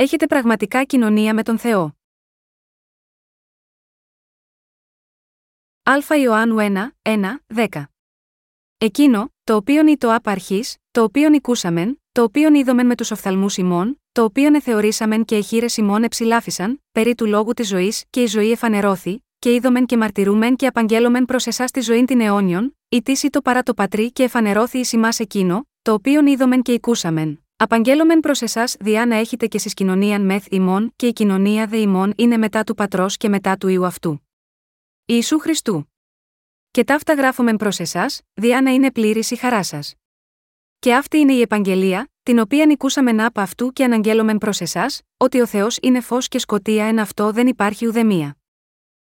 έχετε 0.00 0.26
πραγματικά 0.26 0.84
κοινωνία 0.84 1.34
με 1.34 1.42
τον 1.42 1.58
Θεό. 1.58 1.96
Α 5.82 6.16
Ιωάννου 6.16 6.56
1, 6.58 6.88
1, 7.02 7.66
10. 7.68 7.82
Εκείνο, 8.78 9.32
το 9.44 9.54
οποίον 9.54 9.86
ή 9.86 9.96
το 9.96 10.14
απαρχή, 10.14 10.64
το 10.90 11.02
οποίον 11.02 11.32
οικούσαμεν, 11.32 12.02
το 12.12 12.22
οποίον 12.22 12.54
είδομεν 12.54 12.86
με 12.86 12.94
τους 12.94 13.10
οφθαλμούς 13.10 13.56
ημών, 13.56 14.02
το 14.12 14.24
οποίον 14.24 14.54
εθεωρήσαμεν 14.54 15.24
και 15.24 15.36
εχείρε 15.36 15.66
ημών 15.76 16.02
εψηλάφισαν, 16.02 16.82
περί 16.92 17.14
του 17.14 17.26
λόγου 17.26 17.52
της 17.52 17.68
ζωής 17.68 18.04
και 18.10 18.22
η 18.22 18.26
ζωή 18.26 18.50
εφανερώθη, 18.50 19.24
και 19.38 19.54
είδομεν 19.54 19.86
και 19.86 19.96
μαρτυρούμεν 19.96 20.56
και 20.56 20.66
απαγγέλωμεν 20.66 21.24
προς 21.24 21.46
εσάς 21.46 21.70
τη 21.70 21.80
ζωή 21.80 22.04
την 22.04 22.20
αιώνιον, 22.20 22.76
η 22.88 23.02
τίση 23.02 23.30
το 23.30 23.42
παρά 23.42 23.62
το 23.62 23.74
πατρί 23.74 24.12
και 24.12 24.22
εφανερώθη 24.22 24.78
εις 24.78 24.92
ημάς 24.92 25.20
εκείνο, 25.20 25.68
το 25.82 25.92
οποίον 25.92 26.26
είδομεν 26.26 26.62
και 26.62 26.72
οικούσαμεν. 26.72 27.47
Απαγγέλωμεν 27.60 28.20
προς 28.20 28.42
εσάς 28.42 28.76
διά 28.80 29.06
να 29.06 29.16
έχετε 29.16 29.46
και 29.46 29.58
στι 29.58 29.74
κοινωνίαν 29.74 30.24
μεθ 30.24 30.46
ημών 30.50 30.92
και 30.96 31.06
η 31.06 31.12
κοινωνία 31.12 31.66
δε 31.66 31.76
ημών 31.76 32.12
είναι 32.16 32.36
μετά 32.36 32.64
του 32.64 32.74
πατρός 32.74 33.16
και 33.16 33.28
μετά 33.28 33.56
του 33.56 33.68
ιού 33.68 33.86
αυτού. 33.86 34.28
Ιησού 35.04 35.38
Χριστού. 35.38 35.92
Και 36.70 36.84
ταύτα 36.84 37.14
γράφομεν 37.14 37.56
προς 37.56 37.78
εσάς, 37.78 38.20
διά 38.34 38.62
να 38.62 38.70
είναι 38.70 38.92
πλήρης 38.92 39.30
η 39.30 39.36
χαρά 39.36 39.62
σας. 39.62 39.94
Και 40.78 40.94
αυτή 40.94 41.18
είναι 41.18 41.32
η 41.32 41.40
επαγγελία, 41.40 42.10
την 42.22 42.38
οποία 42.38 42.66
νικούσαμε 42.66 43.12
να 43.12 43.26
από 43.26 43.40
αυτού 43.40 43.72
και 43.72 43.84
αναγγέλωμεν 43.84 44.38
προς 44.38 44.60
εσάς, 44.60 45.02
ότι 45.16 45.40
ο 45.40 45.46
Θεός 45.46 45.78
είναι 45.82 46.00
φως 46.00 46.28
και 46.28 46.38
σκοτία 46.38 46.84
εν 46.84 46.98
αυτό 46.98 47.32
δεν 47.32 47.46
υπάρχει 47.46 47.86
ουδεμία. 47.86 48.36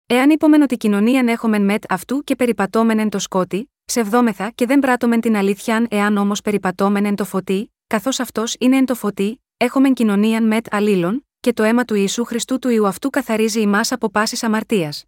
Εάν 0.06 0.30
είπομεν 0.30 0.62
ότι 0.62 0.76
κοινωνίαν 0.76 1.28
έχομεν 1.28 1.64
μετ 1.64 1.92
αυτού 1.92 2.24
και 2.24 2.36
περιπατώμεν 2.36 2.98
εν 2.98 3.08
το 3.08 3.18
σκότι, 3.18 3.70
ψευδόμεθα 3.84 4.50
και 4.50 4.66
δεν 4.66 4.78
πράττομεν 4.78 5.20
την 5.20 5.36
αλήθεια 5.36 5.86
εάν 5.90 6.16
όμως 6.16 6.40
περιπατώμεν 6.40 7.04
εν 7.04 7.14
το 7.14 7.24
φωτί, 7.24 7.72
καθώς 7.88 8.20
αυτός 8.20 8.56
είναι 8.58 8.76
εν 8.76 8.84
το 8.84 8.94
φωτί, 8.94 9.44
έχομεν 9.56 9.94
κοινωνίαν 9.94 10.46
μετ 10.46 10.74
αλλήλων, 10.74 11.26
και 11.40 11.52
το 11.52 11.62
αίμα 11.62 11.84
του 11.84 11.94
Ιησού 11.94 12.24
Χριστού 12.24 12.58
του 12.58 12.68
Ιού 12.68 12.86
αυτού 12.86 13.10
καθαρίζει 13.10 13.60
ημάς 13.60 13.92
από 13.92 14.10
πάσης 14.10 14.42
αμαρτίας. 14.42 15.04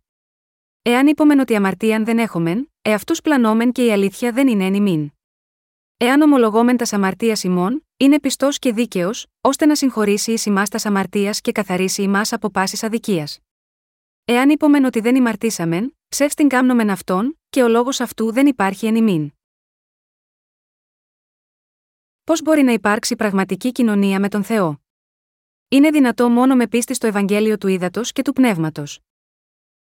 Εάν 0.83 1.06
είπομεν 1.06 1.39
ότι 1.39 1.55
αμαρτίαν 1.55 2.05
δεν 2.05 2.19
έχομεν, 2.19 2.72
εαυτού 2.83 3.17
πλανόμεν 3.22 3.72
και 3.72 3.84
η 3.84 3.92
αλήθεια 3.92 4.33
δεν 4.33 4.48
είναι 4.48 4.64
εν 4.64 4.75
ημίν. 4.75 5.11
Εάν 5.97 6.20
ομολογόμεν 6.20 6.77
τας 6.77 6.92
αμαρτίας 6.92 7.45
ημών, 7.45 7.87
είναι 7.97 8.20
πιστός 8.20 8.59
και 8.59 8.72
δίκαιος, 8.72 9.27
ώστε 9.41 9.67
να 9.67 9.75
συγχωρήσει 9.75 10.33
εις 10.33 10.47
ημάς 10.47 10.69
τας 10.69 10.87
αμαρτίας 10.87 11.41
και 11.41 11.53
καθαρίσει 11.53 12.03
ημάς 12.03 12.33
από 12.33 12.50
πάσης 12.50 12.83
αδικίας. 12.83 13.39
Εάν 14.25 14.50
είπομεν 14.50 14.84
ότι 14.84 15.00
δεν 15.00 15.17
ημαρτήσαμεν, 15.17 15.97
ψεύστην 16.09 16.48
κάμνομεν 16.48 16.91
αυτόν, 16.91 17.39
και 17.50 17.62
ο 17.62 17.69
λόγος 17.69 18.00
αυτού 18.00 18.33
δεν 18.33 18.47
υπάρχει 18.47 18.87
εν 18.87 18.94
ημίν. 18.94 19.33
Πώς 22.31 22.42
μπορεί 22.42 22.62
να 22.62 22.73
υπάρξει 22.73 23.17
πραγματική 23.17 23.73
κοινωνία 23.73 24.20
με 24.20 24.28
τον 24.28 24.42
Θεό; 24.45 24.83
Είναι 25.69 25.91
δυνατό 25.91 26.28
μόνο 26.28 26.55
με 26.55 26.67
πίστη 26.67 26.95
στο 26.95 27.06
Ευαγγέλιο 27.06 27.59
του 27.59 27.69
Ήδατος 27.69 28.12
και 28.12 28.22
του 28.22 28.33
Πνεύματος. 28.33 29.00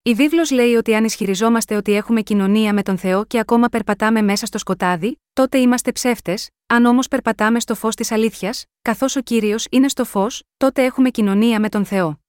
Η 0.02 0.14
βίβλος 0.14 0.50
λέει 0.50 0.74
ότι 0.74 0.94
αν 0.94 1.04
ισχυριζόμαστε 1.04 1.76
ότι 1.76 1.92
έχουμε 1.92 2.20
κοινωνία 2.20 2.74
με 2.74 2.82
τον 2.82 2.98
Θεό 2.98 3.24
και 3.24 3.38
ακόμα 3.38 3.68
περπατάμε 3.68 4.22
μέσα 4.22 4.46
στο 4.46 4.58
σκοτάδι, 4.58 5.20
τότε 5.32 5.58
είμαστε 5.58 5.92
ψεύτες, 5.92 6.48
αν 6.66 6.84
όμως 6.84 7.08
περπατάμε 7.08 7.60
στο 7.60 7.74
φως 7.74 7.94
της 7.94 8.10
αλήθειας, 8.10 8.64
καθώς 8.82 9.16
ο 9.16 9.20
κύριος 9.20 9.66
είναι 9.70 9.88
στο 9.88 10.04
φως, 10.04 10.42
τότε 10.56 10.84
έχουμε 10.84 11.10
κοινωνία 11.10 11.60
με 11.60 11.68
τον 11.68 11.84
Θεό. 11.84 12.20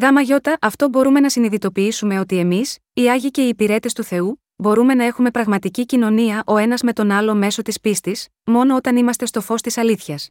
Γάμα 0.00 0.20
γιώτα, 0.20 0.56
αυτό 0.60 0.88
μπορούμε 0.88 1.20
να 1.20 1.28
συνειδητοποιήσουμε 1.28 2.18
ότι 2.18 2.38
εμείς, 2.38 2.78
οι 2.92 3.10
Άγιοι 3.10 3.30
και 3.30 3.44
οι 3.44 3.48
υπηρέτες 3.48 3.92
του 3.92 4.02
Θεού, 4.02 4.43
μπορούμε 4.56 4.94
να 4.94 5.04
έχουμε 5.04 5.30
πραγματική 5.30 5.86
κοινωνία 5.86 6.42
ο 6.46 6.56
ένας 6.56 6.82
με 6.82 6.92
τον 6.92 7.10
άλλο 7.10 7.34
μέσω 7.34 7.62
της 7.62 7.80
πίστης, 7.80 8.28
μόνο 8.44 8.76
όταν 8.76 8.96
είμαστε 8.96 9.26
στο 9.26 9.40
φως 9.40 9.60
της 9.60 9.78
αλήθειας. 9.78 10.30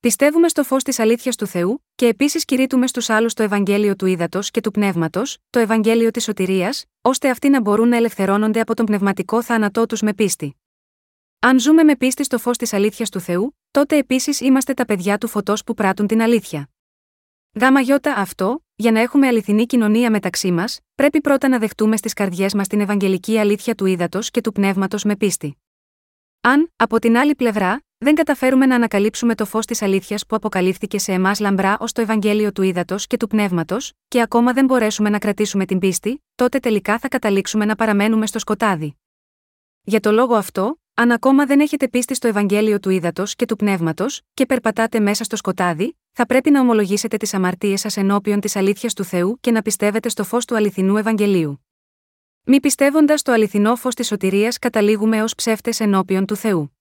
Πιστεύουμε 0.00 0.48
στο 0.48 0.64
φως 0.64 0.82
της 0.82 0.98
αλήθειας 0.98 1.36
του 1.36 1.46
Θεού, 1.46 1.84
και 1.94 2.06
επίσης 2.06 2.44
κηρύττουμε 2.44 2.86
στους 2.86 3.10
άλλους 3.10 3.34
το 3.34 3.42
Ευαγγέλιο 3.42 3.96
του 3.96 4.06
Ήδατος 4.06 4.50
και 4.50 4.60
του 4.60 4.70
Πνεύματος, 4.70 5.38
το 5.50 5.58
Ευαγγέλιο 5.58 6.10
της 6.10 6.24
Σωτηρίας, 6.24 6.84
ώστε 7.02 7.30
αυτοί 7.30 7.48
να 7.48 7.60
μπορούν 7.60 7.88
να 7.88 7.96
ελευθερώνονται 7.96 8.60
από 8.60 8.74
τον 8.74 8.86
πνευματικό 8.86 9.42
θάνατό 9.42 9.86
τους 9.86 10.00
με 10.00 10.14
πίστη. 10.14 10.56
Αν 11.38 11.60
ζούμε 11.60 11.82
με 11.82 11.96
πίστη 11.96 12.24
στο 12.24 12.38
φως 12.38 12.56
της 12.56 12.72
αλήθειας 12.72 13.10
του 13.10 13.20
Θεού, 13.20 13.56
τότε 13.70 13.96
επίσης 13.96 14.40
είμαστε 14.40 14.74
τα 14.74 14.84
παιδιά 14.84 15.18
του 15.18 15.28
φωτός 15.28 15.64
που 15.64 15.74
πράττουν 15.74 16.06
την 16.06 16.22
αλήθεια. 16.22 16.70
Γάμα 17.60 17.80
γιώτα 17.80 18.14
αυτό, 18.14 18.64
για 18.82 18.92
να 18.92 19.00
έχουμε 19.00 19.26
αληθινή 19.26 19.66
κοινωνία 19.66 20.10
μεταξύ 20.10 20.50
μας, 20.50 20.80
πρέπει 20.94 21.20
πρώτα 21.20 21.48
να 21.48 21.58
δεχτούμε 21.58 21.96
στις 21.96 22.12
καρδιές 22.12 22.54
μας 22.54 22.66
την 22.66 22.80
Ευαγγελική 22.80 23.38
αλήθεια 23.38 23.74
του 23.74 23.86
ύδατος 23.86 24.30
και 24.30 24.40
του 24.40 24.52
πνεύματος 24.52 25.04
με 25.04 25.16
πίστη. 25.16 25.56
Αν, 26.40 26.72
από 26.76 26.98
την 26.98 27.16
άλλη 27.16 27.34
πλευρά, 27.34 27.82
δεν 27.98 28.14
καταφέρουμε 28.14 28.66
να 28.66 28.74
ανακαλύψουμε 28.74 29.34
το 29.34 29.44
φως 29.44 29.66
της 29.66 29.82
αλήθειας 29.82 30.26
που 30.26 30.36
αποκαλύφθηκε 30.36 30.98
σε 30.98 31.12
εμάς 31.12 31.40
λαμπρά 31.40 31.76
ως 31.80 31.92
το 31.92 32.00
Ευαγγέλιο 32.00 32.52
του 32.52 32.62
ύδατος 32.62 33.06
και 33.06 33.16
του 33.16 33.26
πνεύματος, 33.26 33.92
και 34.08 34.20
ακόμα 34.20 34.52
δεν 34.52 34.64
μπορέσουμε 34.64 35.08
να 35.08 35.18
κρατήσουμε 35.18 35.64
την 35.64 35.78
πίστη, 35.78 36.24
τότε 36.34 36.58
τελικά 36.58 36.98
θα 36.98 37.08
καταλήξουμε 37.08 37.64
να 37.64 37.74
παραμένουμε 37.74 38.26
στο 38.26 38.38
σκοτάδι. 38.38 38.96
Για 39.82 40.00
το 40.00 40.12
λόγο 40.12 40.34
αυτό, 40.34 40.80
αν 40.94 41.10
ακόμα 41.10 41.46
δεν 41.46 41.60
έχετε 41.60 41.88
πίστη 41.88 42.14
στο 42.14 42.28
Ευαγγέλιο 42.28 42.80
του 42.80 42.90
ύδατος 42.90 43.34
και 43.34 43.44
του 43.44 43.56
πνεύματος, 43.56 44.20
και 44.34 44.46
περπατάτε 44.46 45.00
μέσα 45.00 45.24
στο 45.24 45.36
σκοτάδι, 45.36 45.96
θα 46.12 46.26
πρέπει 46.26 46.50
να 46.50 46.60
ομολογήσετε 46.60 47.16
τις 47.16 47.34
αμαρτίες 47.34 47.80
σας 47.80 47.96
ενώπιον 47.96 48.40
της 48.40 48.56
αλήθειας 48.56 48.94
του 48.94 49.04
Θεού 49.04 49.38
και 49.40 49.50
να 49.50 49.62
πιστεύετε 49.62 50.08
στο 50.08 50.24
φως 50.24 50.44
του 50.44 50.56
αληθινού 50.56 50.96
Ευαγγελίου. 50.96 51.66
Μη 52.44 52.60
πιστεύοντας 52.60 53.22
το 53.22 53.32
αληθινό 53.32 53.76
φως 53.76 53.94
της 53.94 54.06
σωτηρίας 54.06 54.58
καταλήγουμε 54.58 55.22
ως 55.22 55.34
ψεύτες 55.34 55.80
ενώπιον 55.80 56.26
του 56.26 56.36
Θεού. 56.36 56.76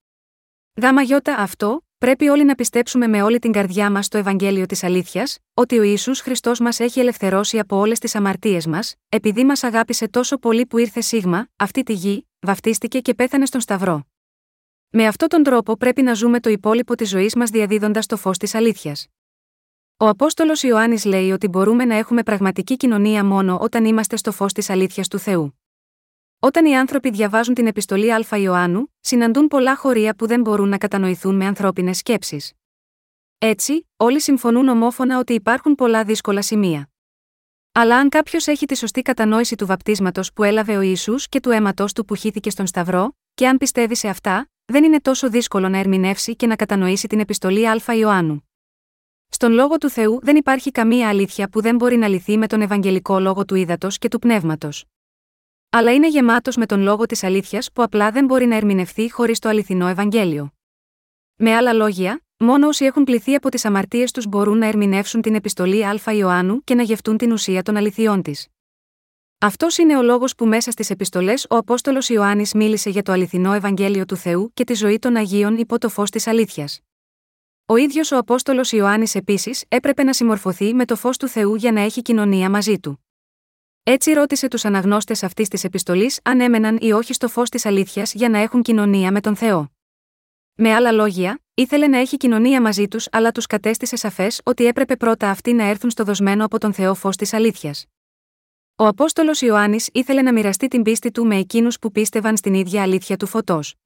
Γάμα 0.81 1.01
γιώτα 1.01 1.35
αυτό, 1.35 1.85
πρέπει 1.97 2.27
όλοι 2.27 2.43
να 2.43 2.55
πιστέψουμε 2.55 3.07
με 3.07 3.21
όλη 3.21 3.39
την 3.39 3.51
καρδιά 3.51 3.91
μας 3.91 4.05
στο 4.05 4.17
Ευαγγέλιο 4.17 4.65
της 4.65 4.83
Αλήθειας, 4.83 5.37
ότι 5.53 5.79
ο 5.79 5.83
Ιησούς 5.83 6.19
Χριστός 6.19 6.59
μας 6.59 6.79
έχει 6.79 6.99
ελευθερώσει 6.99 7.59
από 7.59 7.77
όλες 7.77 7.99
τις 7.99 8.15
αμαρτίες 8.15 8.65
μας, 8.67 8.95
επειδή 9.09 9.43
μας 9.45 9.63
αγάπησε 9.63 10.07
τόσο 10.07 10.37
πολύ 10.37 10.65
που 10.65 10.77
ήρθε 10.77 11.01
σίγμα, 11.01 11.47
αυτή 11.55 11.83
τη 11.83 11.93
γη, 11.93 12.27
βαφτίστηκε 12.39 12.99
και 12.99 13.13
πέθανε 13.13 13.45
στον 13.45 13.61
Σταυρό. 13.61 14.05
Με 14.89 15.05
αυτόν 15.07 15.27
τον 15.27 15.43
τρόπο 15.43 15.77
πρέπει 15.77 16.01
να 16.01 16.13
ζούμε 16.13 16.39
το 16.39 16.49
υπόλοιπο 16.49 16.95
της 16.95 17.09
ζωής 17.09 17.35
μας 17.35 17.49
διαδίδοντας 17.49 18.05
το 18.05 18.17
φως 18.17 18.37
της 18.37 18.55
αλήθειας. 18.55 19.07
Ο 20.01 20.07
Απόστολος 20.07 20.63
Ιωάννης 20.63 21.05
λέει 21.05 21.31
ότι 21.31 21.47
μπορούμε 21.47 21.85
να 21.85 21.95
έχουμε 21.95 22.23
πραγματική 22.23 22.77
κοινωνία 22.77 23.25
μόνο 23.25 23.57
όταν 23.61 23.85
είμαστε 23.85 24.15
στο 24.15 24.31
φως 24.31 24.53
της 24.53 24.69
αλήθειας 24.69 25.07
του 25.07 25.19
Θεού. 25.19 25.59
Όταν 26.39 26.65
οι 26.65 26.77
άνθρωποι 26.77 27.09
διαβάζουν 27.09 27.53
την 27.53 27.67
επιστολή 27.67 28.13
Α 28.13 28.37
Ιωάννου, 28.37 28.93
συναντούν 28.99 29.47
πολλά 29.47 29.75
χωρία 29.75 30.15
που 30.15 30.27
δεν 30.27 30.41
μπορούν 30.41 30.69
να 30.69 30.77
κατανοηθούν 30.77 31.35
με 31.35 31.45
ανθρώπινες 31.45 31.97
σκέψεις. 31.97 32.53
Έτσι, 33.37 33.89
όλοι 33.97 34.21
συμφωνούν 34.21 34.67
ομόφωνα 34.67 35.19
ότι 35.19 35.33
υπάρχουν 35.33 35.75
πολλά 35.75 36.03
δύσκολα 36.03 36.41
σημεία. 36.41 36.89
Αλλά 37.71 37.97
αν 37.97 38.09
κάποιος 38.09 38.47
έχει 38.47 38.65
τη 38.65 38.77
σωστή 38.77 39.01
κατανόηση 39.01 39.55
του 39.55 39.65
βαπτίσματος 39.65 40.33
που 40.33 40.43
έλαβε 40.43 40.77
ο 40.77 40.81
Ισού 40.81 41.15
και 41.29 41.39
του 41.39 41.49
αίματος 41.49 41.93
του 41.93 42.05
που 42.05 42.15
χύθηκε 42.15 42.49
στον 42.49 42.67
Σταυρό, 42.67 43.15
και 43.33 43.47
αν 43.47 43.57
πιστεύει 43.57 43.95
σε 43.95 44.07
αυτά, 44.07 44.49
δεν 44.65 44.83
είναι 44.83 45.01
τόσο 45.01 45.29
δύσκολο 45.29 45.69
να 45.69 45.77
ερμηνεύσει 45.77 46.35
και 46.35 46.47
να 46.47 46.55
κατανοήσει 46.55 47.07
την 47.07 47.19
επιστολή 47.19 47.69
Α 47.69 47.95
Ιωάννου. 47.97 48.50
Στον 49.33 49.51
λόγο 49.51 49.77
του 49.77 49.89
Θεού 49.89 50.19
δεν 50.21 50.35
υπάρχει 50.35 50.71
καμία 50.71 51.09
αλήθεια 51.09 51.49
που 51.49 51.61
δεν 51.61 51.75
μπορεί 51.75 51.97
να 51.97 52.07
λυθεί 52.07 52.37
με 52.37 52.47
τον 52.47 52.61
Ευαγγελικό 52.61 53.19
λόγο 53.19 53.45
του 53.45 53.55
ύδατο 53.55 53.87
και 53.89 54.07
του 54.07 54.19
πνεύματος. 54.19 54.85
Αλλά 55.69 55.93
είναι 55.93 56.09
γεμάτος 56.09 56.55
με 56.55 56.65
τον 56.65 56.81
λόγο 56.81 57.05
της 57.05 57.23
αλήθειας 57.23 57.71
που 57.71 57.83
απλά 57.83 58.11
δεν 58.11 58.25
μπορεί 58.25 58.45
να 58.45 58.55
ερμηνευθεί 58.55 59.11
χωρίς 59.11 59.39
το 59.39 59.49
αληθινό 59.49 59.87
Ευαγγέλιο. 59.87 60.53
Με 61.35 61.55
άλλα 61.55 61.73
λόγια, 61.73 62.21
μόνο 62.37 62.67
όσοι 62.67 62.85
έχουν 62.85 63.03
πληθεί 63.03 63.35
από 63.35 63.49
τις 63.49 63.65
αμαρτίες 63.65 64.11
τους 64.11 64.27
μπορούν 64.27 64.57
να 64.57 64.65
ερμηνεύσουν 64.65 65.21
την 65.21 65.35
επιστολή 65.35 65.85
Α 65.85 66.13
Ιωάννου 66.13 66.63
και 66.63 66.75
να 66.75 66.83
γευτούν 66.83 67.17
την 67.17 67.31
ουσία 67.31 67.61
των 67.61 67.77
αληθιών 67.77 68.21
της. 68.21 68.47
Αυτός 69.37 69.77
είναι 69.77 69.97
ο 69.97 70.01
λόγος 70.01 70.35
που 70.35 70.45
μέσα 70.45 70.71
στις 70.71 70.89
επιστολές 70.89 71.45
ο 71.49 71.55
Απόστολος 71.55 72.09
Ιωάννης 72.09 72.53
μίλησε 72.53 72.89
για 72.89 73.03
το 73.03 73.11
αληθινό 73.11 73.53
Ευαγγέλιο 73.53 74.05
του 74.05 74.15
Θεού 74.15 74.51
και 74.53 74.63
τη 74.63 74.73
ζωή 74.73 74.99
των 74.99 75.15
Αγίων 75.15 75.57
υπό 75.57 75.77
το 75.77 75.89
φως 75.89 76.09
της 76.09 76.27
αλήθειας. 76.27 76.79
Ο 77.71 77.75
ίδιος 77.75 78.11
ο 78.11 78.17
Απόστολος 78.17 78.71
Ιωάννης 78.71 79.15
επίσης 79.15 79.63
έπρεπε 79.67 80.03
να 80.03 80.13
συμμορφωθεί 80.13 80.73
με 80.73 80.85
το 80.85 80.95
φως 80.95 81.17
του 81.17 81.27
Θεού 81.27 81.55
για 81.55 81.71
να 81.71 81.81
έχει 81.81 82.01
κοινωνία 82.01 82.49
μαζί 82.49 82.79
του. 82.79 83.05
Έτσι 83.83 84.13
ρώτησε 84.13 84.47
τους 84.47 84.65
αναγνώστες 84.65 85.23
αυτής 85.23 85.47
της 85.47 85.63
επιστολής 85.63 86.19
αν 86.23 86.39
έμεναν 86.39 86.77
ή 86.81 86.91
όχι 86.91 87.13
στο 87.13 87.27
φως 87.27 87.49
της 87.49 87.65
αλήθειας 87.65 88.13
για 88.13 88.29
να 88.29 88.37
έχουν 88.37 88.61
κοινωνία 88.61 89.11
με 89.11 89.21
τον 89.21 89.35
Θεό. 89.35 89.71
Με 90.53 90.73
άλλα 90.73 90.91
λόγια, 90.91 91.41
ήθελε 91.53 91.87
να 91.87 91.97
έχει 91.97 92.17
κοινωνία 92.17 92.61
μαζί 92.61 92.87
τους, 92.87 93.07
αλλά 93.11 93.31
τους 93.31 93.45
κατέστησε 93.45 93.95
σαφές 93.95 94.41
ότι 94.43 94.65
έπρεπε 94.65 94.95
πρώτα 94.95 95.29
αυτοί 95.29 95.53
να 95.53 95.63
έρθουν 95.63 95.89
στο 95.89 96.03
δοσμένο 96.03 96.45
από 96.45 96.57
τον 96.57 96.73
Θεό 96.73 96.93
φως 96.93 97.15
της 97.15 97.33
αλήθειας. 97.33 97.85
Ο 98.75 98.85
Απόστολος 98.85 99.41
Ιωάννης 99.41 99.89
ήθελε 99.93 100.21
να 100.21 100.33
μοιραστεί 100.33 100.67
την 100.67 100.81
πίστη 100.81 101.11
του 101.11 101.25
με 101.25 101.35
εκείνους 101.35 101.79
που 101.79 101.91
πίστευαν 101.91 102.37
στην 102.37 102.53
ίδια 102.53 102.81
αλήθεια 102.81 103.17
του 103.17 103.27
φωτός. 103.27 103.80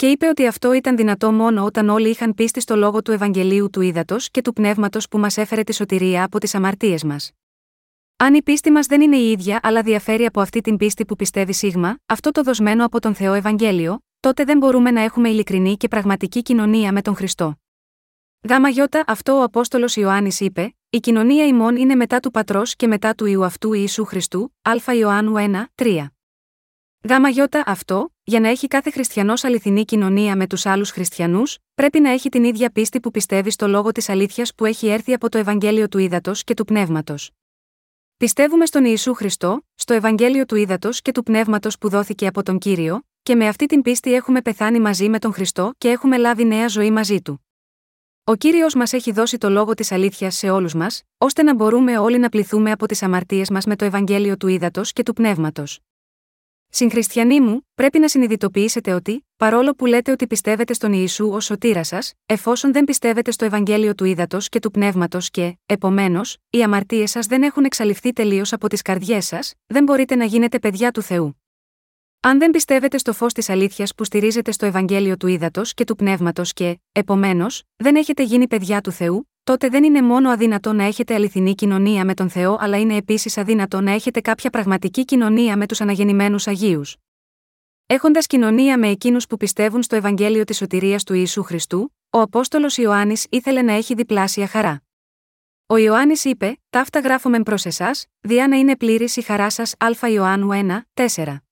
Και 0.00 0.10
είπε 0.10 0.26
ότι 0.26 0.46
αυτό 0.46 0.72
ήταν 0.72 0.96
δυνατό 0.96 1.32
μόνο 1.32 1.64
όταν 1.64 1.88
όλοι 1.88 2.08
είχαν 2.08 2.34
πίστη 2.34 2.60
στο 2.60 2.76
λόγο 2.76 3.02
του 3.02 3.12
Ευαγγελίου 3.12 3.70
του 3.70 3.80
Ήδατος 3.80 4.30
και 4.30 4.42
του 4.42 4.52
Πνεύματος 4.52 5.08
που 5.08 5.18
μας 5.18 5.36
έφερε 5.36 5.62
τη 5.62 5.74
σωτηρία 5.74 6.24
από 6.24 6.38
τις 6.38 6.54
αμαρτίες 6.54 7.04
μας. 7.04 7.30
Αν 8.16 8.34
η 8.34 8.42
πίστη 8.42 8.70
μας 8.70 8.86
δεν 8.86 9.00
είναι 9.00 9.16
η 9.16 9.30
ίδια 9.30 9.60
αλλά 9.62 9.82
διαφέρει 9.82 10.24
από 10.24 10.40
αυτή 10.40 10.60
την 10.60 10.76
πίστη 10.76 11.04
που 11.04 11.16
πιστεύει 11.16 11.52
σίγμα, 11.52 11.98
αυτό 12.06 12.30
το 12.30 12.42
δοσμένο 12.42 12.84
από 12.84 13.00
τον 13.00 13.14
Θεό 13.14 13.32
Ευαγγέλιο, 13.32 13.98
τότε 14.20 14.44
δεν 14.44 14.58
μπορούμε 14.58 14.90
να 14.90 15.00
έχουμε 15.00 15.28
ειλικρινή 15.28 15.76
και 15.76 15.88
πραγματική 15.88 16.42
κοινωνία 16.42 16.92
με 16.92 17.02
τον 17.02 17.16
Χριστό. 17.16 17.54
Γάμα 18.48 18.68
γιώτα 18.68 19.04
αυτό 19.06 19.38
ο 19.38 19.42
Απόστολος 19.42 19.96
Ιωάννης 19.96 20.40
είπε: 20.40 20.76
Η 20.90 20.98
κοινωνία 20.98 21.46
ημών 21.46 21.76
είναι 21.76 21.94
μετά 21.94 22.20
του 22.20 22.30
πατρός 22.30 22.76
και 22.76 22.86
μετά 22.86 23.14
του 23.14 23.26
ιού 23.26 23.44
αυτού 23.44 23.72
Ιησού 23.72 24.04
Χριστού, 24.04 24.54
Α 24.62 24.94
Ιωάννου 24.94 25.34
1, 25.36 25.64
3. 25.74 26.06
Γάμα 27.08 27.28
γιώτα 27.28 27.62
αυτό, 27.66 28.12
για 28.22 28.40
να 28.40 28.48
έχει 28.48 28.68
κάθε 28.68 28.90
χριστιανός 28.90 29.44
αληθινή 29.44 29.84
κοινωνία 29.84 30.36
με 30.36 30.46
τους 30.46 30.66
άλλους 30.66 30.90
χριστιανούς, 30.90 31.58
πρέπει 31.74 32.00
να 32.00 32.10
έχει 32.10 32.28
την 32.28 32.44
ίδια 32.44 32.70
πίστη 32.70 33.00
που 33.00 33.10
πιστεύει 33.10 33.50
στο 33.50 33.68
λόγο 33.68 33.92
της 33.92 34.08
αλήθειας 34.08 34.54
που 34.54 34.64
έχει 34.64 34.86
έρθει 34.88 35.12
από 35.12 35.28
το 35.28 35.38
Ευαγγέλιο 35.38 35.88
του 35.88 35.98
Ήδατος 35.98 36.44
και 36.44 36.54
του 36.54 36.64
Πνεύματος. 36.64 37.30
Πιστεύουμε 38.16 38.66
στον 38.66 38.84
Ιησού 38.84 39.14
Χριστό, 39.14 39.66
στο 39.74 39.94
Ευαγγέλιο 39.94 40.46
του 40.46 40.56
Ήδατος 40.56 41.02
και 41.02 41.12
του 41.12 41.22
Πνεύματος 41.22 41.78
που 41.78 41.88
δόθηκε 41.88 42.26
από 42.26 42.42
τον 42.42 42.58
κύριο, 42.58 43.02
και 43.22 43.34
με 43.34 43.48
αυτή 43.48 43.66
την 43.66 43.82
πίστη 43.82 44.14
έχουμε 44.14 44.42
πεθάνει 44.42 44.80
μαζί 44.80 45.08
με 45.08 45.18
τον 45.18 45.32
Χριστό 45.32 45.72
και 45.78 45.88
έχουμε 45.88 46.16
λάβει 46.16 46.44
νέα 46.44 46.68
ζωή 46.68 46.90
μαζί 46.90 47.22
του. 47.22 47.46
Ο 48.24 48.34
κύριος 48.34 48.74
μας 48.74 48.92
έχει 48.92 49.12
δώσει 49.12 49.38
το 49.38 49.50
λόγο 49.50 49.74
της 49.74 49.92
αλήθειας 49.92 50.36
σε 50.36 50.50
όλους 50.50 50.74
μας, 50.74 51.02
ώστε 51.18 51.42
να 51.42 51.54
μπορούμε 51.54 51.98
όλοι 51.98 52.18
να 52.18 52.28
πληθούμε 52.28 52.70
από 52.70 52.86
τις 52.86 53.02
αμαρτίες 53.02 53.50
μας 53.50 53.64
με 53.64 53.76
το 53.76 53.84
Ευαγγέλιο 53.84 54.36
του 54.36 54.48
Ήδατος 54.48 54.92
και 54.92 55.02
του 55.02 55.12
Πνεύματος. 55.12 55.80
Συγχριστιανοί 56.70 57.40
μου, 57.40 57.66
πρέπει 57.74 57.98
να 57.98 58.08
συνειδητοποιήσετε 58.08 58.92
ότι, 58.92 59.26
παρόλο 59.36 59.74
που 59.74 59.86
λέτε 59.86 60.10
ότι 60.10 60.26
πιστεύετε 60.26 60.72
στον 60.72 60.92
Ιησού 60.92 61.30
ως 61.30 61.44
σωτήρα 61.44 61.84
σας, 61.84 62.12
εφόσον 62.26 62.72
δεν 62.72 62.84
πιστεύετε 62.84 63.30
στο 63.30 63.44
Ευαγγέλιο 63.44 63.94
του 63.94 64.04
Ήδατος 64.04 64.48
και 64.48 64.58
του 64.58 64.70
Πνεύματος 64.70 65.30
και, 65.30 65.58
επομένως, 65.66 66.36
οι 66.50 66.62
αμαρτίες 66.62 67.10
σας 67.10 67.26
δεν 67.26 67.42
έχουν 67.42 67.64
εξαλειφθεί 67.64 68.12
τελείως 68.12 68.52
από 68.52 68.68
τις 68.68 68.82
καρδιές 68.82 69.26
σας, 69.26 69.54
δεν 69.66 69.82
μπορείτε 69.84 70.14
να 70.14 70.24
γίνετε 70.24 70.58
παιδιά 70.58 70.90
του 70.90 71.02
Θεού. 71.02 71.42
Αν 72.20 72.38
δεν 72.38 72.50
πιστεύετε 72.50 72.98
στο 72.98 73.12
φως 73.12 73.32
της 73.32 73.48
αλήθειας 73.48 73.94
που 73.94 74.04
στηρίζεται 74.04 74.52
στο 74.52 74.66
Ευαγγέλιο 74.66 75.16
του 75.16 75.26
Ήδατος 75.26 75.74
και 75.74 75.84
του 75.84 75.96
Πνεύματος 75.96 76.52
και, 76.52 76.80
επομένως, 76.92 77.62
δεν 77.76 77.96
έχετε 77.96 78.22
γίνει 78.22 78.46
παιδιά 78.46 78.80
του 78.80 78.92
Θεού, 78.92 79.28
τότε 79.48 79.68
δεν 79.68 79.84
είναι 79.84 80.02
μόνο 80.02 80.30
αδύνατο 80.30 80.72
να 80.72 80.84
έχετε 80.84 81.14
αληθινή 81.14 81.54
κοινωνία 81.54 82.04
με 82.04 82.14
τον 82.14 82.30
Θεό, 82.30 82.56
αλλά 82.60 82.78
είναι 82.78 82.96
επίσης 82.96 83.38
αδύνατο 83.38 83.80
να 83.80 83.90
έχετε 83.90 84.20
κάποια 84.20 84.50
πραγματική 84.50 85.04
κοινωνία 85.04 85.56
με 85.56 85.66
τους 85.66 85.80
αναγεννημένους 85.80 86.46
Αγίους. 86.46 86.96
Έχοντας 87.86 88.26
κοινωνία 88.26 88.78
με 88.78 88.88
εκείνους 88.88 89.26
που 89.26 89.36
πιστεύουν 89.36 89.82
στο 89.82 89.96
Ευαγγέλιο 89.96 90.44
της 90.44 90.56
σωτηρίας 90.56 91.04
του 91.04 91.14
Ιησού 91.14 91.42
Χριστού, 91.42 91.94
ο 92.10 92.20
Απόστολος 92.20 92.76
Ιωάννης 92.76 93.26
ήθελε 93.30 93.62
να 93.62 93.72
έχει 93.72 93.94
διπλάσια 93.94 94.46
χαρά. 94.46 94.82
Ο 95.66 95.76
Ιωάννης 95.76 96.24
είπε: 96.24 96.58
Ταύτα 96.70 97.00
γράφομαι 97.00 97.42
προς 97.42 97.64
εσάς, 97.64 98.06
διά 98.20 98.48
να 98.48 98.56
είναι 98.56 98.76
πλήρης 98.76 99.16
η 99.16 99.22
χαρά 99.22 99.50
σας. 99.50 99.74
Α 100.02 100.08
Ιωάννου 100.08 100.48
1, 100.52 100.86
4. 100.94 101.47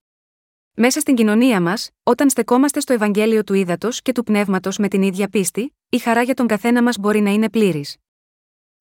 Μέσα 0.79 1.01
στην 1.01 1.15
κοινωνία 1.15 1.61
μας, 1.61 1.91
όταν 2.03 2.31
στεκόμαστε 2.31 2.81
στο 2.81 2.93
Ευαγγέλιο 2.93 3.45
του 3.45 3.55
Ήδατος 3.55 4.03
και 4.03 4.13
του 4.13 4.23
Πνεύματος 4.23 4.79
με 4.79 4.89
την 4.89 5.03
ίδια 5.03 5.29
πίστη, 5.29 5.77
η 5.89 5.99
χαρά 5.99 6.23
για 6.23 6.35
τον 6.35 6.47
καθένα 6.47 6.83
μας 6.83 6.99
μπορεί 6.99 7.21
να 7.21 7.31
είναι 7.31 7.51
πλήρης. 7.51 7.97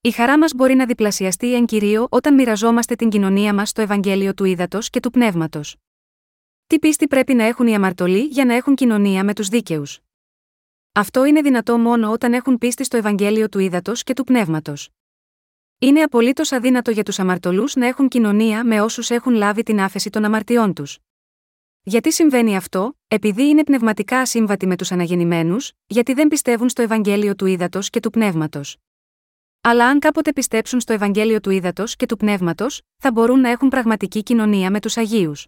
Η 0.02 0.12
χαρά 0.12 0.38
μας 0.38 0.54
μπορεί 0.54 0.76
να 0.76 0.86
διπλασιαστεί 0.86 1.56
εν 1.56 1.66
κυρίω 1.66 2.08
όταν 2.10 2.34
μοιραζόμαστε 2.34 2.96
την 2.96 3.10
κοινωνία 3.10 3.54
μας 3.54 3.70
στο 3.70 3.82
Ευαγγέλιο 3.82 4.34
του 4.34 4.46
Ήδατος 4.46 4.90
και 4.90 5.00
του 5.00 5.10
Πνεύματος. 5.10 5.76
Τι 6.68 6.80
πίστη 6.80 7.08
πρέπει 7.08 7.34
να 7.34 7.44
έχουν 7.44 7.68
οι 7.68 7.76
αμαρτωλοί 7.76 8.22
για 8.22 8.46
να 8.46 8.54
έχουν 8.54 8.76
κοινωνία 8.76 9.24
με 9.24 9.34
τους 9.34 9.48
δίκαιους; 9.48 10.00
Αυτό 10.92 11.26
είναι 11.26 11.42
δυνατό 11.42 11.78
μόνο 11.78 12.12
όταν 12.12 12.34
έχουν 12.34 12.58
πίστη 12.58 12.84
στο 12.84 12.98
Ευαγγέλιο 12.98 13.50
του 13.50 13.60
Ήδατος 13.60 14.04
και 14.04 14.14
του 14.14 14.24
Πνεύματος. 14.24 14.90
Είναι 15.80 16.02
απολύτως 16.02 16.52
αδύνατο 16.52 16.92
για 16.92 17.04
τους 17.04 17.20
αμαρτωλούς 17.20 17.76
να 17.76 17.88
έχουν 17.88 18.08
κοινωνία 18.08 18.64
με 18.64 18.82
όσους 18.82 19.10
έχουν 19.10 19.34
λάβει 19.34 19.64
την 19.64 19.80
άφεση 19.80 20.10
των 20.10 20.26
αμαρτιών 20.26 20.74
τους. 20.74 21.00
Γιατί 21.88 22.12
συμβαίνει 22.12 22.56
αυτό, 22.56 22.98
επειδή 23.08 23.44
είναι 23.44 23.64
πνευματικά 23.64 24.20
ασύμβατοι 24.20 24.68
με 24.68 24.76
τους 24.76 24.92
αναγεννημένους, 24.92 25.72
γιατί 25.88 26.14
δεν 26.14 26.28
πιστεύουν 26.28 26.70
στο 26.70 26.82
Ευαγγέλιο 26.82 27.36
του 27.36 27.46
Ήδατος 27.46 27.90
και 27.90 28.00
του 28.00 28.10
Πνεύματος. 28.10 28.78
Αλλά 29.62 29.88
αν 29.88 30.00
κάποτε 30.00 30.34
πιστέψουν 30.34 30.80
στο 30.80 30.94
Ευαγγέλιο 30.94 31.40
του 31.40 31.50
Ήδατος 31.50 31.96
και 31.96 32.06
του 32.06 32.18
Πνεύματος, 32.18 32.82
θα 32.98 33.12
μπορούν 33.12 33.40
να 33.40 33.50
έχουν 33.50 33.70
πραγματική 33.70 34.24
κοινωνία 34.24 34.72
με 34.72 34.80
τους 34.80 34.98
Αγίους. 34.98 35.48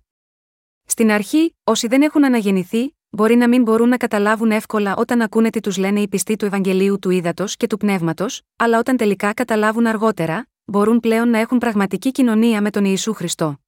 Στην 0.86 1.12
αρχή, 1.12 1.56
όσοι 1.63 1.88
δεν 1.88 2.01
έχουν 2.01 2.25
αναγεννηθεί, 2.25 2.95
μπορεί 3.10 3.36
να 3.36 3.48
μην 3.48 3.62
μπορούν 3.62 3.90
να 3.90 3.98
καταλάβουν 3.98 4.51
εύκολα 4.51 4.95
όταν 4.95 5.22
ακούνε 5.22 5.50
τι 5.50 5.60
τους 5.60 5.78
λένε 5.78 6.01
οι 6.01 6.07
πιστοί 6.07 6.36
του 6.36 6.45
Ευαγγελίου 6.45 7.00
του 7.00 7.10
Ήδατος 7.10 7.57
και 7.57 7.68
του 7.68 7.78
Πνεύματος, 7.78 8.42
αλλά 8.56 8.80
όταν 8.80 8.98
τελικά 8.98 9.33
καταλάβουν 9.33 9.86
αργότερα, 9.86 10.48
μπορούν 10.66 11.00
πλέον 11.00 11.30
να 11.30 11.40
έχουν 11.40 11.57
πραγματική 11.57 12.12
κοινωνία 12.12 12.62
με 12.62 12.69
τον 12.69 12.86
Ιησού 12.86 13.13
Χριστό. 13.13 13.60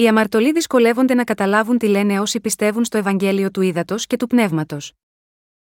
Οι 0.00 0.08
αμαρτωλοί 0.08 0.52
δυσκολεύονται 0.52 1.14
να 1.14 1.24
καταλάβουν 1.24 1.78
τι 1.78 1.86
λένε 1.86 2.20
όσοι 2.20 2.40
πιστεύουν 2.40 2.84
στο 2.84 2.98
Ευαγγέλιο 2.98 3.50
του 3.50 3.60
Ήδατος 3.60 4.06
και 4.06 4.16
του 4.16 4.26
Πνεύματος. 4.26 4.92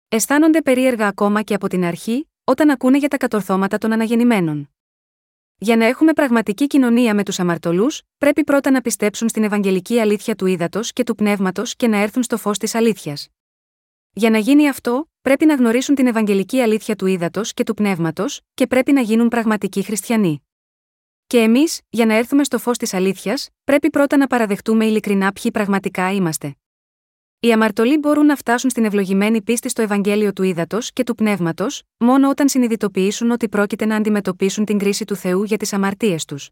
Αισθάνονται 0.09 0.63
περίεργα 0.63 1.07
ακόμα 1.07 1.43
και 1.43 1.55
από 1.55 1.69
την 1.69 1.85
αρχή, 1.85 2.31
όταν 2.45 2.71
ακούνε 2.71 2.99
για 2.99 3.09
τα 3.09 3.17
κατορθώματα 3.17 3.79
των 3.79 3.93
αναγεννημένων. 3.93 4.71
Για 5.59 5.77
να 5.77 5.85
έχουμε 5.85 6.13
πραγματική 6.13 6.67
κοινωνία 6.67 7.15
με 7.15 7.23
τους 7.23 7.39
αμαρτωλούς, 7.41 8.03
πρέπει 8.19 8.45
πρώτα 8.45 8.71
να 8.71 8.81
πιστέψουν 8.81 9.29
στην 9.29 9.45
Ευαγγελική 9.45 10.01
αλήθεια 10.01 10.35
του 10.35 10.47
Ήδατος 10.47 10.93
και 10.93 11.03
του 11.03 11.15
Πνεύματος 11.15 11.77
και 11.77 11.89
να 11.89 11.97
έρθουν 11.97 12.23
στο 12.23 12.37
φως 12.37 12.59
της 12.59 12.75
αλήθειας. 12.75 13.29
Για 14.13 14.31
να 14.31 14.39
γίνει 14.39 14.69
αυτό, 14.69 15.11
πρέπει 15.21 15.47
να 15.47 15.55
γνωρίσουν 15.55 15.95
την 15.95 16.07
Ευαγγελική 16.07 16.61
αλήθεια 16.61 16.97
του 16.97 17.07
Ήδατος 17.07 17.55
και 17.55 17.63
του 17.63 17.75
Πνεύματος, 17.75 18.41
και 18.55 18.67
πρέπει 18.67 18.93
να 18.93 19.01
γίνουν 19.01 19.29
πραγματικοί 19.29 19.83
χριστιανοί. 19.83 20.45
Και 21.31 21.39
εμείς, 21.39 21.81
για 21.89 22.07
να 22.07 22.15
έρθουμε 22.15 22.45
στο 22.45 22.59
φως 22.59 22.77
της 22.77 22.95
αλήθειας, 22.95 23.49
πρέπει 23.65 23.91
πρώτα 23.91 24.17
να 24.17 24.27
παραδεχτούμε 24.27 24.85
ειλικρινά 24.85 25.33
ποιοι 25.33 25.51
πραγματικά 25.51 26.13
είμαστε. 26.13 26.57
Οι 27.41 27.53
αμαρτωλοί 27.53 27.99
μπορούν 27.99 28.27
να 28.27 28.37
φτάσουν 28.37 28.71
στην 28.71 28.85
ευλογημένη 28.85 29.43
πίστη 29.43 29.69
στο 29.69 29.83
Ευαγγέλιο 29.83 30.33
του 30.33 30.43
Ήδατος 30.43 30.93
και 30.93 31.03
του 31.05 31.15
Πνεύματος, 31.15 31.83
μόνο 31.99 32.29
όταν 32.29 32.49
συνειδητοποιήσουν 32.49 33.31
ότι 33.31 33.49
πρόκειται 33.49 33.87
να 33.87 33.97
αντιμετωπίσουν 33.97 34.65
την 34.65 34.79
κρίση 34.79 35.05
του 35.05 35.17
Θεού 35.17 35.43
για 35.43 35.57
τις 35.57 35.73
αμαρτίες 35.73 36.25
τους. 36.25 36.51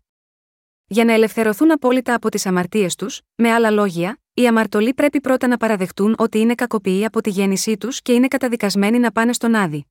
Για 0.87 1.05
να 1.05 1.13
ελευθερωθούν 1.13 1.73
απόλυτα 1.73 2.15
από 2.15 2.29
τις 2.29 2.47
αμαρτίες 2.47 2.95
τους, 2.95 3.21
με 3.35 3.53
άλλα 3.53 3.71
λόγια, 3.71 4.19
οι 4.35 4.47
αμαρτωλοί 4.47 4.95
πρέπει 4.95 5.21
πρώτα 5.21 5.47
να 5.47 5.57
παραδεχτούν 5.57 6.15
ότι 6.19 6.39
είναι 6.39 6.55
κακοποιοί 6.55 7.05
από 7.05 7.21
τη 7.21 7.31
γέννησή 7.31 7.77
τους 7.77 8.03
και 8.03 8.13
είναι 8.13 8.29
καταδικασμένοι 8.29 8.99
να 8.99 9.13
πάνε 9.13 9.33
στον 9.33 9.55
Άδη. 9.55 9.87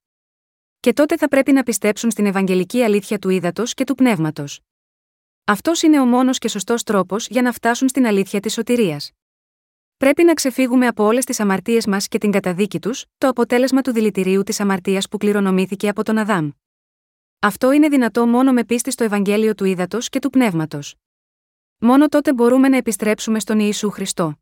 Και 0.80 0.94
τότε 0.94 1.18
θα 1.18 1.28
πρέπει 1.28 1.51
να 1.51 1.63
πιστέψουν 1.63 2.12
στην 2.12 2.25
Ευαγγελική 2.25 2.83
αλήθεια 2.83 3.19
του 3.19 3.30
Ήδατος 3.30 3.74
και 3.74 3.83
του 3.83 3.95
Πνεύματος. 3.95 4.62
Αυτός 5.49 5.81
είναι 5.81 5.99
ο 5.99 6.05
μόνος 6.05 6.38
και 6.38 6.47
σωστός 6.47 6.83
τρόπος 6.83 7.27
για 7.27 7.41
να 7.41 7.51
φτάσουν 7.51 7.88
στην 7.89 8.05
αλήθεια 8.05 8.39
της 8.39 8.53
σωτηρίας. 8.53 9.11
Πρέπει 9.97 10.23
να 10.23 10.33
ξεφύγουμε 10.33 10.88
από 10.88 11.03
όλες 11.03 11.25
τις 11.25 11.39
αμαρτίες 11.39 11.85
μας 11.88 12.07
και 12.07 12.17
την 12.17 12.31
καταδίκη 12.31 12.79
τους, 12.79 13.05
το 13.17 13.27
αποτέλεσμα 13.27 13.81
του 13.81 13.91
δηλητηρίου 13.91 14.44
της 14.44 14.59
αμαρτίας 14.59 15.07
που 15.07 15.17
κληρονομήθηκε 15.17 15.89
από 15.89 16.03
τον 16.03 16.17
Αδάμ. 16.17 16.49
Αυτό 17.39 17.71
είναι 17.71 17.87
δυνατό 17.87 18.27
μόνο 18.27 18.54
με 18.54 18.63
πίστη 18.63 18.92
στο 18.92 19.04
Ευαγγέλιο 19.04 19.56
του 19.56 19.66
Ήδατος 19.66 20.09
και 20.09 20.19
του 20.19 20.30
Πνεύματος. 20.30 20.95
Μόνο 21.77 22.07
τότε 22.07 22.33
μπορούμε 22.33 22.69
να 22.69 22.77
επιστρέψουμε 22.77 23.39
στον 23.39 23.59
Ιησού 23.59 23.89
Χριστό. 23.89 24.39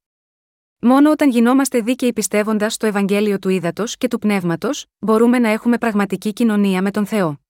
Μόνο 0.80 1.12
όταν 1.12 1.30
γινόμαστε 1.30 1.80
δίκαιοι 1.80 2.14
πιστεύοντας 2.14 2.74
στο 2.74 2.86
Ευαγγέλιο 2.86 3.40
του 3.40 3.50
Ήδατος 3.50 3.98
και 3.98 4.08
του 4.08 4.20
Πνεύματος, 4.20 4.86
μπορούμε 5.00 5.40
να 5.40 5.50
έχουμε 5.50 5.78
πραγματική 5.78 6.34
κοινωνία 6.34 6.82
με 6.82 6.92
τον 6.92 7.06
Θεό. 7.06 7.45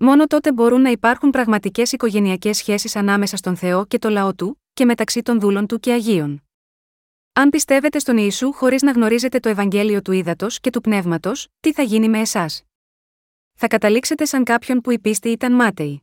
Μόνο 0.00 0.26
τότε 0.26 0.52
μπορούν 0.52 0.80
να 0.80 0.90
υπάρχουν 0.90 1.30
πραγματικές 1.30 1.92
οικογενειακές 1.92 2.56
σχέσεις 2.56 2.96
ανάμεσα 2.96 3.36
στον 3.36 3.56
Θεό 3.56 3.86
και 3.86 3.98
το 3.98 4.08
λαό 4.08 4.34
του, 4.34 4.62
και 4.74 4.84
μεταξύ 4.84 5.22
των 5.22 5.40
δούλων 5.40 5.66
του 5.66 5.80
και 5.80 5.92
Αγίων. 5.92 6.42
Αν 7.32 7.50
πιστεύετε 7.50 7.98
στον 7.98 8.16
Ιησού 8.16 8.52
χωρίς 8.52 8.82
να 8.82 8.90
γνωρίζετε 8.90 9.38
το 9.38 9.48
Ευαγγέλιο 9.48 10.02
του 10.02 10.12
Ήδατος 10.12 10.60
και 10.60 10.70
του 10.70 10.80
Πνεύματος, 10.80 11.48
τι 11.60 11.72
θα 11.72 11.82
γίνει 11.82 12.08
με 12.08 12.18
εσάς; 12.18 12.62
Θα 13.54 13.66
καταλήξετε 13.66 14.24
σαν 14.24 14.44
κάποιον 14.44 14.80
που 14.80 14.90
η 14.90 14.98
πίστη 14.98 15.28
ήταν 15.28 15.52
μάταιη. 15.52 16.02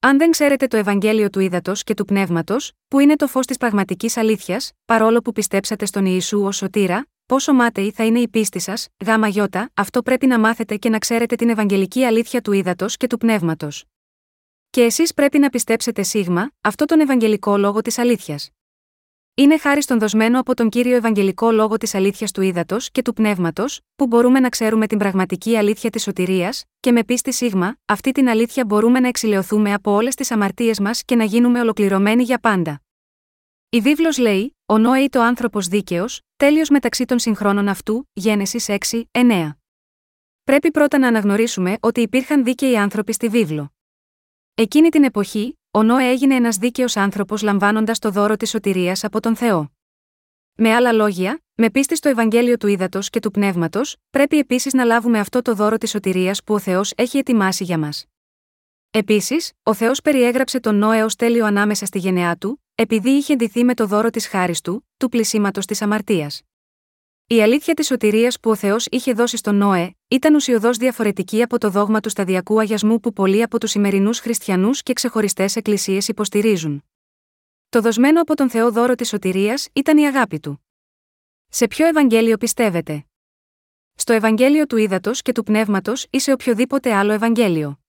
Αν 0.00 0.18
δεν 0.18 0.30
ξέρετε 0.30 0.66
το 0.66 0.76
Ευαγγέλιο 0.76 1.30
του 1.30 1.40
Ήδατος 1.40 1.82
και 1.82 1.94
του 1.94 2.04
Πνεύματος, 2.04 2.72
που 2.88 2.98
είναι 2.98 3.16
το 3.16 3.26
φως 3.26 3.46
της 3.46 3.56
πραγματικής 3.56 4.16
αλήθειας, 4.16 4.72
παρόλο 4.84 5.20
που 5.20 5.32
πιστέψατε 5.32 5.86
στον 5.86 6.06
Ιησού 6.06 6.42
ως 6.42 6.56
σωτήρα, 6.56 7.06
Πόσο 7.26 7.54
μάταιη 7.54 7.90
θα 7.90 8.04
είναι 8.04 8.18
η 8.20 8.28
πίστη 8.28 8.58
σας, 8.58 8.88
γάμα 9.04 9.28
γιώτα, 9.28 9.70
αυτό 9.74 10.02
πρέπει 10.02 10.26
να 10.26 10.38
μάθετε 10.38 10.76
και 10.76 10.88
να 10.88 10.98
ξέρετε 10.98 11.34
την 11.34 11.48
Ευαγγελική 11.48 12.04
αλήθεια 12.04 12.40
του 12.40 12.52
ύδατος 12.52 12.96
και 12.96 13.06
του 13.06 13.16
πνεύματος. 13.18 13.84
Και 14.70 14.82
εσείς 14.82 15.14
πρέπει 15.14 15.38
να 15.38 15.48
πιστέψετε 15.48 16.02
σίγμα, 16.02 16.50
αυτό 16.60 16.84
τον 16.84 17.00
Ευαγγελικό 17.00 17.56
λόγο 17.56 17.80
της 17.80 17.98
αλήθειας. 17.98 18.50
Είναι 19.34 19.58
χάρη 19.58 19.82
στον 19.82 19.98
δοσμένο 19.98 20.40
από 20.40 20.54
τον 20.54 20.68
κύριο 20.68 20.96
Ευαγγελικό 20.96 21.50
λόγο 21.50 21.76
της 21.76 21.94
αλήθειας 21.94 22.30
του 22.30 22.40
ύδατος 22.42 22.90
και 22.90 23.02
του 23.02 23.12
πνεύματος, 23.12 23.80
που 23.96 24.06
μπορούμε 24.06 24.40
να 24.40 24.48
ξέρουμε 24.48 24.86
την 24.86 24.98
πραγματική 24.98 25.56
αλήθεια 25.56 25.90
της 25.90 26.02
σωτηρίας, 26.02 26.64
και 26.80 26.92
με 26.92 27.04
πίστη 27.04 27.32
σίγμα, 27.32 27.76
αυτή 27.84 28.12
την 28.12 28.28
αλήθεια 28.28 28.64
μπορούμε 28.64 29.00
να 29.00 29.08
εξηλαιωθούμε 29.08 29.72
από 29.72 29.90
όλες 29.90 30.14
τις 30.14 30.30
αμαρτίες 30.30 30.80
μας 30.80 31.04
και 31.04 31.16
να 31.16 31.24
γίνουμε 31.24 31.60
ολοκληρωμένοι 31.60 32.22
για 32.22 32.38
πάντα. 32.38 32.82
Η 33.68 33.80
βίβλος 33.80 34.18
λέει: 34.18 34.55
Ο 34.68 34.78
Νόε 34.78 35.08
το 35.08 35.20
άνθρωπος 35.20 35.68
δίκαιος, 35.68 36.20
τέλειος 36.36 36.68
μεταξύ 36.68 37.04
των 37.04 37.18
συγχρόνων 37.18 37.68
αυτού, 37.68 38.08
Γένεσης 38.12 38.68
6, 38.68 39.08
9. 39.10 39.56
Πρέπει 40.44 40.70
πρώτα 40.70 40.98
να 40.98 41.08
αναγνωρίσουμε 41.08 41.76
ότι 41.80 42.00
υπήρχαν 42.00 42.44
δίκαιοι 42.44 42.76
άνθρωποι 42.76 43.12
στη 43.12 43.28
βίβλο. 43.28 43.72
Εκείνη 44.54 44.88
την 44.88 45.04
εποχή, 45.04 45.58
ο 45.70 45.82
Νόε 45.82 46.08
έγινε 46.08 46.34
ένας 46.34 46.56
δίκαιος 46.56 46.96
άνθρωπος 46.96 47.42
λαμβάνοντας 47.42 47.98
το 47.98 48.10
δώρο 48.10 48.36
της 48.36 48.50
σωτηρίας 48.50 49.04
από 49.04 49.20
τον 49.20 49.36
Θεό. 49.36 49.72
Με 50.54 50.74
άλλα 50.74 50.92
λόγια, 50.92 51.42
Με 51.54 51.70
πίστη 51.70 51.96
στο 51.96 52.08
Ευαγγέλιο 52.08 52.56
του 52.56 52.66
Ήδατος 52.66 53.10
και 53.10 53.20
του 53.20 53.30
Πνεύματος, 53.30 53.96
πρέπει 54.10 54.38
επίσης 54.38 54.72
να 54.72 54.84
λάβουμε 54.84 55.18
αυτό 55.18 55.42
το 55.42 55.54
δώρο 55.54 55.78
της 55.78 55.90
σωτηρίας 55.90 56.42
που 56.44 56.54
ο 56.54 56.58
Θεός 56.58 56.92
έχει 56.96 57.18
ετοιμάσει 57.18 57.64
για 57.64 57.78
μας. 57.78 58.04
Επίσης, 58.90 59.52
ο 59.62 59.74
Θεός 59.74 60.00
περιέγραψε 60.00 60.60
τον 60.60 60.76
Νόε 60.76 61.02
ως 61.02 61.16
τέλειο 61.16 61.46
ανάμεσα 61.46 61.86
στη 61.86 61.98
γενεά 61.98 62.36
του, 62.36 62.65
επειδή 62.78 63.10
είχε 63.10 63.34
ντυθεί 63.36 63.64
με 63.64 63.74
το 63.74 63.86
δώρο 63.86 64.10
της 64.10 64.26
χάρης 64.26 64.60
του, 64.60 64.88
του 64.96 65.08
πλησίματος 65.08 65.66
της 65.66 65.82
αμαρτίας. 65.82 66.42
Η 67.26 67.42
αλήθεια 67.42 67.74
της 67.74 67.86
σωτηρίας 67.86 68.40
που 68.40 68.50
ο 68.50 68.54
Θεός 68.54 68.86
είχε 68.90 69.12
δώσει 69.12 69.36
στον 69.36 69.56
Νόε, 69.56 69.94
ήταν 70.08 70.34
ουσιοδός 70.34 70.76
διαφορετική 70.76 71.42
από 71.42 71.58
το 71.58 71.70
δόγμα 71.70 72.00
του 72.00 72.08
σταδιακού 72.08 72.60
αγιασμού 72.60 73.00
που 73.00 73.12
πολλοί 73.12 73.42
από 73.42 73.60
τους 73.60 73.70
σημερινούς 73.70 74.18
χριστιανούς 74.18 74.82
και 74.82 74.92
ξεχωριστές 74.92 75.56
εκκλησίες 75.56 76.08
υποστηρίζουν. 76.08 76.84
Το 77.68 77.80
δοσμένο 77.80 78.20
από 78.20 78.34
τον 78.34 78.50
Θεό 78.50 78.72
δώρο 78.72 78.94
της 78.94 79.08
σωτηρίας 79.08 79.68
ήταν 79.72 79.98
η 79.98 80.06
αγάπη 80.06 80.40
του. 80.40 80.66
Σε 81.48 81.66
ποιο 81.66 81.86
Ευαγγέλιο 81.86 82.36
πιστεύετε; 82.36 83.06
Στο 83.94 84.12
Ευαγγέλιο 84.12 84.66
του 84.66 84.76
Ήδατος 84.76 85.22
και 85.22 85.32
του 85.32 85.42
Πνεύματος 85.42 86.06
ή 86.10 86.18
σε 86.18 86.32
οποιοδήποτε 86.32 86.94
άλλο 86.94 87.12
Ευαγγέλιο. 87.12 87.85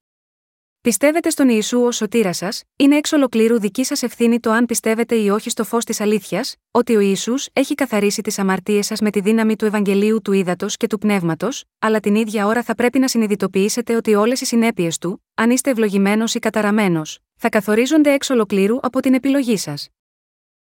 Πιστεύετε 0.88 1.30
στον 1.30 1.50
Ιησού 1.50 1.80
ως 1.82 1.96
σωτήρας 1.96 2.38
σας, 2.38 2.64
είναι 2.76 2.96
εξ 2.96 3.12
ολοκλήρου 3.12 3.60
δική 3.60 3.84
σας 3.84 4.04
ευθύνη 4.04 4.40
το 4.40 4.52
αν 4.52 4.66
πιστεύετε 4.66 5.16
ή 5.16 5.30
όχι 5.30 5.50
στο 5.50 5.64
φως 5.64 5.84
της 5.84 6.02
αλήθειας, 6.02 6.56
ότι 6.72 6.96
ο 6.96 7.00
Ιησούς 7.00 7.48
έχει 7.54 7.76
καθαρίσει 7.76 8.22
τις 8.22 8.40
αμαρτίες 8.40 8.86
σας 8.86 9.00
με 9.00 9.10
τη 9.10 9.20
δύναμη 9.20 9.56
του 9.56 9.66
Ευαγγελίου 9.66 10.22
του 10.22 10.32
Ήδατος 10.32 10.78
και 10.78 10.88
του 10.88 10.98
Πνεύματος, 10.98 11.64
αλλά 11.80 12.00
την 12.00 12.16
ίδια 12.16 12.46
ώρα 12.46 12.64
θα 12.64 12.76
πρέπει 12.76 13.00
να 13.00 13.08
συνειδητοποιήσετε 13.08 13.96
ότι 13.96 14.16
όλες 14.16 14.42
οι 14.42 14.46
συνέπειες 14.46 14.98
του, 14.98 15.24
αν 15.34 15.50
είστε 15.50 15.70
ευλογημένος 15.70 16.36
ή 16.36 16.40
καταραμένος, 16.40 17.20
θα 17.36 17.50
καθορίζονται 17.50 18.14
εξ 18.14 18.30
ολοκλήρου 18.30 18.78
από 18.82 19.00
την 19.00 19.14
επιλογή 19.14 19.58
σας. 19.58 19.88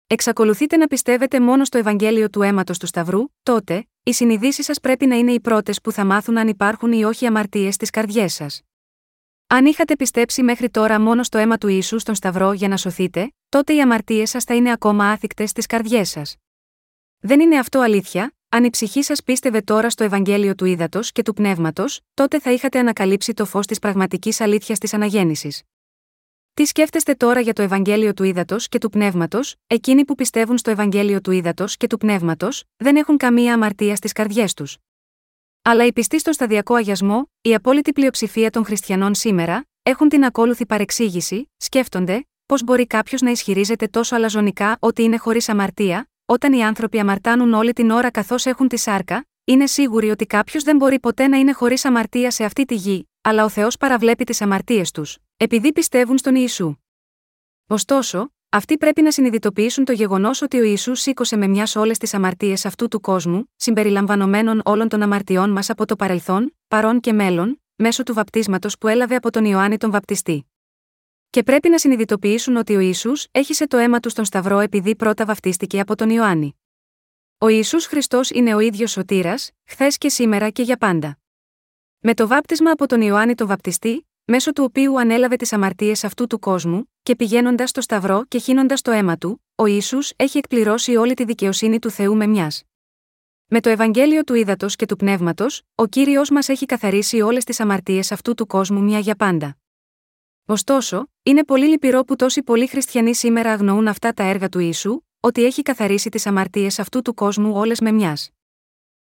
Εξακολουθείτε 0.07 0.77
να 0.77 0.87
πιστεύετε 0.87 1.39
μόνο 1.39 1.65
στο 1.65 1.77
Ευαγγέλιο 1.77 2.29
του 2.29 2.41
αίματος 2.41 2.77
του 2.77 2.85
Σταυρού, 2.85 3.21
τότε, 3.43 3.87
οι 4.03 4.13
συνειδήσεις 4.13 4.65
σας 4.65 4.79
πρέπει 4.79 5.05
να 5.05 5.15
είναι 5.15 5.31
οι 5.31 5.39
πρώτες 5.39 5.81
που 5.81 5.91
θα 5.91 6.05
μάθουν 6.05 6.37
αν 6.37 6.47
υπάρχουν 6.47 6.91
ή 6.91 7.03
όχι 7.03 7.25
αμαρτίες 7.25 7.73
στις 7.73 7.89
καρδιές 7.89 8.33
σας. 8.33 8.61
Αν 9.53 9.65
είχατε 9.65 9.95
πιστέψει 9.95 10.43
μέχρι 10.43 10.69
τώρα 10.69 10.99
μόνο 10.99 11.23
στο 11.23 11.37
αίμα 11.37 11.57
του 11.57 11.67
ίσου 11.67 11.99
στον 11.99 12.15
Σταυρό 12.15 12.51
για 12.51 12.67
να 12.67 12.77
σωθείτε, 12.77 13.33
τότε 13.49 13.73
οι 13.73 13.81
αμαρτίες 13.81 14.29
σας 14.29 14.43
θα 14.43 14.55
είναι 14.55 14.71
ακόμα 14.71 15.11
άθικτες 15.11 15.49
στις 15.49 15.65
καρδιές 15.65 16.09
σας. 16.09 16.35
Δεν 17.19 17.39
είναι 17.39 17.57
αυτό 17.57 17.79
αλήθεια, 17.79 18.33
αν 18.49 18.63
η 18.63 18.69
ψυχή 18.69 19.03
σας 19.03 19.23
πίστευε 19.23 19.61
τώρα 19.61 19.89
στο 19.89 20.03
Ευαγγέλιο 20.03 20.55
του 20.55 20.65
Ήδατος 20.65 21.11
και 21.11 21.21
του 21.21 21.33
Πνεύματος, 21.33 21.99
τότε 22.13 22.39
θα 22.39 22.51
είχατε 22.51 22.79
ανακαλύψει 22.79 23.33
το 23.33 23.45
φως 23.45 23.65
της 23.65 23.79
πραγματικής 23.79 24.41
αλήθειας 24.41 24.79
της 24.79 24.93
αναγέννησης. 24.93 25.61
Τι 26.53 26.65
σκέφτεστε 26.65 27.13
τώρα 27.13 27.39
για 27.39 27.53
το 27.53 27.61
Ευαγγέλιο 27.61 28.13
του 28.13 28.23
Ήδατος 28.23 28.67
και 28.67 28.77
του 28.77 28.89
Πνεύματος, 28.89 29.55
εκείνοι 29.67 30.05
που 30.05 30.15
πιστεύουν 30.15 30.57
στο 30.57 30.71
Ευαγγέλιο 30.71 31.21
του 31.21 31.31
Ήδατος 31.31 31.77
και 31.77 31.87
του 31.87 31.97
Πνεύματος, 31.97 32.63
δεν 32.77 32.95
έχουν 32.95 33.17
καμία 33.17 33.53
αμαρτία 33.53 33.95
στις 33.95 34.11
καρδιές 34.11 34.53
τους. 34.53 34.77
Αλλά 35.63 35.85
οι 35.85 35.93
πιστοί 35.93 36.19
στον 36.19 36.33
σταδιακό 36.33 36.75
αγιασμό, 36.75 37.31
η 37.41 37.53
απόλυτη 37.53 37.93
πλειοψηφία 37.93 38.49
των 38.49 38.65
χριστιανών 38.65 39.15
σήμερα, 39.15 39.65
έχουν 39.83 40.09
την 40.09 40.23
ακόλουθη 40.23 40.65
παρεξήγηση, 40.65 41.51
σκέφτονται, 41.57 42.27
πώς 42.45 42.63
μπορεί 42.63 42.87
κάποιος 42.87 43.21
να 43.21 43.29
ισχυρίζεται 43.31 43.87
τόσο 43.87 44.15
αλαζονικά 44.15 44.77
ότι 44.79 45.03
είναι 45.03 45.17
χωρίς 45.17 45.49
αμαρτία, 45.49 46.09
όταν 46.25 46.53
οι 46.53 46.63
άνθρωποι 46.63 46.99
αμαρτάνουν 46.99 47.53
όλη 47.53 47.73
την 47.73 47.89
ώρα 47.89 48.11
καθώς 48.11 48.45
έχουν 48.45 48.67
τη 48.67 48.77
σάρκα, 48.77 49.27
είναι 49.43 49.67
σίγουροι 49.67 50.09
ότι 50.09 50.25
κάποιος 50.25 50.63
δεν 50.63 50.75
μπορεί 50.75 50.99
ποτέ 50.99 51.27
να 51.27 51.37
είναι 51.37 51.51
χωρίς 51.51 51.85
αμαρτία 51.85 52.31
σε 52.31 52.43
αυτή 52.43 52.65
τη 52.65 52.75
γη, 52.75 53.09
αλλά 53.21 53.43
ο 53.43 53.49
Θεός 53.49 53.77
παραβλέπει 53.77 54.23
τις 54.23 54.41
αμαρτίες 54.41 54.91
τους, 54.91 55.17
επειδή 55.37 55.71
πιστεύουν 55.71 56.17
στον 56.17 56.35
Ιησού. 56.35 56.75
Ωστόσο, 57.67 58.33
αυτοί 58.53 58.77
πρέπει 58.77 59.01
να 59.01 59.11
συνειδητοποιήσουν 59.11 59.85
το 59.85 59.91
γεγονός 59.91 60.41
ότι 60.41 60.59
ο 60.59 60.63
Ισού 60.63 60.95
σήκωσε 60.95 61.37
με 61.37 61.47
μιας 61.47 61.75
όλες 61.75 61.97
τις 61.97 62.13
αμαρτίες 62.13 62.65
αυτού 62.65 62.87
του 62.87 62.99
κόσμου, 62.99 63.51
συμπεριλαμβανομένων 63.55 64.61
όλων 64.65 64.87
των 64.87 65.01
αμαρτιών 65.01 65.49
μας 65.49 65.69
από 65.69 65.85
το 65.85 65.95
παρελθόν, 65.95 66.57
παρόν 66.67 66.99
και 66.99 67.13
μέλλον, 67.13 67.61
μέσω 67.75 68.03
του 68.03 68.13
βαπτίσματος 68.13 68.77
που 68.77 68.87
έλαβε 68.87 69.15
από 69.15 69.31
τον 69.31 69.45
Ιωάννη 69.45 69.77
τον 69.77 69.91
Βαπτιστή. 69.91 70.51
Και 71.29 71.43
πρέπει 71.43 71.69
να 71.69 71.77
συνειδητοποιήσουν 71.77 72.55
ότι 72.55 72.75
ο 72.75 72.79
Ισού 72.79 73.11
έχισε 73.31 73.67
το 73.67 73.77
αίμα 73.77 73.99
του 73.99 74.09
στον 74.09 74.25
Σταυρό 74.25 74.59
επειδή 74.59 74.95
πρώτα 74.95 75.25
βαφτίστηκε 75.25 75.79
από 75.79 75.95
τον 75.95 76.09
Ιωάννη. 76.09 76.55
Ο 77.37 77.47
Ιησούς 77.47 77.85
Χριστός 77.85 78.29
είναι 78.29 78.55
ο 78.55 78.59
ίδιος 78.59 78.91
σωτήρας, 78.91 79.51
χθες 79.65 79.97
και 79.97 80.09
σήμερα 80.09 80.49
και 80.49 80.61
για 80.61 80.77
πάντα. 80.77 81.19
Με 81.99 82.13
το 82.13 82.27
βάπτισμα 82.27 82.71
από 82.71 82.87
τον 82.87 83.01
Ιωάννη 83.01 83.35
τον 83.35 83.47
Βαπτιστή, 83.47 84.07
μέσω 84.25 84.53
του 84.53 84.63
οποίου 84.63 84.99
ανέλαβε 84.99 85.35
τις 85.35 85.53
αμαρτίες 85.53 86.03
αυτού 86.03 86.27
του 86.27 86.39
κόσμου, 86.39 86.90
και 87.03 87.15
πηγαίνοντας 87.15 87.69
στο 87.69 87.81
Σταυρό 87.81 88.25
και 88.27 88.37
χύνοντας 88.37 88.81
το 88.81 88.91
αίμα 88.91 89.17
του, 89.17 89.43
ο 89.55 89.65
ίσου 89.65 89.97
έχει 90.15 90.37
εκπληρώσει 90.37 90.95
όλη 90.95 91.13
τη 91.13 91.23
δικαιοσύνη 91.23 91.79
του 91.79 91.89
Θεού 91.89 92.15
με 92.15 92.27
μιας. 92.27 92.63
Με 93.45 93.59
το 93.59 93.69
Ευαγγέλιο 93.69 94.23
του 94.23 94.33
Ήδατος 94.33 94.75
και 94.75 94.85
του 94.85 94.95
Πνεύματος, 94.95 95.61
ο 95.75 95.85
κύριος 95.85 96.29
μας 96.29 96.49
έχει 96.49 96.65
καθαρίσει 96.65 97.21
όλες 97.21 97.43
τις 97.43 97.59
αμαρτίες 97.59 98.11
αυτού 98.11 98.33
του 98.33 98.47
κόσμου 98.47 98.81
μια 98.81 98.99
για 98.99 99.15
πάντα. 99.15 99.57
Ωστόσο, 100.45 101.07
είναι 101.23 101.43
πολύ 101.43 101.65
λυπηρό 101.65 102.03
που 102.03 102.15
τόσοι 102.15 102.43
πολλοί 102.43 102.67
χριστιανοί 102.67 103.15
σήμερα 103.15 103.51
αγνοούν 103.51 103.87
αυτά 103.87 104.13
τα 104.13 104.23
έργα 104.23 104.49
του 104.49 104.59
ίσου, 104.59 105.01
ότι 105.19 105.45
έχει 105.45 105.61
καθαρίσει 105.61 106.09
τις 106.09 106.25
αμαρτίες 106.25 106.79
αυτού 106.79 107.01
του 107.01 107.13
κόσμου 107.13 107.53
όλες 107.55 107.79
με 107.79 107.91
μιας. 107.91 108.29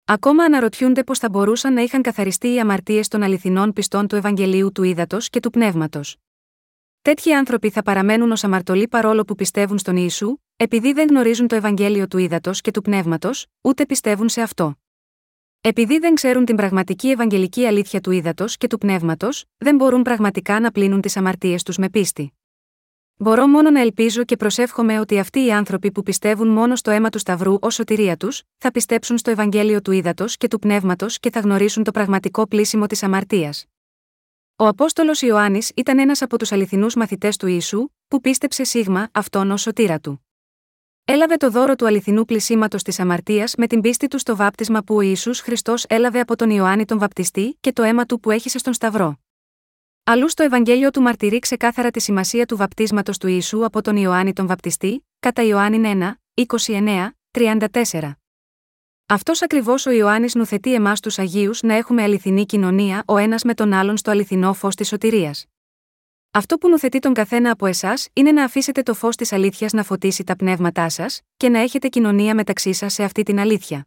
Ακόμα 0.04 0.44
αναρωτιούνται 0.44 1.04
πώς 1.04 1.18
θα 1.18 1.28
μπορούσαν 1.28 1.73
να 1.73 1.80
είχαν 1.80 2.02
καθαριστεί 2.02 2.52
οι 2.52 2.61
αμαρτίες 2.61 3.09
των 3.09 3.23
αληθινών 3.23 3.73
πιστών 3.73 4.06
του 4.06 4.16
Ευαγγελίου 4.16 4.73
του 4.73 4.82
Ήδατος 4.82 5.30
και 5.30 5.40
του 5.40 5.50
Πνεύματος. 5.50 6.16
Τέτοιοι 7.02 7.33
άνθρωποι 7.33 7.71
θα 7.71 7.83
παραμένουν 7.83 8.30
ως 8.30 8.45
αμαρτωλοί 8.45 8.88
παρόλο 8.88 9.25
που 9.25 9.35
πιστεύουν 9.35 9.78
στον 9.78 9.97
Ιησού, 9.97 10.37
επειδή 10.57 10.92
δεν 10.92 11.09
γνωρίζουν 11.09 11.47
το 11.47 11.54
Ευαγγέλιο 11.54 12.07
του 12.09 12.19
Ήδατος 12.19 12.61
και 12.61 12.71
του 12.71 12.83
Πνεύματος, 12.83 13.47
ούτε 13.61 13.87
πιστεύουν 13.87 14.28
σε 14.28 14.40
αυτό. 14.40 14.78
Επειδή 15.61 15.99
δεν 15.99 16.14
ξέρουν 16.14 16.45
την 16.45 16.57
πραγματική 16.57 17.11
Ευαγγελική 17.11 17.66
αλήθεια 17.66 18.00
του 18.00 18.11
Ήδατος 18.11 18.57
και 18.57 18.66
του 18.66 18.78
Πνεύματος, 18.78 19.45
δεν 19.59 19.76
μπορούν 19.76 20.02
πραγματικά 20.02 20.61
να 20.61 20.71
πλύνουν 20.71 21.00
τις 21.00 21.16
αμαρτίες 21.16 21.62
τους 21.62 21.76
με 21.76 21.88
πίστη. 21.88 22.33
Μπορώ 23.16 23.47
μόνο 23.47 23.71
να 23.71 23.80
ελπίζω 23.80 24.25
και 24.25 24.37
προσεύχομαι 24.37 25.00
ότι 25.00 25.19
αυτοί 25.19 25.45
οι 25.45 25.52
άνθρωποι 25.52 25.92
που 25.92 26.02
πιστεύουν 26.02 26.49
μόνο 26.49 26.76
στο 26.76 26.90
αίμα 26.90 27.09
του 27.09 27.19
Σταυρού 27.19 27.57
ως 27.61 27.75
σωτηρία 27.75 28.16
τους, 28.16 28.42
θα 28.59 28.71
πιστέψουν 28.71 29.19
στο 29.19 29.30
Ευαγγέλιο 29.30 29.80
του 29.80 29.92
Ήδατος 29.92 30.37
και 30.37 30.49
του 30.49 30.59
Πνεύματος 30.59 31.19
και 31.19 31.30
θα 31.30 31.40
γνωρίσουν 31.40 31.85
το 31.85 31.90
πραγματικό 31.90 32.47
πλήσιμο 32.47 32.87
της 32.87 33.02
αμαρτίας. 33.02 33.64
Ο 34.60 34.66
Απόστολος 34.66 35.22
Ιωάννης 35.22 35.72
ήταν 35.76 35.98
ένας 35.98 36.22
από 36.22 36.38
τους 36.38 36.52
αληθινούς 36.52 36.94
μαθητές 36.94 37.36
του 37.36 37.46
Ιησού, 37.46 37.88
που 38.08 38.20
πίστεψε 38.20 38.64
σίγμα 38.64 39.08
αυτόν 39.12 39.50
ως 39.50 39.60
σωτήρα 39.60 39.98
του. 39.98 40.26
Έλαβε 41.04 41.36
το 41.36 41.50
δώρο 41.50 41.76
του 41.76 41.86
αληθινού 41.86 42.24
πλησίματος 42.24 42.82
της 42.82 43.00
αμαρτίας 43.00 43.54
με 43.56 43.66
την 43.66 43.80
πίστη 43.80 44.08
του 44.08 44.18
στο 44.18 44.36
βάπτισμα 44.36 44.82
που 44.82 44.94
ο 44.94 45.00
Ιησούς 45.00 45.40
Χριστός 45.40 45.84
έλαβε 45.88 46.20
από 46.20 46.36
τον 46.36 46.50
Ιωάννη 46.50 46.84
τον 46.84 46.98
Βαπτιστή 46.98 47.56
και 47.60 47.72
το 47.72 47.82
αίμα 47.82 48.04
του 48.04 48.20
που 48.20 48.30
έχησε 48.30 48.58
στον 48.58 48.72
Σταυρό. 48.72 49.18
Αλλού 50.04 50.28
στο 50.28 50.42
Ευαγγέλιο 50.42 50.90
του 50.90 51.00
μαρτυρεί 51.02 51.38
ξεκάθαρα 51.38 51.90
τη 51.90 52.00
σημασία 52.00 52.46
του 52.46 52.56
βαπτίσματος 52.56 53.18
του 53.18 53.26
Ιησού 53.26 53.64
από 53.64 53.82
τον 53.82 53.96
Ιωάννη 53.96 54.32
τον 54.32 54.46
Βαπτιστή, 54.46 55.06
κατά 55.20 55.42
Ιωάννη 55.42 56.14
1, 56.34 56.44
29, 56.66 57.08
34. 57.30 58.19
Αυτός 59.12 59.42
ακριβώς 59.42 59.86
ο 59.86 59.90
Ιωάννης 59.90 60.34
νουθετεί 60.34 60.74
εμάς 60.74 61.00
τους 61.00 61.18
Αγίους 61.18 61.62
να 61.62 61.74
έχουμε 61.74 62.02
αληθινή 62.02 62.46
κοινωνία 62.46 63.02
ο 63.06 63.16
ένας 63.16 63.42
με 63.42 63.54
τον 63.54 63.72
άλλον 63.72 63.96
στο 63.96 64.10
αληθινό 64.10 64.52
φως 64.52 64.74
της 64.74 64.88
σωτηρίας. 64.88 65.46
Αυτό 66.30 66.56
που 66.56 66.68
νουθετεί 66.68 66.98
τον 66.98 67.14
καθένα 67.14 67.50
από 67.50 67.66
εσάς 67.66 68.08
είναι 68.12 68.32
να 68.32 68.44
αφήσετε 68.44 68.82
το 68.82 68.94
φως 68.94 69.16
της 69.16 69.32
αλήθειας 69.32 69.72
να 69.72 69.82
φωτίσει 69.82 70.24
τα 70.24 70.36
πνεύματά 70.36 70.88
σας, 70.88 71.20
και 71.36 71.48
να 71.48 71.58
έχετε 71.58 71.88
κοινωνία 71.88 72.34
μεταξύ 72.34 72.72
σας 72.72 72.92
σε 72.92 73.04
αυτή 73.04 73.22
την 73.22 73.38
αλήθεια. 73.38 73.86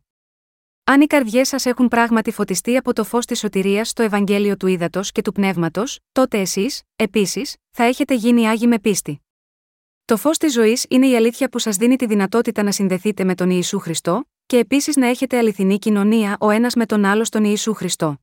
Αν 0.84 1.02
οι 1.02 1.08
καρδιές 1.08 1.48
σας 1.48 1.66
έχουν 1.66 1.88
πράγματι 1.88 2.32
φωτιστεί 2.32 2.78
από 2.78 2.94
το 2.94 3.04
φως 3.04 3.26
της 3.26 3.40
σωτηρίας 3.40 3.90
στο 3.90 4.04
Ευαγγέλιο 4.04 4.58
του 4.58 4.68
Ήδατος 4.68 5.12
και 5.12 5.22
του 5.22 5.32
Πνεύματος, 5.32 6.00
τότε 6.12 6.40
εσείς, 6.40 6.82
επίσης, 6.96 7.56
θα 7.72 7.84
έχετε 7.84 8.14
γίνει 8.14 8.48
άγιοι 8.48 8.68
με 8.70 8.80
πίστη. 8.80 9.22
Το 10.06 10.18
φως 10.18 10.38
της 10.38 10.54
ζωής 10.54 10.86
είναι 10.90 11.08
η 11.08 11.16
αλήθεια 11.16 11.50
που 11.50 11.60
σας 11.60 11.78
δίνει 11.78 11.96
τη 11.96 12.06
δυνατότητα 12.06 12.64
να 12.64 12.72
συνδεθείτε 12.72 13.24
με 13.24 13.36
τον 13.36 13.50
Ιησού 13.50 13.80
Χριστό, 13.80 14.24
και 14.46 14.58
επίσης 14.58 14.96
να 14.96 15.08
έχετε 15.08 15.38
αληθινή 15.38 15.80
κοινωνία 15.80 16.38
ο 16.40 16.50
ένας 16.50 16.76
με 16.76 16.86
τον 16.86 17.06
άλλο 17.06 17.24
στον 17.24 17.44
Ιησού 17.44 17.74
Χριστό. 17.74 18.18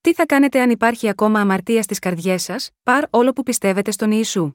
Τι 0.00 0.14
θα 0.14 0.26
κάνετε 0.26 0.60
αν 0.60 0.70
υπάρχει 0.70 1.08
ακόμα 1.08 1.40
αμαρτία 1.40 1.82
στις 1.82 1.98
καρδιές 1.98 2.42
σας, 2.42 2.70
παρ 2.82 3.04
όλο 3.10 3.32
που 3.32 3.42
πιστεύετε 3.42 3.90
στον 3.90 4.10
Ιησού; 4.10 4.52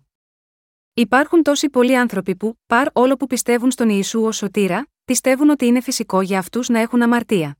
Υπάρχουν 0.93 1.43
τόσοι 1.43 1.69
πολλοί 1.69 1.97
άνθρωποι 1.97 2.35
που, 2.35 2.59
παρ 2.67 2.87
όλο 2.93 3.15
που 3.17 3.27
πιστεύουν 3.27 3.71
στον 3.71 3.89
Ιησού 3.89 4.23
ως 4.23 4.37
σωτήρα, 4.37 4.87
πιστεύουν 5.05 5.49
ότι 5.49 5.65
είναι 5.65 5.81
φυσικό 5.81 6.21
για 6.21 6.39
αυτούς 6.39 6.69
να 6.69 6.79
έχουν 6.79 7.01
αμαρτία. 7.01 7.57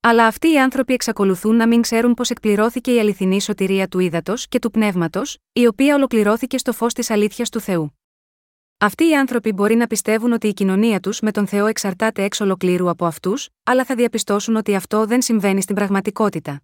Αλλά 0.00 0.26
αυτοί 0.26 0.52
οι 0.52 0.60
άνθρωποι 0.60 0.92
εξακολουθούν 0.92 1.56
να 1.56 1.66
μην 1.66 1.80
ξέρουν 1.80 2.14
πώς 2.14 2.30
εκπληρώθηκε 2.30 2.94
η 2.94 2.98
αληθινή 2.98 3.40
σωτηρία 3.40 3.88
του 3.88 3.98
ύδατος 3.98 4.48
και 4.48 4.58
του 4.58 4.70
πνεύματος, 4.70 5.38
η 5.52 5.66
οποία 5.66 5.94
ολοκληρώθηκε 5.94 6.58
στο 6.58 6.72
φως 6.72 6.92
της 6.92 7.10
αλήθειας 7.10 7.48
του 7.48 7.60
Θεού. 7.60 7.97
Αυτοί 8.80 9.08
οι 9.08 9.16
άνθρωποι 9.16 9.52
μπορεί 9.52 9.74
να 9.74 9.86
πιστεύουν 9.86 10.32
ότι 10.32 10.48
η 10.48 10.52
κοινωνία 10.52 11.00
τους 11.00 11.20
με 11.20 11.30
τον 11.30 11.46
Θεό 11.46 11.66
εξαρτάται 11.66 12.22
εξ 12.22 12.40
ολοκλήρου 12.40 12.88
από 12.88 13.06
αυτούς, 13.06 13.48
αλλά 13.62 13.84
θα 13.84 13.94
διαπιστώσουν 13.94 14.56
ότι 14.56 14.74
αυτό 14.74 15.06
δεν 15.06 15.22
συμβαίνει 15.22 15.62
στην 15.62 15.74
πραγματικότητα. 15.74 16.62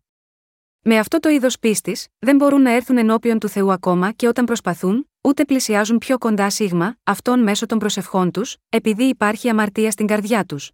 Με 0.80 0.98
αυτό 0.98 1.20
το 1.20 1.28
είδος 1.28 1.58
πίστης, 1.58 2.06
δεν 2.18 2.36
μπορούν 2.36 2.62
να 2.62 2.70
έρθουν 2.70 2.98
ενώπιον 2.98 3.38
του 3.38 3.48
Θεού 3.48 3.72
ακόμα 3.72 4.12
και 4.12 4.28
όταν 4.28 4.44
προσπαθούν, 4.44 5.10
ούτε 5.20 5.44
πλησιάζουν 5.44 5.98
πιο 5.98 6.18
κοντά 6.18 6.50
σίγμα, 6.50 6.96
αυτόν 7.04 7.40
μέσω 7.40 7.66
των 7.66 7.78
προσευχών 7.78 8.30
τους, 8.30 8.56
επειδή 8.68 9.04
υπάρχει 9.04 9.48
αμαρτία 9.48 9.90
στην 9.90 10.06
καρδιά 10.06 10.44
τους. 10.44 10.70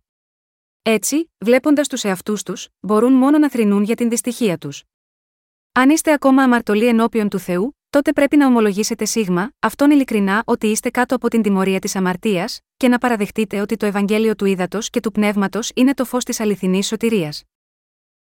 Έτσι, 0.83 1.31
βλέποντας 1.39 1.89
τους 1.89 2.05
εαυτούς 2.05 2.43
τους, 2.43 2.69
μπορούν 2.81 3.13
μόνο 3.13 3.39
να 3.39 3.51
θρυνούν 3.51 3.83
για 3.83 3.97
την 3.97 4.09
δυστυχία 4.09 4.59
τους. 4.59 4.83
Αν 5.73 5.91
είστε 5.91 6.13
ακόμα 6.13 6.43
αμαρτωλοί 6.43 6.87
ενώπιον 6.87 7.29
του 7.29 7.39
Θεού, 7.39 7.80
τότε 7.91 8.13
πρέπει 8.13 8.37
να 8.37 8.47
ομολογήσετε 8.47 9.05
σίγμα, 9.05 9.53
αυτόν 9.59 9.91
ειλικρινά 9.91 10.43
ότι 10.47 10.67
είστε 10.67 10.91
κάτω 10.91 11.15
από 11.15 11.29
την 11.29 11.43
τιμωρία 11.43 11.79
της 11.79 11.97
αμαρτίας, 11.97 12.61
και 12.77 12.89
να 12.89 12.99
παραδεχτείτε 12.99 13.61
ότι 13.61 13.77
το 13.77 13.87
Ευαγγέλιο 13.87 14.35
του 14.35 14.45
Ήδατος 14.45 14.91
και 14.91 15.01
του 15.01 15.13
Πνεύματος 15.13 15.71
είναι 15.75 15.95
το 15.95 16.05
φως 16.05 16.25
της 16.25 16.41
αληθινής 16.41 16.87
σωτηρίας. 16.87 17.43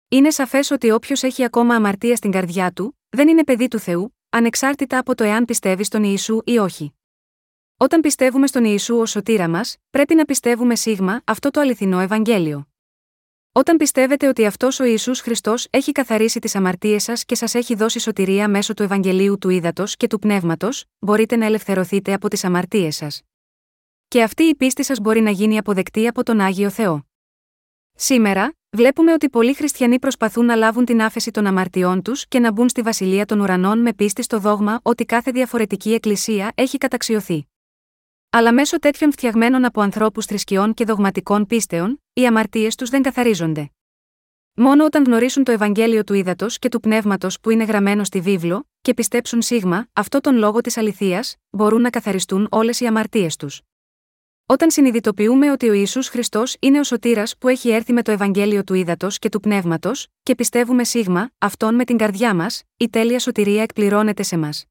Είναι 0.08 0.30
σαφές 0.30 0.70
ότι 0.70 0.90
όποιος 0.90 1.22
έχει 1.22 1.44
ακόμα 1.44 1.74
αμαρτία 1.74 2.16
στην 2.16 2.30
καρδιά 2.30 2.72
του, 2.72 2.98
δεν 3.08 3.28
είναι 3.28 3.44
παιδί 3.44 3.68
του 3.68 3.78
Θεού, 3.78 4.16
ανεξάρτητα 4.30 4.98
από 4.98 5.14
το 5.14 5.24
εάν 5.24 5.44
πιστεύει 5.44 5.84
στον 5.84 6.04
Ιησού 6.04 6.40
ή 6.44 6.58
όχι. 6.58 6.94
Όταν 7.76 8.00
πιστεύουμε 8.00 8.46
στον 8.46 8.64
Ιησού 8.64 8.96
ως 8.96 9.10
σωτήρα 9.10 9.48
μας, 9.48 9.76
πρέπει 9.90 10.14
να 10.14 10.24
πιστεύουμε 10.24 10.74
σίγμα 10.74 11.20
αυτό 11.24 11.50
το 11.50 11.60
αληθινό 11.60 12.00
Ευαγγέλιο. 12.00 12.69
Όταν 13.52 13.76
πιστεύετε 13.76 14.28
ότι 14.28 14.46
αυτός 14.46 14.80
ο 14.80 14.84
Ιησούς 14.84 15.20
Χριστός 15.20 15.66
έχει 15.70 15.92
καθαρίσει 15.92 16.38
τις 16.38 16.54
αμαρτίες 16.54 17.02
σας 17.02 17.24
και 17.24 17.34
σας 17.34 17.54
έχει 17.54 17.74
δώσει 17.74 17.98
σωτηρία 17.98 18.48
μέσω 18.48 18.74
του 18.74 18.82
Ευαγγελίου 18.82 19.38
του 19.38 19.48
Ήδατος 19.48 19.96
και 19.96 20.06
του 20.06 20.18
Πνεύματος, 20.18 20.84
μπορείτε 20.98 21.36
να 21.36 21.44
ελευθερωθείτε 21.44 22.12
από 22.12 22.28
τις 22.28 22.44
αμαρτίες 22.44 22.96
σας. 22.96 23.22
Και 24.08 24.22
αυτή 24.22 24.42
η 24.42 24.54
πίστη 24.54 24.84
σας 24.84 24.98
μπορεί 24.98 25.20
να 25.20 25.30
γίνει 25.30 25.58
αποδεκτή 25.58 26.06
από 26.06 26.22
τον 26.22 26.40
Άγιο 26.40 26.70
Θεό. 26.70 27.06
Σήμερα, 27.94 28.54
βλέπουμε 28.70 29.12
ότι 29.12 29.30
πολλοί 29.30 29.54
χριστιανοί 29.54 29.98
προσπαθούν 29.98 30.44
να 30.44 30.54
λάβουν 30.54 30.84
την 30.84 31.02
άφεση 31.02 31.30
των 31.30 31.46
αμαρτιών 31.46 32.02
τους 32.02 32.26
και 32.28 32.38
να 32.38 32.52
μπουν 32.52 32.68
στη 32.68 32.82
βασιλεία 32.82 33.26
των 33.26 33.40
ουρανών 33.40 33.78
με 33.78 33.92
πίστη 33.92 34.22
στο 34.22 34.38
δόγμα 34.38 34.80
ότι 34.82 35.04
κάθε 35.04 35.30
διαφορετική 35.30 35.92
εκκλησία 35.92 36.52
έχει 36.54 36.78
καταξιωθεί. 36.78 37.48
Αλλά 38.32 38.52
μέσω 38.52 38.78
τέτοιων 38.78 39.12
φτιαγμένων 39.12 39.64
από 39.64 39.80
ανθρώπους 39.80 40.26
θρησκειών 40.26 40.74
και 40.74 40.84
δογματικών 40.84 41.46
πίστεων, 41.46 42.02
οι 42.12 42.26
αμαρτίες 42.26 42.74
τους 42.74 42.90
δεν 42.90 43.02
καθαρίζονται. 43.02 43.70
Μόνο 44.54 44.84
όταν 44.84 45.04
γνωρίσουν 45.04 45.44
το 45.44 45.52
Ευαγγέλιο 45.52 46.04
του 46.04 46.14
Ήδατος 46.14 46.58
και 46.58 46.68
του 46.68 46.80
Πνεύματος 46.80 47.40
που 47.40 47.50
είναι 47.50 47.64
γραμμένο 47.64 48.04
στη 48.04 48.20
βίβλο, 48.20 48.68
και 48.80 48.94
πιστέψουν 48.94 49.42
σίγμα, 49.42 49.86
αυτό 49.92 50.20
τον 50.20 50.36
λόγο 50.36 50.60
της 50.60 50.76
αληθείας, 50.76 51.36
μπορούν 51.50 51.80
να 51.80 51.90
καθαριστούν 51.90 52.46
όλες 52.50 52.80
οι 52.80 52.86
αμαρτίες 52.86 53.36
τους. 53.36 53.60
Όταν 54.46 54.70
συνειδητοποιούμε 54.70 55.50
ότι 55.50 55.68
ο 55.68 55.72
Ιησούς 55.72 56.08
Χριστός 56.08 56.56
είναι 56.60 56.78
ο 56.78 56.84
σωτήρας 56.84 57.36
που 57.38 57.48
έχει 57.48 57.70
έρθει 57.70 57.92
με 57.92 58.02
το 58.02 58.10
Ευαγγέλιο 58.10 58.64
του 58.64 58.74
Ήδατος 58.74 59.18
και 59.18 59.28
του 59.28 59.40
Πνεύματος, 59.40 60.06
και 60.22 60.34
πιστεύουμε 60.34 60.84
σίγμα, 60.84 61.30
αυτόν 61.38 61.74
με 61.74 61.84
την 61.84 61.96
καρδιά 61.96 62.34
μας, 62.34 62.62
η 62.76 62.88
τέλεια 62.88 63.18
σωτηρία 63.18 63.62
εκπληρώνεται 63.62 64.22
σε 64.22 64.36
μας. 64.36 64.69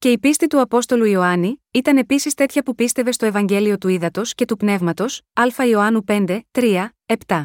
Και 0.00 0.10
η 0.10 0.18
πίστη 0.18 0.46
του 0.46 0.60
Απόστολου 0.60 1.04
Ιωάννη 1.04 1.62
ήταν 1.70 1.96
επίσης 1.96 2.34
τέτοια 2.34 2.62
που 2.62 2.74
πίστευε 2.74 3.12
στο 3.12 3.26
Ευαγγέλιο 3.26 3.78
του 3.78 3.88
Ήδατος 3.88 4.34
και 4.34 4.44
του 4.44 4.56
Πνεύματος, 4.56 5.22
Α 5.32 5.66
Ιωάννου 5.66 6.04
5, 6.06 6.40
3, 6.50 6.88
7. 7.26 7.44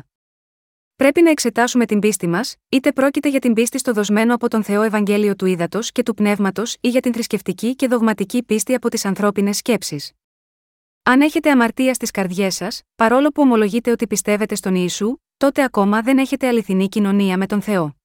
Πρέπει 0.96 1.22
να 1.22 1.30
εξετάσουμε 1.30 1.86
την 1.86 2.00
πίστη 2.00 2.28
μας, 2.28 2.56
είτε 2.70 2.92
πρόκειται 2.92 3.30
για 3.30 3.40
την 3.40 3.54
πίστη 3.54 3.78
στο 3.78 3.94
δοσμένο 3.94 4.34
από 4.34 4.50
τον 4.50 4.64
Θεό 4.64 4.82
Ευαγγέλιο 4.82 5.36
του 5.36 5.46
Ήδατος 5.46 5.92
και 5.92 6.04
του 6.04 6.14
Πνεύματος 6.14 6.76
ή 6.82 6.90
για 6.90 7.02
την 7.02 7.14
θρησκευτική 7.14 7.76
και 7.76 7.88
δογματική 7.88 8.44
πίστη 8.44 8.74
από 8.74 8.90
τις 8.90 9.06
ανθρώπινες 9.06 9.58
σκέψεις. 9.58 10.12
Αν 11.04 11.22
έχετε 11.22 11.52
αμαρτία 11.52 11.94
στις 11.94 12.12
καρδιές 12.12 12.56
σας, 12.56 12.82
παρόλο 12.96 13.30
που 13.30 13.42
ομολογείτε 13.42 13.92
ότι 13.92 14.08
πιστεύετε 14.08 14.56
στον 14.56 14.76
Ιησού, 14.76 15.18
τότε 15.38 15.64
ακόμα 15.64 16.02
δεν 16.02 16.18
έχετε 16.18 16.48
αληθινή 16.48 16.90
κοινωνία 16.90 17.38
με 17.38 17.46
τον 17.46 17.62
Θεό. 17.62 17.96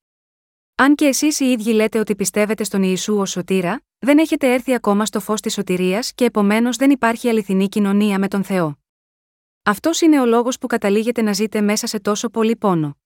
Αν 0.81 0.95
και 0.95 1.05
εσείς 1.05 1.41
οι 1.41 1.45
ίδιοι 1.45 1.71
λέτε 1.71 1.99
ότι 1.99 2.15
πιστεύετε 2.15 2.65
στον 2.65 2.83
Ιησού 2.83 3.17
ως 3.19 3.31
σωτήρα, 3.31 3.83
δεν 3.99 4.19
έχετε 4.19 4.53
έρθει 4.53 4.75
ακόμα 4.75 5.07
στο 5.07 5.21
φως 5.21 5.41
της 5.41 5.53
σωτηρίας 5.53 6.13
και 6.13 6.25
επομένως 6.25 6.77
δεν 6.77 6.91
υπάρχει 6.91 7.29
αληθινή 7.29 7.69
κοινωνία 7.69 8.19
με 8.19 8.29
τον 8.29 8.45
Θεό. 8.45 8.79
Αυτός 9.63 10.01
είναι 10.01 10.21
ο 10.21 10.27
λόγος 10.27 10.59
που 10.59 10.67
καταλήγετε 10.67 11.23
να 11.23 11.33
ζείτε 11.33 11.61
μέσα 11.61 11.87
σε 11.87 12.01
τόσο 12.01 12.29
πολύ 12.29 12.57
πόνο. 12.57 12.97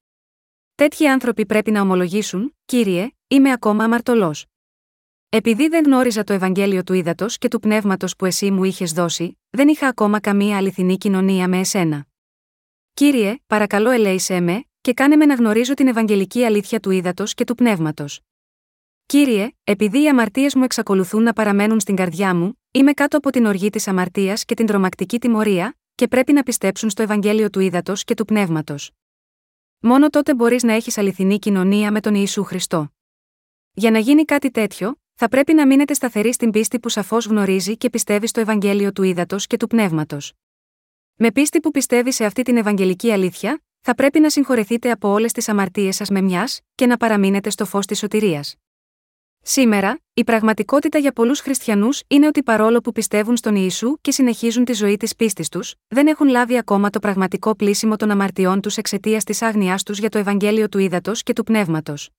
Τέτοιοι 0.75 1.09
άνθρωποι 1.09 1.47
πρέπει 1.47 1.71
να 1.71 1.81
ομολογήσουν, 1.81 2.57
κύριε, 2.65 3.11
είμαι 3.29 3.53
ακόμα 3.53 3.85
αμαρτωλός. 3.85 4.47
Επειδή 5.29 5.69
δεν 5.69 5.85
γνώριζα 5.85 6.25
το 6.25 6.33
Ευαγγέλιο 6.33 6.83
του 6.83 6.93
ύδατο 6.93 7.27
και 7.29 7.49
του 7.49 7.61
πνεύματος 7.61 8.17
που 8.17 8.25
εσύ 8.25 8.51
μου 8.51 8.65
είχες 8.65 8.93
δώσει, 8.93 9.39
δεν 9.51 9.69
είχα 9.69 9.89
ακόμα 9.89 10.21
καμία 10.21 10.57
αληθινή 10.57 10.97
κοινωνία 10.97 11.49
με 11.49 11.59
εσένα. 11.59 12.07
Κύριε, 12.95 13.37
παρακαλώ 13.47 13.91
ελέησέ 13.91 14.41
με, 14.41 14.65
και 14.83 14.93
κάνε 14.93 15.17
με 15.17 15.27
να 15.27 15.35
γνωρίζω 15.35 15.75
την 15.75 15.87
Ευαγγελική 15.87 16.45
αλήθεια 16.45 16.81
του 16.81 16.91
ύδατος 16.91 17.35
και 17.35 17.45
του 17.45 17.55
πνεύματος. 17.55 18.21
Κύριε, 19.07 19.51
επειδή 19.65 20.03
οι 20.03 20.09
αμαρτίες 20.09 20.55
μου 20.55 20.63
εξακολουθούν 20.63 21.23
να 21.23 21.33
παραμένουν 21.33 21.81
στην 21.81 21.97
καρδιά 21.97 22.35
μου, 22.35 22.61
είμαι 22.71 22.93
κάτω 22.93 23.17
από 23.17 23.31
την 23.31 23.47
οργή 23.47 23.71
της 23.71 23.89
αμαρτίας 23.89 24.45
και 24.45 24.55
την 24.55 24.67
τρομακτική 24.67 25.19
τιμωρία, 25.19 25.77
και 25.95 26.09
πρέπει 26.09 26.33
να 26.33 26.43
πιστέψουν 26.43 26.91
στο 26.91 27.03
Ευαγγέλιο 27.03 27.51
του 27.51 27.61
ύδατος 27.61 28.05
και 28.05 28.15
του 28.15 28.25
πνεύματος. 28.25 28.91
Μόνο 29.81 30.11
τότε 30.11 30.35
μπορείς 30.35 30.63
να 30.63 30.73
έχεις 30.73 30.99
αληθινή 30.99 31.39
κοινωνία 31.39 31.93
με 31.93 32.01
τον 32.01 32.15
Ιησού 32.15 32.45
Χριστό. 32.45 32.93
Για 33.73 33.91
να 33.91 33.99
γίνει 33.99 34.25
κάτι 34.25 34.51
τέτοιο, 34.51 35.01
θα 35.15 35.29
πρέπει 35.29 35.55
να 35.55 35.67
μείνετε 35.67 35.95
σταθεροί 35.95 36.33
στην 36.33 36.51
πίστη 36.51 36.81
που 36.81 36.89
σαφώς 36.89 37.27
γνωρίζει 37.27 37.77
και 37.77 37.91
πιστεύει 37.91 38.27
στο 38.27 38.41
Ευαγγέλιο 38.41 38.93
του 38.93 39.03
ύδατος 39.03 39.47
και 39.47 39.57
του 39.57 39.67
πνεύματος. 39.67 40.33
Με 41.15 41.33
πίστη 41.33 41.61
που 41.61 41.71
πιστεύει 41.71 42.13
σε 42.13 42.25
αυτή 42.25 42.43
την 42.43 42.57
Ευαγγελική 42.57 43.13
αλήθεια, 43.13 43.63
θα 43.85 43.95
πρέπει 43.95 44.21
να 44.21 44.31
συγχωρεθείτε 44.31 44.91
από 44.91 45.09
όλες 45.09 45.33
τις 45.33 45.49
αμαρτίες 45.49 45.97
σας 45.97 46.09
με 46.09 46.21
μιας, 46.21 46.61
και 46.75 46.87
να 46.87 46.97
παραμείνετε 46.97 47.51
στο 47.51 47.65
φως 47.65 47.87
της 47.87 47.99
σωτηρίας. 47.99 48.55
Σήμερα, 49.45 49.99
η 50.15 50.25
πραγματικότητα 50.25 50.99
για 50.99 51.13
πολλούς 51.13 51.41
χριστιανούς 51.41 52.03
είναι 52.07 52.27
ότι 52.27 52.43
παρόλο 52.43 52.81
που 52.81 52.93
πιστεύουν 52.93 53.37
στον 53.37 53.57
Ιησού 53.57 53.97
και 54.01 54.11
συνεχίζουν 54.11 54.65
τη 54.65 54.73
ζωή 54.73 54.97
της 54.97 55.17
πίστης 55.17 55.49
τους, 55.49 55.75
δεν 55.89 56.07
έχουν 56.07 56.29
λάβει 56.29 56.57
ακόμα 56.57 56.91
το 56.91 56.99
πραγματικό 56.99 57.57
πλήσιμο 57.57 57.97
των 57.97 58.11
αμαρτιών 58.11 58.61
τους 58.61 58.77
εξαιτίας 58.77 59.25
της 59.25 59.43
άγνοιά 59.43 59.79
τους 59.85 59.99
για 59.99 60.09
το 60.09 60.19
Ευαγγέλιο 60.19 60.69
του 60.69 60.79
ύδατο 60.79 61.13
και 61.15 61.33
του 61.33 61.43
πνεύματος. 61.43 62.11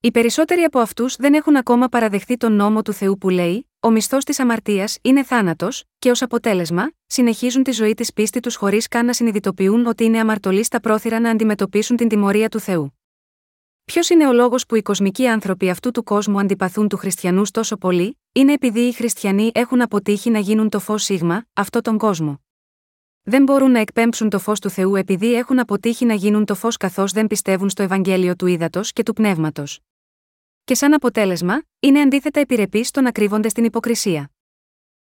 Οι 0.00 0.10
περισσότεροι 0.10 0.62
από 0.62 0.78
αυτούς 0.78 1.16
δεν 1.16 1.34
έχουν 1.34 1.56
ακόμα 1.56 1.88
παραδεχθεί 1.88 2.36
τον 2.36 2.52
νόμο 2.52 2.82
του 2.82 2.92
Θεού 2.92 3.18
που 3.18 3.28
λέει: 3.28 3.67
Ο 3.80 3.90
μισθός 3.90 4.24
της 4.24 4.38
αμαρτίας 4.38 4.98
είναι 5.02 5.24
θάνατος, 5.24 5.84
και 5.98 6.10
ως 6.10 6.22
αποτέλεσμα, 6.22 6.90
συνεχίζουν 7.06 7.62
τη 7.62 7.70
ζωή 7.70 7.94
της 7.94 8.12
πίστη 8.12 8.40
τους 8.40 8.54
χωρίς 8.54 8.88
καν 8.88 9.06
να 9.06 9.12
συνειδητοποιούν 9.12 9.86
ότι 9.86 10.04
είναι 10.04 10.18
αμαρτωλοί 10.18 10.64
στα 10.64 10.80
πρόθυρα 10.80 11.20
να 11.20 11.30
αντιμετωπίσουν 11.30 11.96
την 11.96 12.08
τιμωρία 12.08 12.48
του 12.48 12.60
Θεού. 12.60 12.98
Ποιος 13.84 14.08
είναι 14.08 14.26
ο 14.26 14.32
λόγος 14.32 14.66
που 14.66 14.74
οι 14.74 14.82
κοσμικοί 14.82 15.26
άνθρωποι 15.26 15.70
αυτού 15.70 15.90
του 15.90 16.02
κόσμου 16.02 16.40
αντιπαθούν 16.40 16.88
του 16.88 16.96
χριστιανού 16.96 17.42
τόσο 17.50 17.76
πολύ, 17.76 18.18
είναι 18.32 18.52
επειδή 18.52 18.80
οι 18.80 18.92
χριστιανοί 18.92 19.50
έχουν 19.54 19.80
αποτύχει 19.80 20.30
να 20.30 20.38
γίνουν 20.38 20.68
το 20.68 20.80
φως 20.80 21.02
σίγμα, 21.02 21.44
αυτό 21.52 21.80
τον 21.80 21.98
κόσμο. 21.98 22.40
Δεν 23.22 23.42
μπορούν 23.42 23.70
να 23.70 23.78
εκπέμψουν 23.78 24.28
το 24.28 24.38
φως 24.38 24.60
του 24.60 24.70
Θεού 24.70 24.96
επειδή 24.96 25.34
έχουν 25.34 25.58
αποτύχει 25.58 26.04
να 26.04 26.14
γίνουν 26.14 26.44
το 26.44 26.54
φως 26.54 26.76
καθώς 26.76 27.12
δεν 27.12 27.26
πιστεύουν 27.26 27.70
στο 27.70 27.82
Ευαγγέλιο 27.82 28.36
του 28.36 28.46
ύδατο 28.46 28.80
και 28.82 29.02
του 29.02 29.12
πνεύματος. 29.12 29.80
Και 30.68 30.74
σαν 30.74 30.94
αποτέλεσμα, 30.94 31.62
είναι 31.80 32.00
αντίθετα 32.00 32.40
επιρρεπείς 32.40 32.88
στο 32.88 33.00
να 33.00 33.12
κρύβονται 33.12 33.48
στην 33.48 33.64
υποκρισία. 33.64 34.30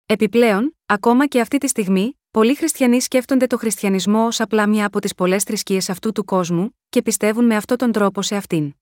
Επιπλέον, 0.06 0.78
ακόμα 0.86 1.28
και 1.28 1.40
αυτή 1.40 1.58
τη 1.58 1.68
στιγμή, 1.68 2.20
πολλοί 2.32 2.56
χριστιανοί 2.56 3.02
σκέφτονται 3.02 3.48
το 3.48 3.58
χριστιανισμό 3.58 4.26
ως 4.26 4.40
απλά 4.40 4.68
μια 4.68 4.86
από 4.86 5.00
τις 5.00 5.16
πολλές 5.16 5.44
θρησκείες 5.44 5.90
αυτού 5.90 6.12
του 6.12 6.26
κόσμου, 6.26 6.80
και 6.90 7.02
πιστεύουν 7.02 7.46
με 7.46 7.56
αυτόν 7.56 7.78
τον 7.78 7.92
τρόπο 7.92 8.22
σε 8.22 8.36
αυτήν. 8.36 8.74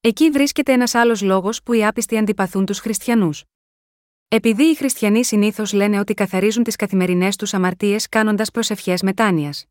Εκεί 0.00 0.30
βρίσκεται 0.30 0.72
ένας 0.72 0.94
άλλος 0.94 1.22
λόγος 1.22 1.62
που 1.62 1.72
οι 1.72 1.86
άπιστοι 1.86 2.18
αντιπαθούν 2.18 2.66
τους 2.66 2.78
χριστιανούς. 2.78 3.44
Επειδή 4.28 4.64
οι 4.64 4.74
χριστιανοί 4.74 5.24
συνήθως 5.24 5.72
λένε 5.72 5.98
ότι 5.98 6.14
καθαρίζουν 6.14 6.62
τις 6.62 6.76
καθημερινές 6.76 7.36
τους 7.36 7.54
αμαρτίες 7.54 8.08
κάνοντας 8.08 8.50
προσευχές 8.50 9.02
μετάνοιας. 9.02 9.64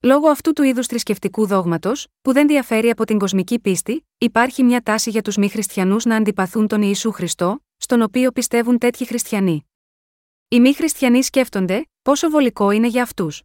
Λόγω 0.00 0.28
αυτού 0.28 0.52
του 0.52 0.62
είδους 0.62 0.86
θρησκευτικού 0.86 1.46
δόγματος, 1.46 2.06
που 2.22 2.32
δεν 2.32 2.46
διαφέρει 2.46 2.90
από 2.90 3.04
την 3.04 3.18
κοσμική 3.18 3.58
πίστη, 3.58 4.06
υπάρχει 4.18 4.62
μια 4.62 4.80
τάση 4.80 5.10
για 5.10 5.22
τους 5.22 5.36
μη 5.36 5.48
χριστιανούς 5.48 6.04
να 6.04 6.16
αντιπαθούν 6.16 6.66
τον 6.66 6.82
Ιησού 6.82 7.12
Χριστό, 7.12 7.64
στον 7.76 8.02
οποίο 8.02 8.30
πιστεύουν 8.30 8.78
τέτοιοι 8.78 9.04
χριστιανοί. 9.04 9.66
Οι 10.48 10.60
μη 10.60 10.74
χριστιανοί 10.74 11.22
σκέφτονται 11.22 11.88
πόσο 12.02 12.30
βολικό 12.30 12.70
είναι 12.70 12.86
για 12.86 13.02
αυτούς. 13.02 13.42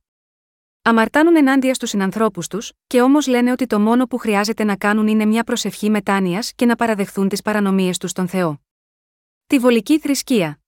Αμαρτάνουν 0.82 1.36
ενάντια 1.36 1.74
στους 1.74 1.90
συνανθρώπους 1.90 2.48
τους, 2.48 2.72
και 2.88 3.02
όμως 3.02 3.28
λένε 3.28 3.52
ότι 3.52 3.68
το 3.68 3.80
μόνο 3.80 4.06
που 4.06 4.18
χρειάζεται 4.18 4.64
να 4.64 4.76
κάνουν 4.76 5.08
είναι 5.08 5.26
μια 5.26 5.44
προσευχή 5.44 5.90
μετάνοιας 5.90 6.54
και 6.54 6.66
να 6.66 6.76
παραδεχθούν 6.76 7.30
τις 7.30 7.42
παρανομίες 7.42 7.98
τους 7.98 8.10
στον 8.10 8.28
Θεό. 8.28 8.62
Τη 9.48 9.60
βολική 9.60 10.00
θρησκεία. 10.00 10.60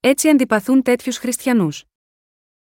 Έτσι 0.00 0.28
αντιπαθούν 0.28 0.82
τέτοιους 0.82 1.18
χριστιανούς. 1.18 1.84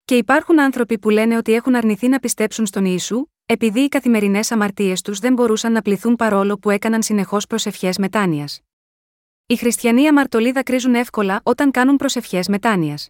Και 0.09 0.17
υπάρχουν 0.17 0.61
άνθρωποι 0.61 0.99
που 0.99 1.11
λένε 1.11 1.37
ότι 1.37 1.53
έχουν 1.53 1.75
αρνηθεί 1.75 2.09
να 2.09 2.19
πιστέψουν 2.19 2.67
στον 2.67 2.85
Ιησού, 2.85 3.27
επειδή 3.47 3.81
οι 3.81 3.89
καθημερινές 3.89 4.53
αμαρτίες 4.53 5.03
τους 5.03 5.19
δεν 5.19 5.33
μπορούσαν 5.33 5.73
να 5.73 5.83
πληθούν 5.83 6.17
παρόλο 6.17 6.59
που 6.59 6.71
έκαναν 6.71 7.03
συνεχώς 7.03 7.47
προσευχές 7.47 7.99
μετάνοιας. 7.99 8.61
Οι 9.47 9.57
χριστιανοί 9.57 10.09
αμαρτωλοί 10.09 10.53
δακρύζουν 10.53 10.95
εύκολα 10.95 11.41
όταν 11.43 11.71
κάνουν 11.71 11.97
προσευχές 11.97 12.49
μετάνοιας. 12.49 13.09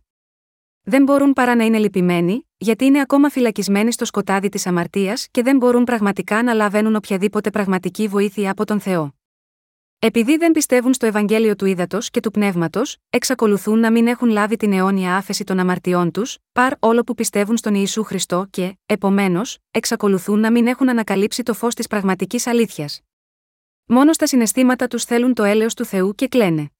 δεν 0.82 1.02
μπορούν 1.02 1.32
παρά 1.32 1.54
να 1.54 1.64
είναι 1.64 1.78
λυπημένοι, 1.78 2.48
γιατί 2.56 2.84
είναι 2.84 3.00
ακόμα 3.00 3.28
φυλακισμένοι 3.28 3.92
στο 3.92 4.04
σκοτάδι 4.04 4.48
της 4.48 4.66
αμαρτίας 4.66 5.28
και 5.30 5.42
δεν 5.42 5.56
μπορούν 5.56 5.84
πραγματικά 5.84 6.42
να 6.42 6.52
λαβαίνουν 6.52 6.96
οποιαδήποτε 6.96 7.50
πραγματική 7.50 8.08
βοήθεια 8.08 8.50
από 8.50 8.64
τον 8.64 8.80
Θεό. 8.80 9.17
Επειδή 10.00 10.36
δεν 10.36 10.52
πιστεύουν 10.52 10.94
στο 10.94 11.06
Ευαγγέλιο 11.06 11.56
του 11.56 11.66
Ήδατος 11.66 12.10
και 12.10 12.20
του 12.20 12.30
Πνεύματος, 12.30 12.96
εξακολουθούν 13.10 13.78
να 13.78 13.90
μην 13.90 14.06
έχουν 14.06 14.28
λάβει 14.28 14.56
την 14.56 14.72
αιώνια 14.72 15.16
άφεση 15.16 15.44
των 15.44 15.58
αμαρτιών 15.58 16.10
τους, 16.10 16.38
παρ 16.52 16.72
όλο 16.78 17.02
που 17.02 17.14
πιστεύουν 17.14 17.56
στον 17.56 17.74
Ιησού 17.74 18.02
Χριστό 18.02 18.46
και, 18.50 18.78
επομένως, 18.86 19.58
εξακολουθούν 19.70 20.40
να 20.40 20.50
μην 20.50 20.66
έχουν 20.66 20.88
ανακαλύψει 20.88 21.42
το 21.42 21.54
φως 21.54 21.74
της 21.74 21.86
πραγματικής 21.86 22.46
αλήθειας. 22.46 23.00
Μόνο 23.84 24.12
στα 24.12 24.26
συναισθήματα 24.26 24.86
τους 24.86 25.04
θέλουν 25.04 25.34
το 25.34 25.42
έλεος 25.42 25.74
του 25.74 25.84
Θεού 25.84 26.14
και 26.14 26.28
κλαίνε. 26.28 26.70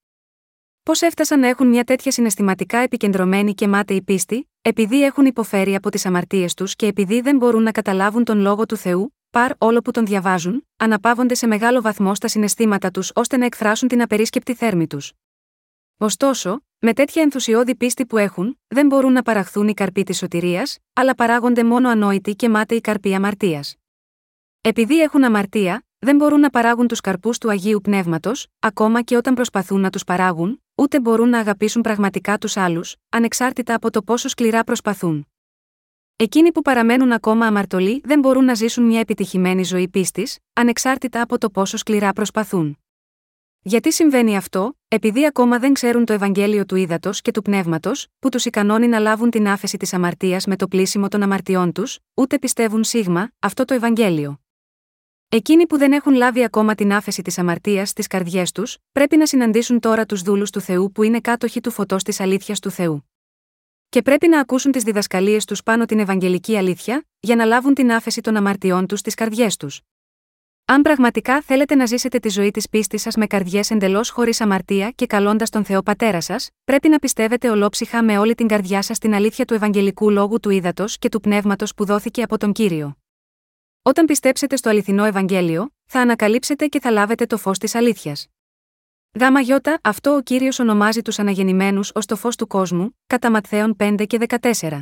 Πώς 0.83 1.01
έφτασαν 1.01 1.39
να 1.39 1.47
έχουν 1.47 1.67
μια 1.67 1.83
τέτοια 1.83 2.11
συναισθηματικά 2.11 2.77
επικεντρωμένη 2.77 3.53
και 3.53 3.67
μάταιη 3.67 4.01
πίστη, 4.01 4.49
επειδή 4.61 5.03
έχουν 5.03 5.25
υποφέρει 5.25 5.75
από 5.75 5.89
τις 5.89 6.05
αμαρτίες 6.05 6.53
τους 6.53 6.75
και 6.75 6.85
επειδή 6.85 7.21
δεν 7.21 7.37
μπορούν 7.37 7.63
να 7.63 7.71
καταλάβουν 7.71 8.23
τον 8.23 8.39
λόγο 8.39 8.65
του 8.65 8.77
Θεού, 8.77 9.15
παρ 9.29 9.51
όλο 9.57 9.81
που 9.81 9.91
τον 9.91 10.05
διαβάζουν, 10.05 10.67
αναπαύονται 10.77 11.33
σε 11.33 11.47
μεγάλο 11.47 11.81
βαθμό 11.81 12.15
στα 12.15 12.27
συναισθήματα 12.27 12.91
τους 12.91 13.11
ώστε 13.15 13.37
να 13.37 13.45
εκφράσουν 13.45 13.87
την 13.87 14.01
απερίσκεπτη 14.01 14.53
θέρμη 14.53 14.87
τους. 14.87 15.13
Ωστόσο, 15.97 16.61
με 16.79 16.93
τέτοια 16.93 17.21
ενθουσιώδη 17.21 17.75
πίστη 17.75 18.05
που 18.05 18.17
έχουν, 18.17 18.59
δεν 18.67 18.87
μπορούν 18.87 19.11
να 19.11 19.21
παραχθούν 19.21 19.67
οι 19.67 19.73
καρποί 19.73 20.03
της 20.03 20.17
σωτηρίας, 20.17 20.77
αλλά 20.93 21.15
παράγονται 21.15 21.63
μόνο 21.63 21.89
ανόητοι 21.89 22.35
και 22.35 22.49
μάταιοι 22.49 22.81
καρποί 22.81 23.15
αμαρτίας. 23.15 23.75
Επειδή 24.61 25.01
έχουν 25.01 25.23
αμαρτία, 25.23 25.83
δεν 25.99 26.15
μπορούν 26.15 26.39
να 26.39 26.49
παράγουν 26.49 26.87
τους 26.87 27.01
καρπούς 27.01 27.37
του 27.37 27.49
Αγίου 27.49 27.81
Πνεύματος, 27.81 28.47
ακόμα 28.59 29.01
και 29.01 29.15
όταν 29.15 29.33
προσπαθούν 29.33 29.81
να 29.81 29.89
τους 29.89 30.03
παράγουν, 30.03 30.63
ούτε 30.75 30.99
μπορούν 30.99 31.29
να 31.29 31.39
αγαπήσουν 31.39 31.81
πραγματικά 31.81 32.37
τους 32.37 32.57
άλλους, 32.57 32.95
ανεξάρτητα 33.09 33.73
από 33.73 33.91
το 33.91 34.01
πόσο 34.01 34.27
σκληρά 34.27 34.63
προσπαθούν. 34.63 35.28
Εκείνοι 36.21 36.51
που 36.51 36.61
παραμένουν 36.61 37.11
ακόμα 37.11 37.45
αμαρτωλοί 37.45 38.01
δεν 38.05 38.19
μπορούν 38.19 38.45
να 38.45 38.53
ζήσουν 38.53 38.85
μια 38.85 38.99
επιτυχημένη 38.99 39.63
ζωή 39.63 39.87
πίστης, 39.87 40.37
ανεξάρτητα 40.53 41.21
από 41.21 41.37
το 41.37 41.49
πόσο 41.49 41.77
σκληρά 41.77 42.13
προσπαθούν. 42.13 42.77
Γιατί 43.61 43.91
συμβαίνει 43.93 44.37
αυτό, 44.37 44.77
επειδή 44.87 45.25
ακόμα 45.25 45.59
δεν 45.59 45.73
ξέρουν 45.73 46.05
το 46.05 46.13
Ευαγγέλιο 46.13 46.65
του 46.65 46.75
ύδατο 46.75 47.09
και 47.13 47.31
του 47.31 47.41
πνεύματος, 47.41 48.07
που 48.19 48.29
τους 48.29 48.45
ικανώνει 48.45 48.87
να 48.87 48.99
λάβουν 48.99 49.29
την 49.29 49.47
άφεση 49.47 49.77
της 49.77 49.93
αμαρτίας 49.93 50.45
με 50.45 50.55
το 50.55 50.67
πλήσιμο 50.67 51.07
των 51.07 51.21
αμαρτιών 51.23 51.71
τους, 51.71 51.99
ούτε 52.13 52.39
πιστεύουν 52.39 52.83
σίγμα 52.83 53.31
αυτό 53.39 53.65
το 53.65 53.73
Ευαγγέλιο. 53.73 54.39
Εκείνοι 55.29 55.67
που 55.67 55.77
δεν 55.77 55.91
έχουν 55.91 56.13
λάβει 56.13 56.43
ακόμα 56.43 56.75
την 56.75 56.93
άφεση 56.93 57.21
της 57.21 57.37
αμαρτίας 57.37 57.89
στις 57.89 58.07
καρδιές 58.07 58.51
τους, 58.51 58.77
πρέπει 58.91 59.17
να 59.17 59.25
συναντήσουν 59.25 59.79
τώρα 59.79 60.05
τους 60.05 60.21
δούλους 60.21 60.49
του 60.49 60.61
Θεού 60.61 60.91
που 60.91 61.03
είναι 61.03 61.19
κάτοχοι 61.19 61.61
του 61.61 61.71
φωτός 61.71 62.03
της 62.03 62.19
αλήθειας 62.19 62.59
του 62.59 62.71
Θεού. 62.71 63.08
Και 63.89 64.01
πρέπει 64.01 64.27
να 64.27 64.39
ακούσουν 64.39 64.71
τις 64.71 64.83
διδασκαλίες 64.83 65.45
τους 65.45 65.63
πάνω 65.63 65.85
την 65.85 65.99
Ευαγγελική 65.99 66.57
αλήθεια, 66.57 67.05
για 67.19 67.35
να 67.35 67.45
λάβουν 67.45 67.73
την 67.73 67.91
άφεση 67.91 68.21
των 68.21 68.35
αμαρτιών 68.35 68.85
τους 68.85 68.99
στις 68.99 69.13
καρδιές 69.13 69.57
τους. 69.57 69.81
Αν 70.65 70.81
πραγματικά 70.81 71.41
θέλετε 71.41 71.75
να 71.75 71.85
ζήσετε 71.85 72.19
τη 72.19 72.29
ζωή 72.29 72.51
της 72.51 72.69
πίστης 72.69 73.01
σας 73.01 73.15
με 73.15 73.27
καρδιές 73.27 73.71
εντελώς 73.71 74.09
χωρίς 74.09 74.41
αμαρτία 74.41 74.91
και 74.91 75.05
καλώντας 75.05 75.49
τον 75.49 75.65
Θεό 75.65 75.81
Πατέρα 75.83 76.21
σας, 76.21 76.49
πρέπει 76.63 76.89
να 76.89 76.99
πιστεύετε 76.99 77.49
ολόψυχα 77.49 78.03
με 78.03 78.17
όλη 78.17 78.35
την 78.35 78.47
καρδιά 78.47 78.81
σας 78.81 78.97
την 78.97 79.13
αλήθεια 79.13 79.45
του 79.45 79.53
Ευαγγελικού 79.53 80.09
λόγου 80.09 80.39
του 80.39 80.49
ύδατο 80.49 80.85
και 80.99 81.09
του 81.09 81.19
πνεύματος 81.19 81.73
που 81.73 81.85
δόθηκε 81.85 82.21
από 82.21 82.37
τον 82.37 82.51
κύριο. 82.51 82.97
Όταν 83.81 84.05
πιστέψετε 84.05 84.55
στο 84.55 84.69
αληθινό 84.69 85.05
Ευαγγέλιο, 85.05 85.73
θα 85.85 85.99
ανακαλύψετε 85.99 86.67
και 86.67 86.79
θα 86.79 86.91
λάβετε 86.91 87.25
το 87.25 87.37
φως 87.37 87.57
της 87.57 87.75
αλήθειας. 87.75 88.27
Γάμα 89.13 89.39
γιώτα, 89.39 89.79
αυτό 89.83 90.15
ο 90.15 90.21
κύριος 90.21 90.59
ονομάζει 90.59 91.01
τους 91.01 91.19
αναγεννημένους 91.19 91.91
ως 91.95 92.05
το 92.05 92.15
φως 92.15 92.35
του 92.35 92.47
κόσμου, 92.47 92.97
κατά 93.07 93.31
Ματθαίων 93.31 93.75
5 93.79 94.05
και 94.07 94.17
14. 94.17 94.81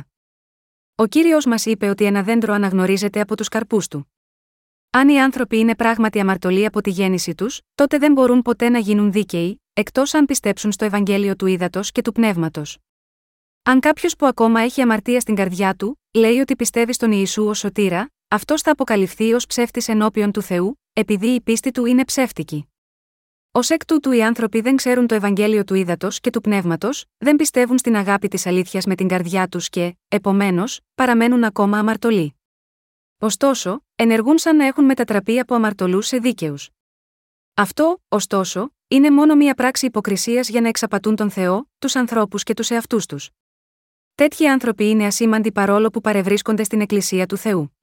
Ο 0.94 1.06
κύριος 1.06 1.46
μας 1.46 1.66
είπε 1.66 1.88
ότι 1.88 2.04
ένα 2.04 2.22
δέντρο 2.22 2.54
αναγνωρίζεται 2.54 3.20
από 3.20 3.36
τους 3.36 3.48
καρπούς 3.48 3.88
του. 3.88 4.12
Αν 4.90 5.08
οι 5.08 5.20
άνθρωποι 5.20 5.58
είναι 5.58 5.74
πράγματι 5.74 6.20
αμαρτωλοί 6.20 6.66
από 6.66 6.80
τη 6.80 6.90
γέννηση 6.90 7.34
τους, 7.34 7.60
τότε 7.74 7.98
δεν 7.98 8.12
μπορούν 8.12 8.42
ποτέ 8.42 8.68
να 8.68 8.78
γίνουν 8.78 9.12
δίκαιοι, 9.12 9.62
εκτός 9.72 10.14
αν 10.14 10.24
πιστέψουν 10.24 10.72
στο 10.72 10.84
Ευαγγέλιο 10.84 11.36
του 11.36 11.46
ύδατο 11.46 11.80
και 11.82 12.02
του 12.02 12.12
πνεύματος. 12.12 12.78
Αν 13.62 13.80
κάποιος 13.80 14.16
που 14.16 14.26
ακόμα 14.26 14.60
έχει 14.60 14.80
αμαρτία 14.80 15.20
στην 15.20 15.34
καρδιά 15.34 15.74
του, 15.74 16.00
λέει 16.12 16.38
ότι 16.38 16.56
πιστεύει 16.56 16.92
στον 16.92 17.12
Ιησού 17.12 17.46
ως 17.46 17.58
σωτήρα, 17.58 18.10
αυτός 18.28 18.62
θα 18.62 18.70
αποκαλυφθεί 18.70 19.32
ως 19.32 19.46
ψεύτης 19.46 19.88
ενώπιον 19.88 20.32
του 20.32 20.42
Θεού, 20.42 20.80
επειδή 20.92 21.26
η 21.26 21.40
πίστη 21.40 21.70
του 21.70 21.86
είναι 21.86 22.04
ψεύτικη. 22.04 22.68
Ω 23.58 23.60
εκ 23.68 23.84
τούτου 23.84 24.12
οι 24.12 24.22
άνθρωποι 24.22 24.60
δεν 24.60 24.76
ξέρουν 24.76 25.06
το 25.06 25.14
Ευαγγέλιο 25.14 25.64
του 25.64 25.74
ύδατο 25.74 26.08
και 26.10 26.30
του 26.30 26.40
πνεύματος, 26.40 27.04
δεν 27.18 27.36
πιστεύουν 27.36 27.78
στην 27.78 27.96
αγάπη 27.96 28.28
της 28.28 28.46
αλήθειας 28.46 28.86
με 28.86 28.94
την 28.94 29.08
καρδιά 29.08 29.48
τους 29.48 29.68
και, 29.68 29.96
επομένως, 30.08 30.80
παραμένουν 30.94 31.44
ακόμα 31.44 31.78
αμαρτωλοί. 31.78 32.34
Ωστόσο, 33.18 33.84
ενεργούν 33.94 34.38
σαν 34.38 34.56
να 34.56 34.66
έχουν 34.66 34.84
μετατραπεί 34.84 35.38
από 35.38 35.54
αμαρτωλούς 35.54 36.06
σε 36.06 36.18
δίκαιους. 36.18 36.70
Αυτό, 37.54 38.02
ωστόσο, 38.08 38.70
είναι 38.88 39.10
μόνο 39.10 39.34
μια 39.34 39.54
πράξη 39.54 39.86
υποκρισίας 39.86 40.48
για 40.48 40.60
να 40.60 40.68
εξαπατούν 40.68 41.16
τον 41.16 41.30
Θεό, 41.30 41.70
τους 41.78 41.96
ανθρώπους 41.96 42.42
και 42.42 42.54
τους 42.54 42.70
εαυτούς 42.70 43.06
τους. 43.06 43.30
Τέτοιοι 44.14 44.46
άνθρωποι 44.48 44.88
είναι 44.88 45.06
ασήμαντοι 45.06 45.52
παρόλο 45.52 45.90
που 45.90 46.00
παρευρίσκονται 46.00 46.64
στην 46.64 46.80
Εκκλησία 46.80 47.26
του 47.26 47.36
Θεού. 47.36 47.77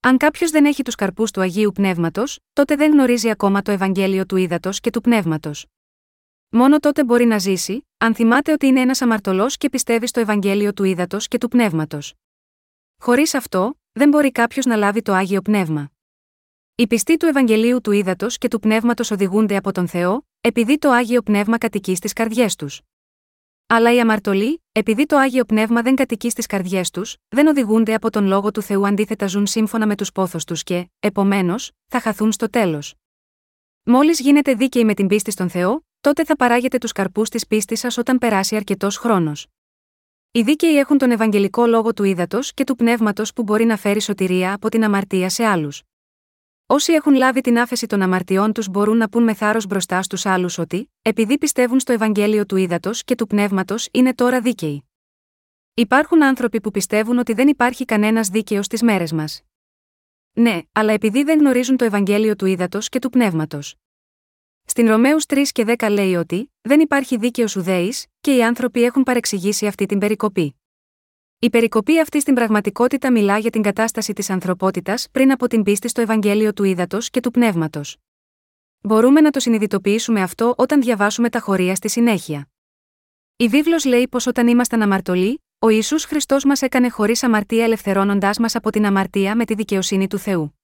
Αν 0.00 0.16
κάποιος 0.16 0.50
δεν 0.50 0.64
έχει 0.64 0.82
τους 0.82 0.94
καρπούς 0.94 1.30
του 1.30 1.40
Αγίου 1.40 1.72
Πνεύματος, 1.72 2.38
τότε 2.52 2.76
δεν 2.76 2.92
γνωρίζει 2.92 3.30
ακόμα 3.30 3.62
το 3.62 3.70
Ευαγγέλιο 3.70 4.26
του 4.26 4.36
ύδατο 4.36 4.70
και 4.72 4.90
του 4.90 5.00
πνεύματος. 5.00 5.66
Μόνο 6.48 6.78
τότε 6.78 7.04
μπορεί 7.04 7.24
να 7.24 7.38
ζήσει, 7.38 7.88
αν 7.98 8.14
θυμάται 8.14 8.52
ότι 8.52 8.66
είναι 8.66 8.80
ένας 8.80 9.02
αμαρτωλός 9.02 9.56
και 9.56 9.68
πιστεύει 9.68 10.06
στο 10.06 10.20
Ευαγγέλιο 10.20 10.72
του 10.72 10.84
ύδατο 10.84 11.18
και 11.18 11.38
του 11.38 11.48
πνεύματος. 11.48 12.14
Χωρίς 13.02 13.34
αυτό, 13.34 13.80
δεν 13.92 14.08
μπορεί 14.08 14.32
κάποιος 14.32 14.64
να 14.64 14.76
λάβει 14.76 15.02
το 15.02 15.12
Άγιο 15.12 15.42
Πνεύμα. 15.42 15.90
Οι 16.74 16.86
πιστοί 16.86 17.16
του 17.16 17.26
Ευαγγελίου 17.26 17.80
του 17.80 17.92
ύδατο 17.92 18.26
και 18.28 18.48
του 18.48 18.58
πνεύματος 18.58 19.10
οδηγούνται 19.10 19.56
από 19.56 19.72
τον 19.72 19.88
Θεό, 19.88 20.26
επειδή 20.40 20.78
το 20.78 20.90
Άγιο 20.90 21.22
Πνεύμα 21.22 21.58
κατοικεί 21.58 21.94
στις 21.94 22.12
καρδιές 22.12 22.56
τους. 22.56 22.80
Αλλά 23.70 23.94
οι 23.94 24.00
αμαρτωλοί, 24.00 24.62
επειδή 24.72 25.06
το 25.06 25.16
άγιο 25.16 25.44
πνεύμα 25.44 25.82
δεν 25.82 25.94
κατοικεί 25.94 26.30
στις 26.30 26.46
καρδιές 26.46 26.90
τους, 26.90 27.16
δεν 27.28 27.46
οδηγούνται 27.46 27.94
από 27.94 28.10
τον 28.10 28.26
λόγο 28.26 28.50
του 28.50 28.62
Θεού 28.62 28.86
αντίθετα 28.86 29.26
ζουν 29.26 29.46
σύμφωνα 29.46 29.86
με 29.86 29.94
τους 29.94 30.12
πόθου 30.12 30.38
τους 30.46 30.62
και, 30.62 30.88
επομένως, 31.00 31.70
θα 31.86 32.00
χαθούν 32.00 32.32
στο 32.32 32.50
τέλος. 32.50 32.94
Μόλις 33.82 34.20
γίνετε 34.20 34.54
δίκαιοι 34.54 34.84
με 34.84 34.94
την 34.94 35.06
πίστη 35.06 35.30
στον 35.30 35.50
Θεό, 35.50 35.84
τότε 36.00 36.24
θα 36.24 36.36
παράγετε 36.36 36.78
τους 36.78 36.92
καρπούς 36.92 37.28
της 37.28 37.46
πίστης 37.46 37.80
σας 37.80 37.96
όταν 37.96 38.18
περάσει 38.18 38.56
αρκετός 38.56 38.96
χρόνος. 38.96 39.46
Οι 40.30 40.42
δίκαιοι 40.42 40.76
έχουν 40.76 40.98
τον 40.98 41.10
Ευαγγελικό 41.10 41.66
λόγο 41.66 41.92
του 41.92 42.04
ύδατο 42.04 42.38
και 42.54 42.64
του 42.64 42.76
πνεύματος 42.76 43.32
που 43.32 43.42
μπορεί 43.42 43.64
να 43.64 43.76
φέρει 43.76 44.00
σωτηρία 44.00 44.52
από 44.52 44.68
την 44.68 44.84
αμαρτία 44.84 45.28
σε 45.28 45.44
άλλους. 45.44 45.82
Όσοι 46.70 46.92
έχουν 46.92 47.14
λάβει 47.14 47.40
την 47.40 47.58
άφεση 47.58 47.86
των 47.86 48.02
αμαρτιών 48.02 48.52
τους 48.52 48.68
μπορούν 48.68 48.96
να 48.96 49.08
πούν 49.08 49.22
με 49.22 49.34
θάρρος 49.34 49.66
μπροστά 49.66 50.02
στους 50.02 50.26
άλλους 50.26 50.58
ότι, 50.58 50.92
επειδή 51.02 51.38
πιστεύουν 51.38 51.80
στο 51.80 51.92
Ευαγγέλιο 51.92 52.46
του 52.46 52.56
ύδατο 52.56 52.90
και 52.94 53.14
του 53.14 53.26
πνεύματος, 53.26 53.88
είναι 53.92 54.14
τώρα 54.14 54.40
δίκαιοι. 54.40 54.84
Υπάρχουν 55.74 56.22
άνθρωποι 56.22 56.60
που 56.60 56.70
πιστεύουν 56.70 57.18
ότι 57.18 57.32
δεν 57.32 57.48
υπάρχει 57.48 57.84
κανένας 57.84 58.28
δίκαιος 58.28 58.64
στις 58.64 58.82
μέρες 58.82 59.12
μας. 59.12 59.42
Ναι, 60.32 60.60
αλλά 60.72 60.92
επειδή 60.92 61.22
δεν 61.22 61.38
γνωρίζουν 61.38 61.76
το 61.76 61.84
Ευαγγέλιο 61.84 62.36
του 62.36 62.46
ύδατο 62.46 62.78
και 62.78 62.98
του 62.98 63.10
πνεύματος. 63.10 63.74
Στην 64.64 64.88
Ρωμαίους 64.88 65.24
3 65.26 65.42
και 65.52 65.64
10 65.78 65.88
λέει 65.90 66.14
ότι 66.14 66.52
δεν 66.60 66.80
υπάρχει 66.80 67.16
δίκαιος 67.16 67.56
ουδέης, 67.56 68.06
και 68.20 68.36
οι 68.36 68.42
άνθρωποι 68.44 68.82
έχουν 68.82 69.02
παρεξηγήσει 69.02 69.66
αυτή 69.66 69.86
την 69.86 69.98
περικοπή. 69.98 70.57
Η 71.40 71.50
περικοπή 71.50 72.00
αυτή 72.00 72.20
στην 72.20 72.34
πραγματικότητα 72.34 73.12
μιλά 73.12 73.38
για 73.38 73.50
την 73.50 73.62
κατάσταση 73.62 74.12
της 74.12 74.30
ανθρωπότητας 74.30 75.06
πριν 75.10 75.32
από 75.32 75.46
την 75.46 75.62
πίστη 75.62 75.88
στο 75.88 76.00
Ευαγγέλιο 76.00 76.52
του 76.52 76.64
Ήδατος 76.64 77.10
και 77.10 77.20
του 77.20 77.30
Πνεύματος. 77.30 77.96
Μπορούμε 78.80 79.20
να 79.20 79.30
το 79.30 79.40
συνειδητοποιήσουμε 79.40 80.22
αυτό 80.22 80.54
όταν 80.56 80.80
διαβάσουμε 80.80 81.28
τα 81.28 81.40
χωρία 81.40 81.74
στη 81.74 81.88
συνέχεια. 81.88 82.48
Η 83.36 83.48
βίβλος 83.48 83.84
λέει 83.84 84.08
πως 84.08 84.26
όταν 84.26 84.48
ήμασταν 84.48 84.82
αμαρτωλοί, 84.82 85.42
ο 85.58 85.68
Ιησούς 85.68 86.04
Χριστός 86.04 86.44
μας 86.44 86.62
έκανε 86.62 86.88
χωρίς 86.88 87.22
αμαρτία 87.22 87.64
ελευθερώνοντάς 87.64 88.38
μας 88.38 88.54
από 88.54 88.70
την 88.70 88.86
αμαρτία 88.86 89.36
με 89.36 89.44
τη 89.44 89.54
δικαιοσύνη 89.54 90.06
του 90.06 90.18
Θεού. 90.18 90.58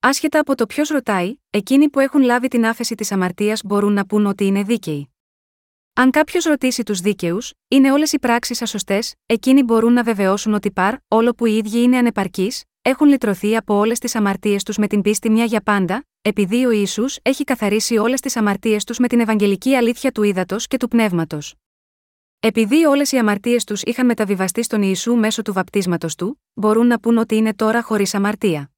Άσχετα 0.00 0.38
από 0.38 0.54
το 0.54 0.66
ποιος 0.66 0.88
ρωτάει, 0.88 1.36
εκείνοι 1.50 1.88
που 1.88 2.00
έχουν 2.00 2.22
λάβει 2.22 2.48
την 2.48 2.66
άφεση 2.66 2.94
της 2.94 3.12
αμαρτίας 3.12 3.62
μπορούν 3.64 3.92
να 3.92 4.06
πούν 4.06 4.26
ότι 4.26 4.44
είναι 4.44 4.62
δίκαιοι. 4.62 5.14
Αν 6.00 6.10
κάποιος 6.10 6.44
ρωτήσει 6.44 6.82
τους 6.82 7.00
δίκαιους, 7.00 7.52
είναι 7.68 7.92
όλες 7.92 8.12
οι 8.12 8.18
πράξεις 8.18 8.62
ασωστές, 8.62 9.14
εκείνοι 9.26 9.62
μπορούν 9.62 9.92
να 9.92 10.02
βεβαιώσουν 10.02 10.54
ότι 10.54 10.70
παρ, 10.70 10.94
όλο 11.08 11.34
που 11.34 11.46
οι 11.46 11.56
ίδιοι 11.56 11.82
είναι 11.82 11.96
ανεπαρκείς, 11.96 12.64
έχουν 12.82 13.08
λυτρωθεί 13.08 13.56
από 13.56 13.74
όλες 13.74 13.98
τις 13.98 14.14
αμαρτίες 14.14 14.62
τους 14.62 14.76
με 14.76 14.86
την 14.86 15.02
πίστη 15.02 15.30
μια 15.30 15.44
για 15.44 15.60
πάντα, 15.60 16.06
επειδή 16.22 16.64
ο 16.64 16.70
Ισού 16.70 17.04
έχει 17.22 17.44
καθαρίσει 17.44 17.96
όλες 17.96 18.20
τις 18.20 18.36
αμαρτίες 18.36 18.84
τους 18.84 18.98
με 18.98 19.08
την 19.08 19.20
Ευαγγελική 19.20 19.74
αλήθεια 19.74 20.12
του 20.12 20.22
ύδατος 20.22 20.66
και 20.66 20.76
του 20.76 20.88
πνεύματος. 20.88 21.54
Επειδή 22.40 22.84
όλες 22.84 23.12
οι 23.12 23.18
αμαρτίες 23.18 23.64
τους 23.64 23.82
είχαν 23.82 24.06
μεταβιβαστεί 24.06 24.62
στον 24.62 24.82
Ιησού 24.82 25.14
μέσω 25.14 25.42
του 25.42 25.52
βαπτίσματος 25.52 26.14
του, 26.14 26.40
μπορούν 26.52 26.86
να 26.86 27.00
πούν 27.00 27.18
ότι 27.18 27.36
είναι 27.36 27.54
τώρα 27.54 27.82
χωρίς 27.82 28.14
αμαρτία. 28.14 28.70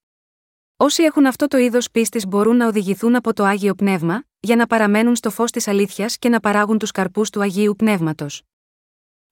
Όσοι 0.83 1.03
έχουν 1.03 1.27
αυτό 1.27 1.49
το 1.49 1.57
είδος 1.59 1.90
πίστης 1.90 2.27
μπορούν 2.27 2.57
να 2.57 2.66
οδηγηθούν 2.66 3.14
από 3.14 3.33
το 3.33 3.45
άγιο 3.45 3.75
πνεύμα, 3.75 4.25
για 4.40 4.57
να 4.57 4.66
παραμένουν 4.66 5.16
στο 5.16 5.31
φως 5.31 5.51
της 5.51 5.68
αλήθειας 5.68 6.18
και 6.18 6.29
να 6.29 6.40
παράγουν 6.40 6.79
τους 6.79 6.90
καρπούς 6.90 7.31
του 7.31 7.40
Αγίου 7.40 7.75
Πνεύματος. 7.77 8.42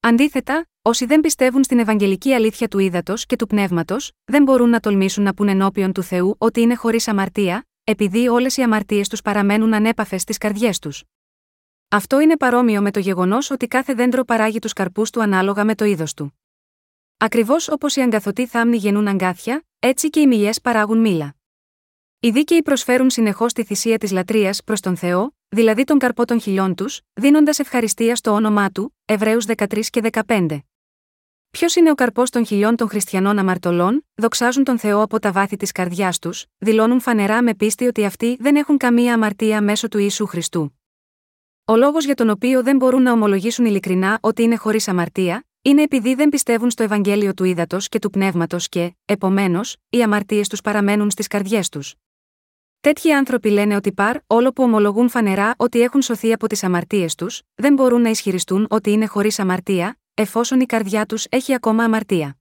Αντίθετα, 0.01 0.69
όσοι 0.83 1.07
δεν 1.07 1.21
πιστεύουν 1.21 1.65
στην 1.65 1.79
Ευαγγελική 1.79 2.33
αλήθεια 2.33 2.69
του 2.69 2.79
ύδατο 2.79 3.15
και 3.17 3.37
του 3.37 3.47
πνεύματος, 3.47 4.13
δεν 4.25 4.43
μπορούν 4.43 4.69
να 4.69 4.81
τολμήσουν 4.81 5.25
να 5.25 5.35
πούν 5.35 5.49
ενώπιον 5.49 5.93
του 5.93 6.03
Θεού 6.03 6.35
ότι 6.39 6.61
είναι 6.61 6.75
χωρίς 6.75 7.09
αμαρτία, 7.09 7.67
επειδή 7.85 8.29
όλες 8.29 8.57
οι 8.57 8.63
αμαρτίες 8.63 9.09
τους 9.09 9.23
παραμένουν 9.23 9.75
ανέπαφες 9.75 10.23
στις 10.23 10.39
καρδιές 10.39 10.79
τους. 10.79 11.05
Αυτό 11.89 12.21
είναι 12.21 12.37
παρόμοιο 12.37 12.83
με 12.83 12.91
το 12.91 12.99
γεγονός 12.99 13.51
ότι 13.51 13.67
κάθε 13.67 13.95
δέντρο 13.95 14.25
παράγει 14.25 14.59
τους 14.59 14.73
καρπούς 14.73 15.11
του 15.11 15.23
ανάλογα 15.23 15.65
με 15.65 15.75
το 15.75 15.85
είδος 15.85 16.15
του. 16.15 16.39
Ακριβώς 17.17 17.69
όπως 17.69 17.97
οι 17.97 18.01
αγκαθωτοί 18.01 18.47
θάμνοι 18.47 18.77
γεννούν 18.77 19.09
αγκάθια, 19.09 19.65
έτσι 19.79 20.11
και 20.11 20.21
οι 20.21 20.27
μιλιέ 20.27 20.51
παράγουν 20.63 20.99
μήλα. 20.99 21.35
Οι 22.23 22.31
δίκαιοι 22.31 22.63
προσφέρουν 22.63 23.11
συνεχώς 23.11 23.53
τη 23.53 23.65
θυσία 23.65 23.99
της 23.99 24.11
λατρείας 24.11 24.65
προς 24.65 24.81
τον 24.81 24.97
Θεό, 24.97 25.37
δηλαδή 25.49 25.85
τον 25.85 25.99
καρπό 25.99 26.25
των 26.25 26.41
χιλιών 26.41 26.75
τους, 26.75 27.01
δίνοντας 27.13 27.59
ευχαριστία 27.59 28.17
στο 28.17 28.31
όνομά 28.31 28.71
του, 28.71 28.97
Εβραίους 29.05 29.45
13 29.47 29.91
και 29.91 30.01
15. 30.27 30.59
Ποιος 31.51 31.75
είναι 31.75 31.91
ο 31.91 31.95
καρπός 31.95 32.31
των 32.31 32.47
χιλιών 32.47 32.77
των 32.77 32.89
χριστιανών 32.89 33.39
αμαρτωλών, 33.39 34.07
δοξάζουν 34.15 34.65
τον 34.65 34.79
Θεό 34.79 35.03
από 35.03 35.19
τα 35.19 35.33
βάθη 35.33 35.57
της 35.57 35.73
καρδιάς 35.73 36.19
τους, 36.19 36.45
δηλώνουν 36.59 37.01
φανερά 37.01 37.43
με 37.43 37.55
πίστη 37.55 37.87
ότι 37.87 38.05
αυτοί 38.05 38.37
δεν 38.41 38.57
έχουν 38.57 38.77
καμία 38.77 39.15
αμαρτία 39.15 39.63
μέσω 39.63 39.89
του 39.89 39.99
Ιησού 39.99 40.27
Χριστού. 40.27 40.81
Ο 41.65 41.77
λόγος 41.77 42.05
για 42.05 42.15
τον 42.15 42.31
οποίο 42.31 42.63
δεν 42.63 42.77
μπορούν 42.77 43.03
να 43.03 43.13
ομολογήσουν 43.13 43.65
ειλικρινά 43.65 44.19
ότι 44.21 44.43
είναι 44.43 44.57
χωρίς 44.57 44.89
αμαρτία, 44.89 45.45
είναι 45.63 45.83
επειδή 45.83 46.15
δεν 46.15 46.29
πιστεύουν 46.29 46.71
στο 46.71 46.83
Ευαγγέλιο 46.83 47.35
του 47.35 47.45
ύδατο 47.45 47.77
και 47.81 47.99
του 47.99 48.11
πνεύματος 48.11 48.69
και, 48.69 48.93
επομένως, 49.05 49.77
οι 49.89 50.03
αμαρτίες 50.03 50.49
τους 50.49 50.61
παραμένουν 50.61 51.11
στις 51.11 51.27
καρδιές 51.27 51.69
τους. 51.69 51.95
Τέτοιοι 52.83 53.13
άνθρωποι 53.13 53.49
λένε 53.49 53.77
ότι 53.77 53.93
παρ, 53.93 54.17
όλο 54.27 54.53
που 54.53 54.63
ομολογούν 54.63 55.09
φανερά 55.09 55.55
ότι 55.57 55.81
έχουν 55.81 56.03
σωθεί 56.03 56.33
από 56.33 56.47
τις 56.47 56.65
αμαρτίες 56.65 57.15
τους, 57.15 57.43
δεν 57.55 57.75
μπορούν 57.75 58.01
να 58.01 58.09
ισχυριστούν 58.09 58.67
ότι 58.71 58.91
είναι 58.91 59.07
χωρίς 59.07 59.39
αμαρτία, 59.39 59.99
εφόσον 60.15 60.61
η 60.61 60.67
καρδιά 60.67 61.07
τους 61.07 61.27
έχει 61.29 61.55
ακόμα 61.55 61.85
αμαρτία. 61.85 62.39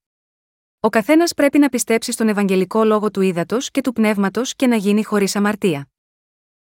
Ο 0.80 0.90
καθένας 0.90 1.34
πρέπει 1.34 1.60
να 1.60 1.70
πιστέψει 1.70 2.12
στον 2.12 2.28
Ευαγγελικό 2.28 2.84
λόγο 2.84 3.12
του 3.12 3.22
ύδατο 3.22 3.58
και 3.72 3.82
του 3.82 3.94
πνεύματος 3.94 4.56
και 4.56 4.68
να 4.68 4.76
γίνει 4.76 5.04
χωρίς 5.04 5.36
αμαρτία. 5.36 5.90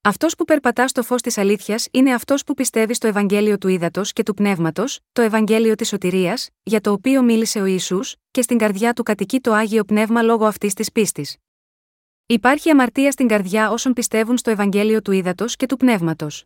Αυτός 0.01 0.35
που 0.35 0.45
περπατά 0.45 0.87
στο 0.87 1.03
φως 1.03 1.21
της 1.21 1.37
αλήθειας 1.37 1.87
είναι 1.91 2.13
αυτός 2.13 2.43
που 2.43 2.53
πιστεύει 2.53 2.93
στο 2.93 3.07
Ευαγγέλιο 3.07 3.57
του 3.57 3.67
ύδατο 3.67 4.01
και 4.03 4.23
του 4.23 4.33
πνεύματος, 4.33 4.99
το 5.11 5.21
Ευαγγέλιο 5.21 5.75
της 5.75 5.87
σωτηρίας, 5.87 6.49
για 6.63 6.81
το 6.81 6.91
οποίο 6.91 7.21
μίλησε 7.23 7.61
ο 7.61 7.65
Ισού, 7.65 7.99
και 8.31 8.41
στην 8.41 8.57
καρδιά 8.57 8.93
του 8.93 9.03
κατοικεί 9.03 9.39
το 9.39 9.53
άγιο 9.53 9.83
πνεύμα 9.83 10.21
λόγω 10.21 10.45
αυτής 10.45 10.73
της 10.73 10.91
πίστης. 10.91 11.37
Υπάρχει 12.31 12.69
αμαρτία 12.69 13.11
στην 13.11 13.27
καρδιά 13.27 13.71
όσων 13.71 13.93
πιστεύουν 13.93 14.37
στο 14.37 14.49
Ευαγγέλιο 14.49 15.01
του 15.01 15.11
ύδατο 15.11 15.45
και 15.45 15.65
του 15.65 15.77
πνεύματος. 15.77 16.45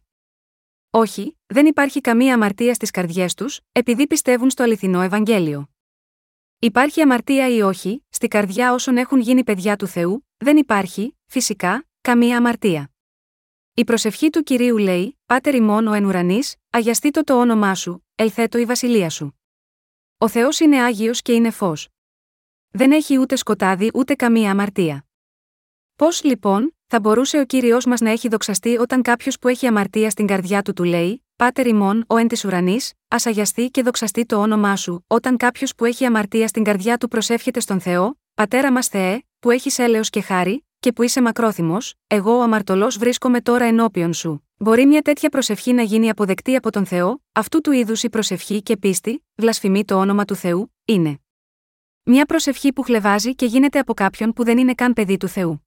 Όχι, 0.90 1.38
δεν 1.46 1.66
υπάρχει 1.66 2.02
καμία 2.02 2.34
αμαρτία 2.34 2.74
στις 2.74 2.92
καρδιές 2.92 3.34
τους, 3.34 3.60
επειδή 3.72 4.08
πιστεύουν 4.08 4.50
στο 4.50 4.64
αληθινό 4.64 5.02
Ευαγγέλιο. 5.02 5.70
Υπάρχει 6.60 7.02
αμαρτία 7.02 7.56
ή 7.56 7.62
όχι, 7.62 8.06
στη 8.10 8.28
καρδιά 8.28 8.74
όσων 8.74 8.98
έχουν 8.98 9.20
γίνει 9.20 9.44
παιδιά 9.44 9.76
του 9.76 9.88
Θεού, 9.88 10.28
δεν 10.38 10.58
υπάρχει, 10.58 11.18
φυσικά, 11.26 11.88
καμία 12.02 12.38
αμαρτία. 12.38 12.92
Η 13.74 13.84
προσευχή 13.84 14.30
του 14.30 14.44
κυρίου 14.44 14.78
λέει: 14.78 15.20
Πάτερ 15.26 15.56
ημών 15.56 15.88
ο 15.88 15.94
εν 15.94 16.06
ουρανής, 16.06 16.56
αγιαστήτω 16.70 17.24
το 17.24 17.40
όνομά 17.40 17.76
σου, 17.76 18.06
ελθέτω 18.16 18.58
η 18.58 18.66
βασιλεία 18.66 19.10
σου. 19.10 19.40
Ο 20.18 20.28
Θεός 20.28 20.60
είναι 20.60 20.82
άγιος 20.82 21.22
και 21.22 21.34
είναι 21.34 21.50
φως. 21.50 21.88
Δεν 22.70 22.92
έχει 22.92 23.18
ούτε 23.18 23.36
σκοτάδι 23.36 23.92
ούτε 23.94 24.16
καμία 24.16 24.52
αμαρτία. 24.52 25.06
Πώς 25.96 26.24
λοιπόν, 26.24 26.76
θα 26.88 27.00
μπορούσε 27.00 27.40
ο 27.40 27.46
κύριος 27.46 27.86
μας 27.86 28.00
να 28.02 28.10
έχει 28.10 28.28
δοξαστεί 28.28 28.78
όταν 28.78 29.02
κάποιος 29.02 29.40
που 29.40 29.48
έχει 29.48 29.68
αμαρτία 29.68 30.10
στην 30.10 30.28
καρδιά 30.28 30.62
του 30.62 30.74
του 30.74 30.84
λέει: 30.84 31.26
Πάτερ 31.36 31.68
ημών 31.68 32.04
ο 32.08 32.18
εν 32.18 32.28
της 32.28 32.46
ουρανής, 32.46 32.94
α 33.08 33.18
αγιαστεί 33.24 33.70
και 33.70 33.82
δοξαστεί 33.82 34.26
το 34.26 34.36
όνομά 34.36 34.76
σου, 34.76 35.06
όταν 35.08 35.38
κάποιος 35.38 35.76
που 35.76 35.86
έχει 35.86 36.06
αμαρτία 36.06 36.48
στην 36.48 36.64
καρδιά 36.64 36.98
του 36.98 37.08
προσεύχεται 37.08 37.60
στον 37.60 37.80
Θεό, 37.80 38.18
Πατέρα 38.34 38.72
μας 38.72 38.88
Θεέ, 38.88 39.24
που 39.40 39.50
έχεις 39.50 39.80
έλεος 39.80 40.10
και 40.10 40.22
χάρη, 40.22 40.66
και 40.80 40.92
που 40.94 41.04
είσαι 41.04 41.22
μακρόθυμος, 41.22 41.94
εγώ 42.08 42.38
ο 42.38 42.42
αμαρτωλός 42.42 42.98
βρίσκομαι 42.98 43.42
τώρα 43.42 43.66
ενώπιον 43.66 44.14
σου. 44.14 44.48
Μπορεί 44.58 44.86
μια 44.86 45.02
τέτοια 45.02 45.30
προσευχή 45.30 45.74
να 45.74 45.82
γίνει 45.82 46.10
αποδεκτή 46.10 46.56
από 46.56 46.72
τον 46.72 46.86
Θεό, 46.86 47.22
αυτού 47.32 47.62
του 47.62 47.72
είδους 47.72 48.04
η 48.04 48.10
προσευχή 48.10 48.62
και 48.62 48.78
πίστη, 48.78 49.26
βλασφημεί 49.36 49.86
το 49.86 49.96
όνομα 49.96 50.26
του 50.26 50.36
Θεού, 50.36 50.74
είναι. 50.86 51.20
Μια 52.04 52.26
προσευχή 52.26 52.74
που 52.74 52.82
χλεβάζει 52.82 53.36
και 53.36 53.46
γίνεται 53.46 53.80
από 53.80 53.94
κάποιον 53.94 54.34
που 54.34 54.44
δεν 54.44 54.58
είναι 54.58 54.74
καν 54.74 54.94
παιδί 54.94 55.18
του 55.18 55.28
Θεού. 55.28 55.66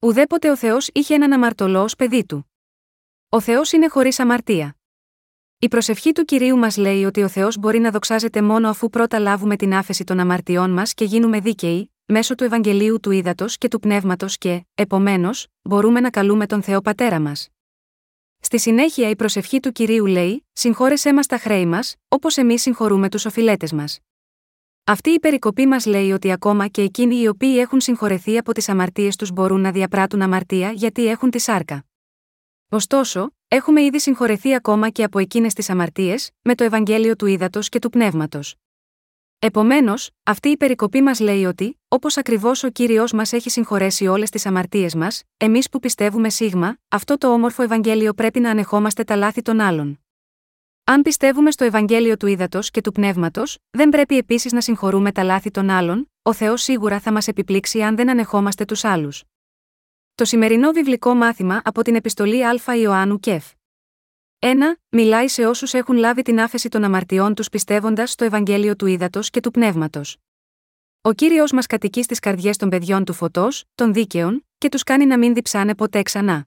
Ουδέποτε 0.00 0.50
ο 0.50 0.56
Θεός 0.56 0.90
είχε 0.92 1.14
έναν 1.14 1.32
αμαρτωλός 1.32 1.92
ω 1.92 1.96
παιδί 1.96 2.26
του. 2.26 2.52
Ο 3.28 3.40
Θεός 3.40 3.72
είναι 3.72 3.88
χωρίς 3.88 4.18
αμαρτία. 4.18 4.76
Η 5.58 5.68
προσευχή 5.68 6.12
του 6.12 6.24
κυρίου 6.24 6.56
μας 6.56 6.76
λέει 6.76 7.04
ότι 7.04 7.22
ο 7.22 7.28
Θεός 7.28 7.56
μπορεί 7.58 7.78
να 7.78 7.90
δοξάζεται 7.90 8.42
μόνο 8.42 8.68
αφού 8.68 8.90
πρώτα 8.90 9.18
λάβουμε 9.18 9.56
την 9.56 9.74
άφεση 9.74 10.04
των 10.04 10.18
αμαρτιών 10.18 10.70
μας 10.70 10.94
και 10.94 11.04
γίνουμε 11.04 11.40
δίκαιοι, 11.40 11.92
μέσω 12.04 12.34
του 12.34 12.44
Ευαγγελίου 12.44 13.00
του 13.00 13.10
Ήδατος 13.10 13.58
και 13.58 13.68
του 13.68 13.78
Πνεύματος 13.80 14.38
και, 14.38 14.66
επομένως, 14.74 15.46
μπορούμε 15.62 16.00
να 16.00 16.10
καλούμε 16.10 16.46
τον 16.46 16.62
Θεό 16.62 16.80
Πατέρα 16.80 17.20
μας. 17.20 17.48
Στη 18.40 18.58
συνέχεια 18.58 19.08
η 19.08 19.16
προσευχή 19.16 19.60
του 19.60 19.72
κυρίου 19.72 20.06
λέει: 20.06 20.46
Συγχώρεσέ 20.52 21.12
μας 21.12 21.26
τα 21.26 21.38
χρέη 21.38 21.66
μας, 21.66 21.94
όπως 22.08 22.36
εμείς 22.36 22.62
συγχωρούμε 22.62 23.08
τους 23.08 23.24
οφειλέτες 23.24 23.72
μας. 23.72 23.98
Αυτή 24.90 25.10
η 25.10 25.20
περικοπή 25.20 25.66
μας 25.66 25.86
λέει 25.86 26.12
ότι 26.12 26.32
ακόμα 26.32 26.66
και 26.66 26.82
εκείνοι 26.82 27.20
οι 27.20 27.28
οποίοι 27.28 27.56
έχουν 27.58 27.80
συγχωρεθεί 27.80 28.38
από 28.38 28.52
τις 28.52 28.68
αμαρτίες 28.68 29.16
τους 29.16 29.32
μπορούν 29.32 29.60
να 29.60 29.72
διαπράττουν 29.72 30.22
αμαρτία 30.22 30.70
γιατί 30.72 31.06
έχουν 31.06 31.30
τη 31.30 31.38
σάρκα. 31.38 31.84
Ωστόσο, 32.68 33.30
έχουμε 33.48 33.82
ήδη 33.82 34.00
συγχωρεθεί 34.00 34.54
ακόμα 34.54 34.88
και 34.88 35.02
από 35.02 35.18
εκείνες 35.18 35.52
τις 35.52 35.70
αμαρτίες, 35.70 36.30
με 36.42 36.54
το 36.54 36.64
Ευαγγέλιο 36.64 37.16
του 37.16 37.26
Ήδατος 37.26 37.68
και 37.68 37.78
του 37.78 37.90
Πνεύματος. 37.90 38.54
Επομένως, 39.38 40.10
αυτή 40.22 40.48
η 40.48 40.56
περικοπή 40.56 41.02
μας 41.02 41.20
λέει 41.20 41.44
ότι, 41.44 41.80
όπως 41.88 42.16
ακριβώς 42.16 42.62
ο 42.62 42.68
κύριος 42.68 43.12
μας 43.12 43.32
έχει 43.32 43.50
συγχωρέσει 43.50 44.06
όλες 44.06 44.30
τις 44.30 44.46
αμαρτίες 44.46 44.94
μας, 44.94 45.22
εμείς 45.36 45.68
που 45.68 45.78
πιστεύουμε 45.78 46.30
σίγμα, 46.30 46.78
αυτό 46.88 47.18
το 47.18 47.32
όμορφο 47.32 47.62
Ευαγγέλιο 47.62 48.12
πρέπει 48.14 48.40
να 48.40 48.50
ανεχόμαστε 48.50 49.04
τα 49.04 49.16
λάθη 49.16 49.42
των 49.42 49.60
άλλων. 49.60 50.00
Αν 50.90 51.02
πιστεύουμε 51.02 51.50
στο 51.50 51.64
Ευαγγέλιο 51.64 52.16
του 52.16 52.26
ύδατο 52.26 52.58
και 52.62 52.80
του 52.80 52.92
πνεύματος, 52.92 53.58
δεν 53.70 53.88
πρέπει 53.88 54.16
επίσης 54.16 54.52
να 54.52 54.60
συγχωρούμε 54.60 55.12
τα 55.12 55.22
λάθη 55.22 55.50
των 55.50 55.70
άλλων, 55.70 56.10
ο 56.22 56.32
Θεός 56.32 56.62
σίγουρα 56.62 57.00
θα 57.00 57.12
μας 57.12 57.28
επιπλήξει 57.28 57.82
αν 57.82 57.96
δεν 57.96 58.10
ανεχόμαστε 58.10 58.64
τους 58.64 58.84
άλλους. 58.84 59.24
Το 60.14 60.24
σημερινό 60.24 60.70
βιβλικό 60.70 61.14
μάθημα 61.14 61.60
από 61.64 61.82
την 61.82 61.94
επιστολή 61.94 62.46
Α 62.46 62.76
Ιωάννου 62.76 63.20
Κεφ. 63.20 63.52
1. 64.38 64.54
Μιλάει 64.88 65.28
σε 65.28 65.46
όσους 65.46 65.74
έχουν 65.74 65.96
λάβει 65.96 66.22
την 66.22 66.40
άφεση 66.40 66.68
των 66.68 66.84
αμαρτιών 66.84 67.34
τους 67.34 67.48
πιστεύοντας 67.48 68.10
στο 68.10 68.24
Ευαγγέλιο 68.24 68.76
του 68.76 68.86
ύδατο 68.86 69.20
και 69.22 69.40
του 69.40 69.50
πνεύματος. 69.50 70.16
Ο 71.00 71.12
κύριος 71.12 71.52
μας 71.52 71.66
κατοικεί 71.66 72.02
στις 72.02 72.18
καρδιές 72.18 72.56
των 72.56 72.68
παιδιών 72.68 73.04
του 73.04 73.12
φωτός, 73.12 73.64
των 73.74 73.92
δίκαιων, 73.92 74.46
και 74.58 74.68
τους 74.68 74.82
κάνει 74.82 75.06
να 75.06 75.18
μην 75.18 75.34
διψάνε 75.34 75.74
ποτέ 75.74 76.02
ξανά. 76.02 76.46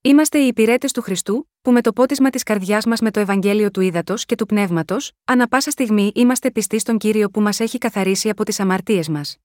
Είμαστε 0.00 0.38
οι 0.38 0.46
υπηρέτες 0.46 0.92
του 0.92 1.02
Χριστού, 1.02 1.47
που 1.62 1.72
με 1.72 1.80
το 1.80 1.92
πότισμα 1.92 2.30
της 2.30 2.42
καρδιάς 2.42 2.86
μας 2.86 3.00
με 3.00 3.10
το 3.10 3.20
Ευαγγέλιο 3.20 3.70
του 3.70 3.80
ύδατο 3.80 4.14
και 4.16 4.34
του 4.34 4.46
πνεύματος, 4.46 5.12
ανα 5.24 5.48
πάσα 5.48 5.70
στιγμή 5.70 6.12
είμαστε 6.14 6.50
πιστοί 6.50 6.78
στον 6.78 6.98
κύριο 6.98 7.30
που 7.30 7.40
μας 7.40 7.60
έχει 7.60 7.78
καθαρίσει 7.78 8.28
από 8.28 8.44
τις 8.44 8.60
αμαρτίες 8.60 9.08
μας. 9.08 9.36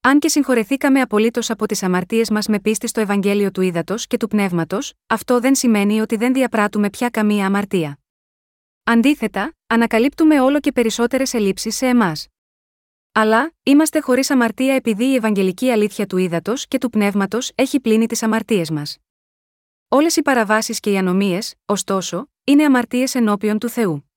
Αν 0.00 0.18
και 0.18 0.28
συγχωρεθήκαμε 0.28 1.00
απολύτως 1.00 1.50
από 1.50 1.66
τις 1.66 1.82
αμαρτίες 1.82 2.30
μας 2.30 2.46
με 2.46 2.60
πίστη 2.60 2.86
στο 2.86 3.00
Ευαγγέλιο 3.00 3.50
του 3.50 3.60
ύδατο 3.60 3.94
και 3.96 4.16
του 4.16 4.28
πνεύματος, 4.28 4.92
αυτό 5.06 5.40
δεν 5.40 5.54
σημαίνει 5.54 6.00
ότι 6.00 6.16
δεν 6.16 6.32
διαπράττουμε 6.32 6.90
πια 6.90 7.08
καμία 7.08 7.46
αμαρτία. 7.46 7.98
Αντίθετα, 8.84 9.54
ανακαλύπτουμε 9.66 10.40
όλο 10.40 10.60
και 10.60 10.72
περισσότερες 10.72 11.34
ελλείψεις 11.34 11.76
σε 11.76 11.86
εμάς. 11.86 12.26
Αλλά, 13.12 13.52
είμαστε 13.62 14.00
χωρίς 14.00 14.30
αμαρτία 14.30 14.74
επειδή 14.74 15.04
η 15.04 15.14
Ευαγγελική 15.14 15.70
αλήθεια 15.70 16.06
του 16.06 16.16
ύδατο 16.16 16.52
και 16.68 16.78
του 16.78 16.90
πνεύματος 16.90 17.52
έχει 17.54 17.80
πλύνει 17.80 18.06
τις 18.06 18.22
αμαρτίες 18.22 18.70
μας. 18.70 18.96
Όλες 19.88 20.16
οι 20.16 20.22
παραβάσεις 20.22 20.80
και 20.80 20.90
οι 20.90 20.98
ανομίες, 20.98 21.54
ωστόσο, 21.64 22.30
είναι 22.44 22.64
αμαρτίες 22.64 23.14
ενώπιον 23.14 23.58
του 23.58 23.68
Θεού. 23.68 24.10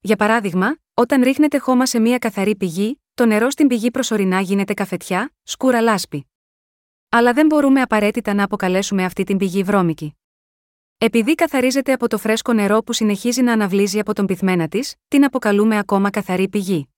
Για 0.00 0.16
παράδειγμα, 0.16 0.76
όταν 0.94 1.22
ρίχνετε 1.22 1.58
χώμα 1.58 1.86
σε 1.86 1.98
μία 1.98 2.18
καθαρή 2.18 2.56
πηγή, 2.56 3.02
το 3.14 3.26
νερό 3.26 3.50
στην 3.50 3.66
πηγή 3.66 3.90
προσωρινά 3.90 4.40
γίνεται 4.40 4.74
καφετιά, 4.74 5.34
σκούρα 5.42 5.80
λάσπη. 5.80 6.26
Αλλά 7.08 7.32
δεν 7.32 7.46
μπορούμε 7.46 7.80
απαραίτητα 7.80 8.34
να 8.34 8.44
αποκαλέσουμε 8.44 9.04
αυτή 9.04 9.24
την 9.24 9.36
πηγή 9.36 9.62
βρώμικη. 9.62 10.16
Επειδή 10.98 11.34
καθαρίζεται 11.34 11.92
από 11.92 12.08
το 12.08 12.18
φρέσκο 12.18 12.52
νερό 12.52 12.82
που 12.82 12.92
συνεχίζει 12.92 13.42
να 13.42 13.52
αναβλύζει 13.52 13.98
από 13.98 14.14
τον 14.14 14.26
πυθμένα 14.26 14.68
της, 14.68 14.94
την 15.08 15.24
αποκαλούμε 15.24 15.78
ακόμα 15.78 16.10
καθαρή 16.10 16.48
πηγή. 16.48 16.88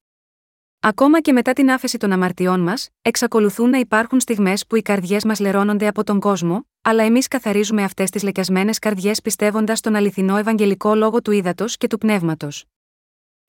Ακόμα 0.83 1.21
και 1.21 1.33
μετά 1.33 1.53
την 1.53 1.71
άφεση 1.71 1.99
των 1.99 2.12
αμαρτιών 2.12 2.61
μας, 2.61 2.88
εξακολουθούν 3.03 3.71
να 3.71 3.79
υπάρχουν 3.79 4.21
στιγμές 4.21 4.66
που 4.66 4.77
οι 4.77 4.83
καρδιές 4.83 5.25
μας 5.25 5.40
λερώνονται 5.40 5.87
από 5.87 6.05
τον 6.05 6.21
κόσμο, 6.21 6.66
αλλά 6.83 7.03
εμείς 7.03 7.29
καθαρίζουμε 7.29 7.83
αυτές 7.83 8.11
τις 8.11 8.23
λεκιασμένες 8.23 8.79
καρδιές 8.79 9.21
πιστεύοντας 9.21 9.81
τον 9.81 9.95
αληθινό 9.95 10.37
Ευαγγελικό 10.37 10.95
λόγο 10.95 11.23
του 11.23 11.31
ύδατο 11.31 11.64
και 11.69 11.87
του 11.87 11.99
πνεύματος. 11.99 12.64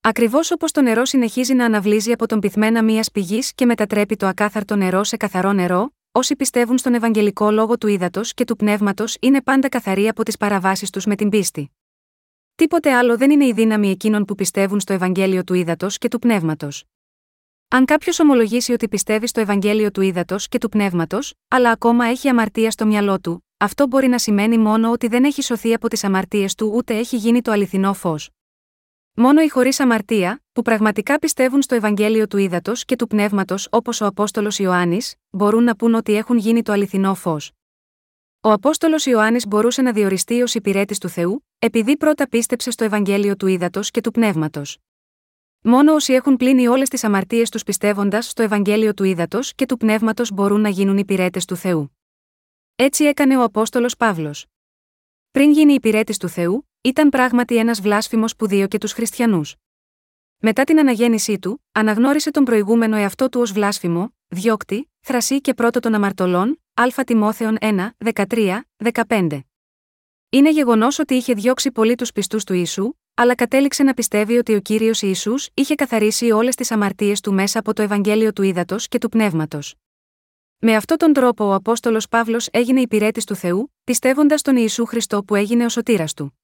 Ακριβώς 0.01 0.51
όπως 0.51 0.71
το 0.71 0.81
νερό 0.81 1.05
συνεχίζει 1.05 1.53
να 1.53 1.65
αναβλύζει 1.65 2.11
από 2.11 2.27
τον 2.27 2.39
πυθμένα 2.39 2.83
μια 2.83 3.05
πηγής 3.13 3.53
και 3.53 3.65
μετατρέπει 3.65 4.15
το 4.15 4.27
ακάθαρτο 4.27 4.75
νερό 4.75 5.03
σε 5.03 5.17
καθαρό 5.17 5.53
νερό, 5.53 5.93
όσοι 6.11 6.35
πιστεύουν 6.35 6.77
στον 6.77 6.93
Ευαγγελικό 6.93 7.51
λόγο 7.51 7.77
του 7.77 7.87
ύδατο 7.87 8.21
και 8.23 8.43
του 8.43 8.55
πνεύματος 8.55 9.17
είναι 9.19 9.41
πάντα 9.41 9.69
καθαροί 9.69 10.07
από 10.07 10.23
τις 10.23 10.37
παραβάσεις 10.37 10.89
τους 10.89 11.05
με 11.05 11.15
την 11.15 11.29
πίστη. 11.29 11.71
Τίποτε 12.55 12.93
άλλο 12.93 13.17
δεν 13.17 13.31
είναι 13.31 13.45
η 13.45 13.53
δύναμη 13.53 13.89
εκείνων 13.89 14.25
που 14.25 14.35
πιστεύουν 14.35 14.79
στο 14.79 14.93
Ευαγγέλιο 14.93 15.43
του 15.43 15.53
Ήδατος 15.53 15.97
και 15.97 16.07
του 16.07 16.19
Πνεύματος. 16.19 16.85
Αν 17.73 17.85
κάποιος 17.85 18.19
ομολογήσει 18.19 18.71
ότι 18.71 18.87
πιστεύει 18.87 19.27
στο 19.27 19.39
Ευαγγέλιο 19.39 19.91
του 19.91 20.01
Ήδατος 20.01 20.47
και 20.47 20.57
του 20.57 20.69
Πνεύματος, 20.69 21.33
αλλά 21.47 21.71
ακόμα 21.71 22.05
έχει 22.05 22.27
αμαρτία 22.27 22.71
στο 22.71 22.85
μυαλό 22.85 23.19
του, 23.19 23.45
αυτό 23.57 23.87
μπορεί 23.87 24.07
να 24.07 24.17
σημαίνει 24.17 24.57
μόνο 24.57 24.91
ότι 24.91 25.07
δεν 25.07 25.23
έχει 25.23 25.41
σωθεί 25.41 25.73
από 25.73 25.87
τις 25.87 26.03
αμαρτίες 26.03 26.55
του 26.55 26.71
ούτε 26.75 26.97
έχει 26.97 27.17
γίνει 27.17 27.41
το 27.41 27.51
αληθινό 27.51 27.93
φως. 27.93 28.29
Μόνο 29.13 29.41
οι 29.41 29.49
χωρίς 29.49 29.79
αμαρτία, 29.79 30.43
που 30.51 30.61
πραγματικά 30.61 31.19
πιστεύουν 31.19 31.61
στο 31.61 31.75
Ευαγγέλιο 31.75 32.27
του 32.27 32.37
Ήδατος 32.37 32.85
και 32.85 32.95
του 32.95 33.07
Πνεύματος 33.07 33.67
όπως 33.71 34.01
ο 34.01 34.05
Απόστολος 34.05 34.59
Ιωάννης, 34.59 35.15
μπορούν 35.29 35.63
να 35.63 35.75
πούν 35.75 35.93
ότι 35.93 36.15
έχουν 36.15 36.37
γίνει 36.37 36.61
το 36.61 36.71
αληθινό 36.71 37.15
φως. 37.15 37.51
Ο 38.41 38.51
Απόστολος 38.51 39.05
Ιωάννης 39.05 39.47
μπορούσε 39.47 39.81
να 39.81 39.91
διοριστεί 39.91 40.41
ως 40.41 40.55
υπηρέτης 40.55 40.97
του 40.97 41.09
Θεού, 41.09 41.45
επειδή 41.59 41.97
πρώτα 41.97 42.27
πίστεψε 42.29 42.71
στο 42.71 42.83
Ευαγγέλιο 42.83 43.35
του 43.35 43.47
Ήδατος 43.47 43.91
και 43.91 44.01
του 44.01 44.11
Πνεύματος. 44.11 44.77
Μόνο 45.63 45.93
όσοι 45.93 46.13
έχουν 46.13 46.37
πλύνει 46.37 46.67
όλες 46.67 46.89
τις 46.89 47.03
αμαρτίες 47.03 47.49
τους 47.49 47.63
πιστεύοντας 47.63 48.29
στο 48.29 48.41
Ευαγγέλιο 48.43 48.93
του 48.93 49.03
Ήδατος 49.03 49.53
και 49.55 49.65
του 49.65 49.77
Πνεύματος 49.77 50.31
μπορούν 50.31 50.61
να 50.61 50.69
γίνουν 50.69 50.97
υπηρέτες 50.97 51.45
του 51.45 51.55
Θεού. 51.55 51.97
Έτσι 52.75 53.03
έκανε 53.03 53.37
ο 53.37 53.43
Απόστολος 53.43 53.95
Παύλος. 53.95 54.45
Πριν 55.31 55.51
γίνει 55.51 55.73
υπηρέτης 55.73 56.17
του 56.17 56.27
Θεού, 56.27 56.69
ήταν 56.81 57.09
πράγματι 57.09 57.57
ένας 57.57 57.81
βλάσφημος 57.81 58.35
που 58.35 58.47
δίωκε 58.47 58.77
τους 58.77 58.91
χριστιανούς. 58.91 59.55
Μετά 60.37 60.63
την 60.63 60.79
αναγέννησή 60.79 61.39
του, 61.39 61.65
αναγνώρισε 61.71 62.31
τον 62.31 62.43
προηγούμενο 62.43 62.95
εαυτό 62.95 63.29
του 63.29 63.41
ως 63.41 63.51
βλάσφημο, 63.51 64.15
διώκτη, 64.27 64.91
θρασί 64.99 65.41
και 65.41 65.53
πρώτο 65.53 65.79
των 65.79 65.93
αμαρτωλών, 65.93 66.61
Α 66.73 67.03
Τιμόθεων 67.03 67.57
1, 67.61 67.89
13, 68.13 68.61
15. 69.07 69.39
Είναι 70.29 70.51
γεγονός 70.51 70.99
ότι 70.99 71.13
είχε 71.13 71.33
διώξει 71.33 71.71
πολύ 71.71 71.95
τους 71.95 72.11
πιστούς 72.11 72.43
του 72.43 72.53
Ιησού, 72.53 72.93
αλλά 73.13 73.35
κατέληξε 73.35 73.83
να 73.83 73.93
πιστεύει 73.93 74.37
ότι 74.37 74.55
ο 74.55 74.59
κύριος 74.59 75.01
Ισού 75.01 75.33
είχε 75.53 75.75
καθαρίσει 75.75 76.31
όλες 76.31 76.55
τις 76.55 76.71
αμαρτίες 76.71 77.19
του 77.19 77.33
μέσα 77.33 77.59
από 77.59 77.73
το 77.73 77.81
Ευαγγέλιο 77.81 78.33
του 78.33 78.41
Ήδατος 78.41 78.87
και 78.87 78.97
του 78.97 79.09
Πνεύματος. 79.09 79.75
Με 80.57 80.75
αυτόν 80.75 80.97
τον 80.97 81.13
τρόπο 81.13 81.45
ο 81.45 81.53
Απόστολος 81.53 82.07
Παύλος 82.07 82.47
έγινε 82.51 82.81
υπηρέτης 82.81 83.25
του 83.25 83.35
Θεού, 83.35 83.73
πιστεύοντας 83.83 84.41
τον 84.41 84.55
Ιησού 84.55 84.85
Χριστό 84.85 85.23
που 85.23 85.35
έγινε 85.35 85.65
ο 85.65 85.69
σωτήρας 85.69 86.13
του. 86.13 86.39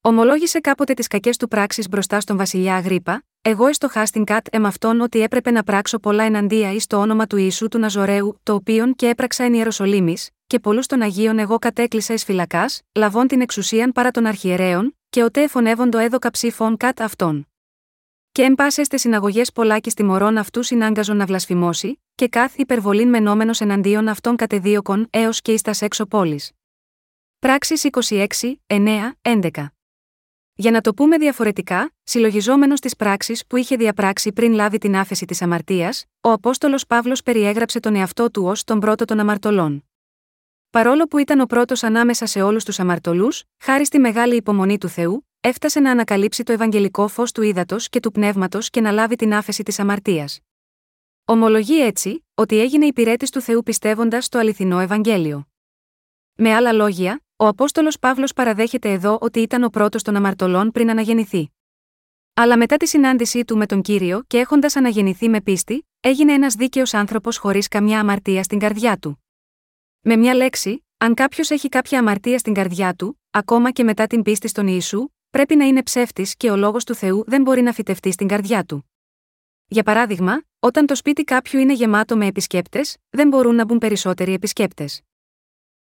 Ομολόγησε 0.00 0.60
κάποτε 0.60 0.94
τις 0.94 1.06
κακές 1.06 1.36
του 1.36 1.48
πράξεις 1.48 1.88
μπροστά 1.88 2.20
στον 2.20 2.36
βασιλιά 2.36 2.74
Αγρίπα, 2.74 3.22
εγώ 3.42 3.66
εστοχάστην 3.66 4.24
κατ 4.24 4.46
εμ 4.50 4.66
αυτόν 4.66 5.00
ότι 5.00 5.20
έπρεπε 5.20 5.50
να 5.50 5.62
πράξω 5.62 5.98
πολλά 5.98 6.24
εναντία 6.24 6.72
εις 6.72 6.86
το 6.86 6.96
όνομα 7.00 7.26
του 7.26 7.36
Ιησού 7.36 7.68
του 7.68 7.78
Ναζωρέου, 7.78 8.40
το 8.42 8.54
οποίον 8.54 8.94
και 8.94 9.08
έπραξα 9.08 9.44
εν 9.44 9.54
Ιεροσολύμης, 9.54 10.30
και 10.46 10.58
πολλούς 10.58 10.86
των 10.86 11.02
Αγίων 11.02 11.38
εγώ 11.38 11.58
κατέκλυσα 11.58 12.14
εις 12.14 12.24
φυλακάς, 12.24 12.80
λαβών 12.94 13.26
την 13.26 13.40
εξουσίαν 13.40 13.92
παρά 13.92 14.10
των 14.10 14.26
αρχιερέων, 14.26 14.99
και 15.10 15.22
οτέ 15.22 15.42
εφωνεύοντο 15.42 15.98
έδωκα 15.98 16.30
ψήφων 16.30 16.76
κατ 16.76 17.00
αυτόν. 17.00 17.48
Και 18.32 18.42
εν 18.42 18.54
πάσε 18.54 18.82
στις 18.84 19.00
συναγωγές 19.00 19.52
πολλάκι 19.52 19.90
τιμωρών 19.90 20.36
αυτού 20.36 20.62
συνάγκαζον 20.62 21.16
να 21.16 21.26
βλασφημώσει, 21.26 22.02
και 22.14 22.28
κάθε 22.28 22.56
υπερβολήν 22.58 23.08
μενόμενος 23.08 23.60
εναντίον 23.60 24.08
αυτών 24.08 24.36
κατεδίωκον 24.36 25.06
έως 25.10 25.40
και 25.40 25.52
εις 25.52 25.62
τας 25.62 25.82
έξω 25.82 26.06
πόλης. 26.06 26.50
Πράξεις 27.38 27.84
26, 27.84 28.26
9, 28.66 29.12
11. 29.22 29.66
Για 30.54 30.70
να 30.70 30.80
το 30.80 30.94
πούμε 30.94 31.16
διαφορετικά, 31.16 31.92
συλλογιζόμενος 32.02 32.80
τι 32.80 32.96
πράξει 32.96 33.44
που 33.48 33.56
είχε 33.56 33.76
διαπράξει 33.76 34.32
πριν 34.32 34.52
λάβει 34.52 34.78
την 34.78 34.96
άφεση 34.96 35.24
της 35.24 35.42
αμαρτίας, 35.42 36.04
ο 36.20 36.30
Απόστολος 36.30 36.86
Παύλος 36.86 37.22
περιέγραψε 37.22 37.80
τον 37.80 37.94
εαυτό 37.94 38.30
του 38.30 38.44
ως 38.44 38.64
τον 38.64 38.80
πρώτο 38.80 39.04
των 39.04 39.20
αμαρτωλών. 39.20 39.89
Παρόλο 40.70 41.06
που 41.06 41.18
ήταν 41.18 41.40
ο 41.40 41.46
πρώτος 41.46 41.82
ανάμεσα 41.82 42.26
σε 42.26 42.42
όλους 42.42 42.64
τους 42.64 42.80
αμαρτωλούς, 42.80 43.42
χάρη 43.58 43.86
στη 43.86 43.98
μεγάλη 43.98 44.36
υπομονή 44.36 44.78
του 44.78 44.88
Θεού, 44.88 45.28
έφτασε 45.40 45.80
να 45.80 45.90
ανακαλύψει 45.90 46.42
το 46.42 46.52
ευαγγελικό 46.52 47.08
φως 47.08 47.32
του 47.32 47.42
ύδατος 47.42 47.88
και 47.88 48.00
του 48.00 48.10
πνεύματος 48.10 48.70
και 48.70 48.80
να 48.80 48.90
λάβει 48.90 49.16
την 49.16 49.34
άφεση 49.34 49.62
της 49.62 49.78
αμαρτίας. 49.78 50.40
Ομολογεί 51.24 51.80
έτσι, 51.80 52.24
ότι 52.34 52.60
έγινε 52.60 52.86
υπηρέτης 52.86 53.30
του 53.30 53.40
Θεού 53.40 53.62
πιστεύοντας 53.62 54.24
στο 54.24 54.38
αληθινό 54.38 54.80
Ευαγγέλιο. 54.80 55.48
Με 56.34 56.54
άλλα 56.54 56.72
λόγια, 56.72 57.24
ο 57.36 57.46
Απόστολος 57.46 57.98
Παύλος 57.98 58.32
παραδέχεται 58.32 58.92
εδώ 58.92 59.18
ότι 59.20 59.40
ήταν 59.40 59.62
ο 59.62 59.68
πρώτος 59.68 60.02
των 60.02 60.16
αμαρτωλών 60.16 60.70
πριν 60.70 60.90
αναγεννηθεί. 60.90 61.50
Αλλά 62.34 62.56
μετά 62.56 62.76
τη 62.76 62.86
συνάντησή 62.86 63.44
του 63.44 63.56
με 63.56 63.66
τον 63.66 63.82
κύριο 63.82 64.22
και 64.26 64.38
έχοντας 64.38 64.76
αναγεννηθεί 64.76 65.28
με 65.28 65.40
πίστη, 65.40 65.88
έγινε 66.00 66.32
ένας 66.32 66.54
δίκαιος 66.54 66.94
άνθρωπος 66.94 67.36
χωρίς 67.36 67.68
καμιά 67.68 68.00
αμαρτία 68.00 68.42
στην 68.42 68.58
καρδιά 68.58 68.96
του. 68.96 69.24
Με 70.02 70.16
μια 70.16 70.34
λέξη, 70.34 70.86
αν 70.98 71.14
κάποιος 71.14 71.50
έχει 71.50 71.68
κάποια 71.68 71.98
αμαρτία 71.98 72.38
στην 72.38 72.54
καρδιά 72.54 72.94
του, 72.94 73.20
ακόμα 73.30 73.70
και 73.70 73.84
μετά 73.84 74.06
την 74.06 74.22
πίστη 74.22 74.48
στον 74.48 74.66
Ιησού, 74.66 75.08
πρέπει 75.30 75.56
να 75.56 75.64
είναι 75.64 75.82
ψεύτης 75.82 76.36
και 76.36 76.50
ο 76.50 76.56
λόγος 76.56 76.84
του 76.84 76.94
Θεού 76.94 77.24
δεν 77.26 77.42
μπορεί 77.42 77.60
να 77.60 77.72
φυτευτεί 77.72 78.12
στην 78.12 78.28
καρδιά 78.28 78.64
του. 78.64 78.90
Για 79.66 79.82
παράδειγμα, 79.82 80.42
όταν 80.58 80.86
το 80.86 80.94
σπίτι 80.94 81.24
κάποιου 81.24 81.60
είναι 81.60 81.72
γεμάτο 81.72 82.16
με 82.16 82.26
επισκέπτες, 82.26 82.96
δεν 83.10 83.28
μπορούν 83.28 83.54
να 83.54 83.64
μπουν 83.64 83.78
περισσότεροι 83.78 84.32
επισκέπτες. 84.32 85.00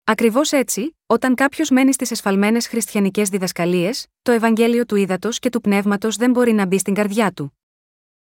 Ακριβώς 0.05 0.53
έτσι, 0.53 0.97
όταν 1.07 1.35
κάποιος 1.35 1.71
μένει 1.71 1.93
στις 1.93 2.11
εσφαλμένες 2.11 2.69
χριστιανικές 2.69 3.29
διδασκαλίες, 3.29 4.07
το 4.23 4.33
Ευαγγέλιο 4.33 4.87
του 4.87 4.97
ύδατο 4.97 5.29
και 5.33 5.49
του 5.49 5.61
πνεύματος 5.61 6.17
δεν 6.17 6.31
μπορεί 6.31 6.53
να 6.53 6.67
μπει 6.67 6.79
στην 6.79 6.95
καρδιά 6.95 7.33
του. 7.33 7.59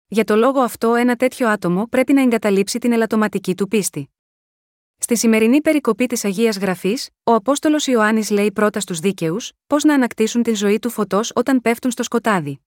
Για 0.09 0.25
το 0.25 0.37
λόγο 0.37 0.61
αυτό, 0.61 0.95
ένα 0.95 1.17
τέτοιο 1.17 1.49
άτομο 1.49 1.87
πρέπει 1.87 2.13
να 2.13 2.23
εγκαταλείψει 2.23 2.79
την 2.79 2.93
ελαττωματική 2.93 3.55
του 3.55 3.69
πίστη. 3.69 4.11
Στη 5.03 5.17
σημερινή 5.17 5.61
περικοπή 5.61 6.07
της 6.07 6.25
Αγίας 6.25 6.59
Γραφής, 6.59 7.09
ο 7.25 7.35
Απόστολος 7.35 7.87
Ιωάννης 7.87 8.31
λέει 8.31 8.53
πρώτα 8.53 8.81
στους 8.81 8.99
δίκαιους, 8.99 9.53
πώς 9.67 9.85
να 9.85 9.95
ανακτήσουν 9.95 10.43
την 10.43 10.57
ζωή 10.57 10.79
του 10.79 10.91
φωτός 10.91 11.33
όταν 11.35 11.61
πέφτουν 11.61 11.91
στο 11.91 12.03
σκοτάδι. 12.03 12.61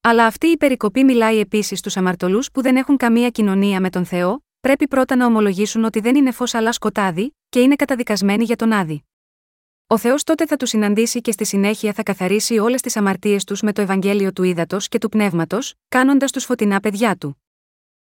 Αλλά 0.00 0.26
αυτή 0.26 0.46
η 0.46 0.56
περικοπή 0.56 1.04
μιλάει 1.04 1.38
επίσης 1.38 1.78
στους 1.78 1.96
αμαρτωλούς 1.96 2.50
που 2.50 2.62
δεν 2.62 2.76
έχουν 2.76 2.96
καμία 2.96 3.30
κοινωνία 3.30 3.80
με 3.80 3.90
τον 3.90 4.04
Θεό, 4.04 4.44
πρέπει 4.60 4.88
πρώτα 4.88 5.16
να 5.16 5.26
ομολογήσουν 5.26 5.84
ότι 5.84 6.00
δεν 6.00 6.16
είναι 6.16 6.30
φως 6.30 6.54
αλλά 6.54 6.72
σκοτάδι, 6.72 7.36
και 7.48 7.60
είναι 7.60 7.76
καταδικασμένοι 7.76 8.44
για 8.44 8.56
τον 8.56 8.72
άδη. 8.72 9.04
Ο 9.86 9.98
Θεός 9.98 10.22
τότε 10.24 10.46
θα 10.46 10.56
τους 10.56 10.68
συναντήσει 10.68 11.20
και 11.20 11.32
στη 11.32 11.44
συνέχεια 11.44 11.92
θα 11.92 12.02
καθαρίσει 12.02 12.58
όλες 12.58 12.80
τις 12.80 12.96
αμαρτίες 12.96 13.44
τους 13.44 13.60
με 13.60 13.72
το 13.72 13.82
Ευαγγέλιο 13.82 14.32
του 14.32 14.42
ύδατο 14.42 14.76
και 14.80 14.98
του 14.98 15.08
πνεύματος, 15.08 15.74
κάνοντας 15.88 16.30
τους 16.32 16.44
φωτεινά 16.44 16.80
παιδιά 16.80 17.16
του. 17.16 17.40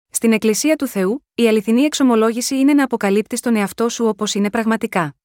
Στην 0.09 0.33
Εκκλησία 0.33 0.75
του 0.75 0.87
Θεού, 0.87 1.25
η 1.35 1.47
αληθινή 1.47 1.81
εξομολόγηση 1.81 2.59
είναι 2.59 2.73
να 2.73 2.83
αποκαλύπτεις 2.83 3.39
τον 3.39 3.55
εαυτό 3.55 3.89
σου 3.89 4.05
όπως 4.05 4.33
είναι 4.33 4.49
πραγματικά. 4.49 5.15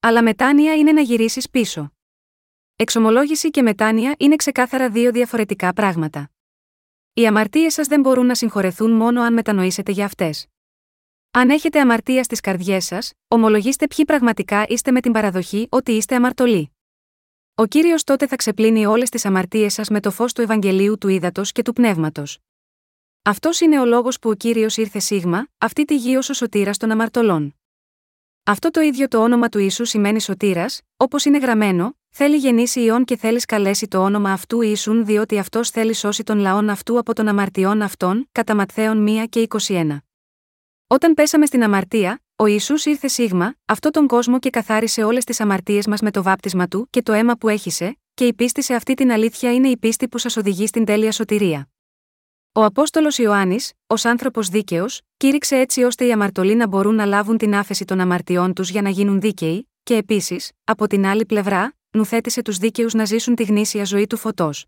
Αλλά 0.00 0.22
μετάνοια 0.22 0.74
είναι 0.74 0.92
να 0.92 1.00
γυρίσεις 1.00 1.50
πίσω. 1.50 1.92
Εξομολόγηση 2.76 3.50
και 3.50 3.62
μετάνοια 3.62 4.14
είναι 4.18 4.36
ξεκάθαρα 4.36 4.90
δύο 4.90 5.10
διαφορετικά 5.10 5.72
πράγματα. 5.72 6.30
Οι 7.12 7.26
αμαρτίες 7.26 7.74
σας 7.74 7.86
δεν 7.86 8.00
μπορούν 8.00 8.26
να 8.26 8.34
συγχωρεθούν 8.34 8.90
μόνο 8.90 9.22
αν 9.22 9.32
μετανοήσετε 9.32 9.92
για 9.92 10.04
αυτές. 10.04 10.46
Αν 11.30 11.50
έχετε 11.50 11.80
αμαρτία 11.80 12.22
στις 12.22 12.40
καρδιές 12.40 12.84
σας, 12.84 13.12
ομολογήστε 13.28 13.86
ποιοι 13.86 14.04
πραγματικά 14.04 14.64
είστε 14.68 14.90
με 14.90 15.00
την 15.00 15.12
παραδοχή 15.12 15.66
ότι 15.70 15.92
είστε 15.92 16.14
αμαρτωλοί. 16.14 16.72
Ο 17.54 17.66
κύριος 17.66 18.04
τότε 18.04 18.26
θα 18.26 18.36
ξεπλύνει 18.36 18.86
όλες 18.86 19.08
τις 19.08 19.24
αμαρτίες 19.24 19.72
σας 19.72 19.88
με 19.88 20.00
το 20.00 20.10
φως 20.10 20.32
του 20.32 20.40
Ευαγγελίου 20.40 20.98
του 20.98 21.08
Ήδατος 21.08 21.52
και 21.52 21.62
του 21.62 21.72
Πνεύματος. 21.72 22.38
Αυτός 23.22 23.60
είναι 23.60 23.80
ο 23.80 23.84
λόγος 23.84 24.18
που 24.18 24.30
ο 24.30 24.34
κύριος 24.34 24.76
ήρθε 24.76 24.98
σίγμα, 24.98 25.48
αυτή 25.58 25.84
τη 25.84 25.96
γη 25.96 26.16
ως 26.16 26.28
ο 26.28 26.32
σωτήρας 26.32 26.76
των 26.76 26.90
αμαρτωλών. 26.90 27.54
Αυτό 28.44 28.70
το 28.70 28.80
ίδιο 28.80 29.08
το 29.08 29.22
όνομα 29.22 29.48
του 29.48 29.58
Ιησού 29.58 29.84
σημαίνει 29.84 30.20
σωτήρας, 30.20 30.80
όπως 30.96 31.24
είναι 31.24 31.38
γραμμένο, 31.38 31.96
θέλει 32.10 32.36
γεννήσει 32.36 32.80
ιών 32.80 33.04
και 33.04 33.16
θέλεις 33.16 33.44
καλέσει 33.44 33.88
το 33.88 34.02
όνομα 34.02 34.32
αυτού 34.32 34.60
Ιησούν 34.62 35.04
διότι 35.04 35.38
αυτός 35.38 35.70
θέλει 35.70 35.94
σώσει 35.94 36.22
τον 36.22 36.38
λαόν 36.38 36.68
αυτού 36.68 36.98
από 36.98 37.14
των 37.14 37.28
αμαρτιών 37.28 37.82
αυτών, 37.82 38.28
κατά 38.32 38.54
Ματθαίων 38.54 39.06
1 39.08 39.24
και 39.28 39.46
21. 39.48 39.96
Όταν 40.86 41.14
πέσαμε 41.14 41.46
στην 41.46 41.62
αμαρτία, 41.62 42.22
ο 42.36 42.46
Ισού 42.46 42.74
ήρθε 42.84 43.08
σίγμα, 43.08 43.54
αυτό 43.64 43.90
τον 43.90 44.06
κόσμο 44.06 44.38
και 44.38 44.50
καθάρισε 44.50 45.02
όλες 45.02 45.24
τις 45.24 45.40
αμαρτίες 45.40 45.86
μας 45.86 46.00
με 46.00 46.10
το 46.10 46.22
βάπτισμα 46.22 46.68
του 46.68 46.86
και 46.90 47.02
το 47.02 47.12
αίμα 47.12 47.36
που 47.36 47.48
έχησε, 47.48 47.98
και 48.14 48.26
η 48.26 48.34
πίστη 48.34 48.62
σε 48.62 48.74
αυτή 48.74 48.94
την 48.94 49.12
αλήθεια 49.12 49.54
είναι 49.54 49.68
η 49.68 49.76
πίστη 49.76 50.08
που 50.08 50.18
σας 50.18 50.36
οδηγεί 50.36 50.66
στην 50.66 50.84
τέλεια 50.84 51.12
σωτηρία. 51.12 51.68
Ο 52.52 52.64
Απόστολος 52.64 53.18
Ιωάννης, 53.18 53.72
ως 53.86 54.04
άνθρωπος 54.04 54.48
δίκαιος, 54.48 55.00
κήρυξε 55.16 55.56
έτσι 55.56 55.82
ώστε 55.82 56.04
οι 56.04 56.12
αμαρτωλοί 56.12 56.54
να 56.54 56.66
μπορούν 56.66 56.94
να 56.94 57.04
λάβουν 57.04 57.36
την 57.36 57.54
άφεση 57.54 57.84
των 57.84 58.00
αμαρτιών 58.00 58.52
τους 58.52 58.70
για 58.70 58.82
να 58.82 58.88
γίνουν 58.88 59.20
δίκαιοι, 59.20 59.70
και 59.82 59.96
επίσης, 59.96 60.50
από 60.64 60.86
την 60.86 61.06
άλλη 61.06 61.26
πλευρά, 61.26 61.74
νουθέτησε 61.90 62.42
τους 62.42 62.58
δίκαιους 62.58 62.94
να 62.94 63.04
ζήσουν 63.04 63.34
τη 63.34 63.42
γνήσια 63.42 63.84
ζωή 63.84 64.06
του 64.06 64.16
φωτός. 64.16 64.66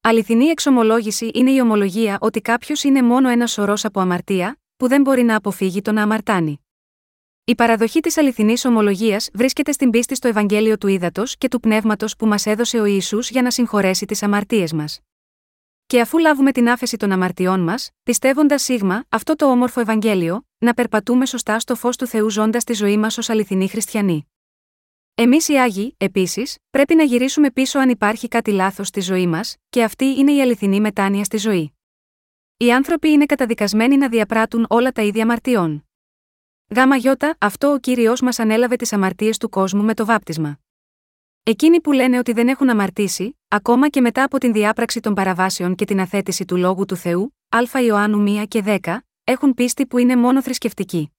Αληθινή 0.00 0.46
εξομολόγηση 0.46 1.30
είναι 1.34 1.50
η 1.50 1.60
ομολογία 1.60 2.18
ότι 2.20 2.40
κάποιος 2.40 2.82
είναι 2.82 3.02
μόνο 3.02 3.28
ένας 3.28 3.52
σωρός 3.52 3.84
από 3.84 4.00
αμαρτία, 4.00 4.58
που 4.76 4.88
δεν 4.88 5.00
μπορεί 5.00 5.22
να 5.22 5.36
αποφύγει 5.36 5.82
το 5.82 5.92
να 5.92 6.02
αμαρτάνει. 6.02 6.60
Η 7.44 7.54
παραδοχή 7.54 8.00
της 8.00 8.16
αληθινής 8.16 8.64
ομολογίας 8.64 9.28
βρίσκεται 9.34 9.72
στην 9.72 9.90
πίστη 9.90 10.14
στο 10.14 10.28
Ευαγγέλιο 10.28 10.78
του 10.78 10.86
Ήδατος 10.86 11.36
και 11.36 11.48
του 11.48 11.60
Πνεύματος 11.60 12.16
που 12.16 12.26
μας 12.26 12.46
έδωσε 12.46 12.80
ο 12.80 12.84
Ισού 12.84 13.18
για 13.18 13.42
να 13.42 13.50
συγχωρέσει 13.50 14.06
τις 14.06 14.22
αμαρτίες 14.22 14.72
μας. 14.72 15.00
Και 15.86 16.00
αφού 16.00 16.18
λάβουμε 16.18 16.52
την 16.52 16.68
άφεση 16.68 16.96
των 16.96 17.12
αμαρτιών 17.12 17.60
μας, 17.60 17.90
πιστεύοντας 18.02 18.62
σίγμα 18.62 19.04
αυτό 19.08 19.36
το 19.36 19.50
όμορφο 19.50 19.80
Ευαγγέλιο, 19.80 20.46
να 20.58 20.74
περπατούμε 20.74 21.26
σωστά 21.26 21.58
στο 21.58 21.74
φως 21.74 21.96
του 21.96 22.06
Θεού 22.06 22.30
ζώντας 22.30 22.64
τη 22.64 22.72
ζωή 22.72 22.96
μας 22.96 23.18
ως 23.18 23.30
αληθινοί 23.30 23.68
χριστιανοί. 23.68 24.26
Εμείς 25.14 25.48
οι 25.48 25.54
Άγιοι, 25.58 25.94
επίσης, 25.98 26.56
πρέπει 26.70 26.94
να 26.94 27.02
γυρίσουμε 27.02 27.50
πίσω 27.50 27.78
αν 27.78 27.88
υπάρχει 27.88 28.28
κάτι 28.28 28.50
λάθος 28.50 28.88
στη 28.88 29.00
ζωή 29.00 29.26
μας, 29.26 29.56
και 29.68 29.82
αυτή 29.82 30.04
είναι 30.04 30.32
η 30.32 30.40
αληθινή 30.40 30.80
μετάνοια 30.80 31.24
στη 31.24 31.36
ζωή. 31.36 31.74
Οι 32.56 32.72
άνθρωποι 32.72 33.08
είναι 33.08 33.26
καταδικασμένοι 33.26 33.96
να 33.96 34.08
διαπράττουν 34.08 34.66
όλα 34.68 34.92
τα 34.92 35.02
ίδια 35.02 35.22
αμαρτιών. 35.22 35.86
Γάμα 36.68 36.96
γιώτα, 36.96 37.36
αυτό 37.40 37.72
ο 37.72 37.78
κύριος 37.78 38.20
μας 38.20 38.38
ανέλαβε 38.38 38.76
τις 38.76 38.92
αμαρτίες 38.92 39.38
του 39.38 39.48
κόσμου 39.48 39.82
με 39.82 39.94
το 39.94 40.04
βάπτισμα. 40.04 40.58
Εκείνοι 41.48 41.80
που 41.80 41.92
λένε 41.92 42.18
ότι 42.18 42.32
δεν 42.32 42.48
έχουν 42.48 42.70
αμαρτήσει, 42.70 43.38
ακόμα 43.48 43.88
και 43.88 44.00
μετά 44.00 44.22
από 44.22 44.38
την 44.38 44.52
διάπραξη 44.52 45.00
των 45.00 45.14
παραβάσεων 45.14 45.74
και 45.74 45.84
την 45.84 46.00
αθέτηση 46.00 46.44
του 46.44 46.56
λόγου 46.56 46.84
του 46.84 46.96
Θεού, 46.96 47.34
Α 47.48 47.80
Ιωάννου 47.80 48.42
1 48.42 48.44
και 48.48 48.62
10, 48.66 48.96
έχουν 49.24 49.54
πίστη 49.54 49.86
που 49.86 49.98
είναι 49.98 50.16
μόνο 50.16 50.42
θρησκευτική. 50.42 51.12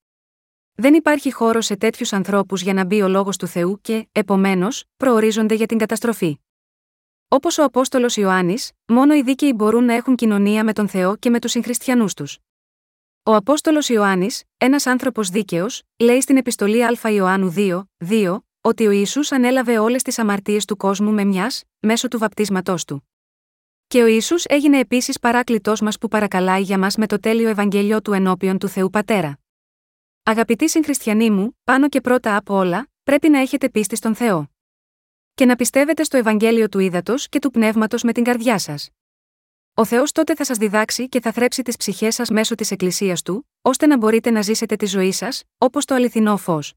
Δεν 0.75 0.93
υπάρχει 0.93 1.34
χώρο 1.34 1.61
σε 1.61 1.75
τέτοιους 1.75 2.13
ανθρώπους 2.13 2.61
για 2.61 2.73
να 2.73 2.86
μπει 2.86 3.01
ο 3.01 3.07
λόγος 3.07 3.38
του 3.38 3.47
Θεού 3.47 3.80
και, 3.82 4.07
επομένως, 4.11 4.84
προορίζονται 4.97 5.55
για 5.55 5.65
την 5.65 5.78
καταστροφή. 5.78 6.38
Όπως 7.28 7.57
ο 7.57 7.63
Απόστολος 7.63 8.17
Ιωάννης, 8.17 8.71
μόνο 8.88 9.13
οι 9.13 9.21
δίκαιοι 9.21 9.53
μπορούν 9.55 9.84
να 9.84 9.93
έχουν 9.93 10.15
κοινωνία 10.15 10.63
με 10.63 10.73
τον 10.73 10.88
Θεό 10.88 11.15
και 11.15 11.30
με 11.30 11.39
τους 11.39 11.51
συγχριστιανούς 11.51 12.13
τους. 12.13 12.38
Ο 13.23 13.36
Απόστολος 13.36 13.89
Ιωάννης, 13.89 14.43
ένας 14.57 14.86
άνθρωπος 14.86 15.30
δίκαιος, 15.30 15.82
λέει 15.99 16.21
στην 16.21 16.38
επιστολή 16.38 16.86
Α 16.86 17.09
Ιωάννου 17.09 17.53
2, 17.55 17.84
2, 17.97 18.47
ότι 18.68 18.88
ο 18.88 18.91
Ισού 18.91 19.36
ανέλαβε 19.36 19.78
όλες 19.80 20.01
τις 20.01 20.20
αμαρτίες 20.20 20.65
του 20.65 20.78
κόσμου 20.78 21.11
με 21.11 21.24
μιας, 21.24 21.63
μέσω 21.80 22.07
του 22.07 22.18
βαπτίσματός 22.18 22.86
του. 22.86 23.09
Και 23.88 24.03
ο 24.03 24.05
Ισού 24.05 24.36
έγινε 24.43 24.80
επίσης 24.80 25.20
παράκλητός 25.20 25.82
μας 25.82 25.97
που 25.97 26.07
παρακαλάει 26.07 26.61
για 26.61 26.78
μας 26.78 26.95
με 26.95 27.07
το 27.07 27.20
τέλειο 27.20 27.49
Ευαγγέλιο 27.49 28.01
του 28.01 28.13
ενώπιον 28.13 28.57
του 28.57 28.68
Θεού 28.68 28.89
Πατέρα. 28.89 29.39
Αγαπητοί 30.24 30.70
συγχριστιανοί 30.70 31.30
μου, 31.30 31.59
πάνω 31.63 31.89
και 31.89 32.01
πρώτα 32.01 32.36
από 32.36 32.55
όλα, 32.55 32.89
πρέπει 33.03 33.30
να 33.30 33.39
έχετε 33.39 33.70
πίστη 33.70 33.95
στον 33.95 34.15
Θεό. 34.15 34.49
Και 35.34 35.45
να 35.45 35.55
πιστεύετε 35.55 36.03
στο 36.03 36.18
Ευαγγέλιο 36.18 36.70
του 36.70 36.80
ύδατο 36.80 37.13
και 37.30 37.39
του 37.39 37.51
πνεύματος 37.51 38.03
με 38.03 38.11
την 38.11 38.24
καρδιά 38.24 38.59
σας. 38.59 38.89
Ο 39.74 39.86
Θεός 39.86 40.11
τότε 40.11 40.36
θα 40.36 40.43
σας 40.43 40.57
διδάξει 40.57 41.09
και 41.09 41.22
θα 41.22 41.32
θρέψει 41.32 41.61
τις 41.61 41.78
ψυχές 41.78 42.15
σας 42.15 42.30
μέσω 42.30 42.55
της 42.55 42.72
Εκκλησίας 42.72 43.22
του, 43.22 43.49
ώστε 43.61 43.86
να 43.86 43.97
μπορείτε 43.97 44.32
να 44.32 44.41
ζήσετε 44.41 44.76
τη 44.76 44.86
ζωή 44.86 45.11
σας, 45.11 45.43
όπως 45.57 45.86
το 45.86 45.95
αληθινό 45.95 46.38
φως. 46.38 46.74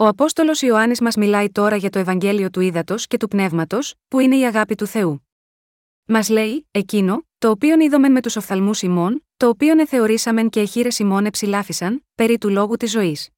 Ο 0.00 0.06
Απόστολος 0.06 0.62
Ιωάννης 0.62 1.00
μας 1.00 1.16
μιλάει 1.16 1.50
τώρα 1.50 1.76
για 1.76 1.90
το 1.90 1.98
Ευαγγέλιο 1.98 2.50
του 2.50 2.60
ύδατο 2.60 2.94
και 2.98 3.16
του 3.16 3.28
πνεύματος, 3.28 3.94
που 4.08 4.20
είναι 4.20 4.36
η 4.36 4.44
αγάπη 4.44 4.74
του 4.74 4.86
Θεού. 4.86 5.28
Μας 6.04 6.28
λέει, 6.28 6.66
εκείνο, 6.70 7.26
το 7.38 7.50
οποίον 7.50 7.80
είδομεν 7.80 8.12
με 8.12 8.20
τους 8.20 8.36
οφθαλμούς 8.36 8.82
ημών, 8.82 9.26
το 9.36 9.48
οποίον 9.48 9.78
εθεωρήσαμεν 9.78 10.48
και 10.48 10.60
εχείρες 10.60 10.98
ημών 10.98 11.24
εψηλάφισαν, 11.24 12.04
περί 12.14 12.38
του 12.38 12.48
λόγου 12.48 12.76
της 12.76 12.90
ζωής. 12.90 13.28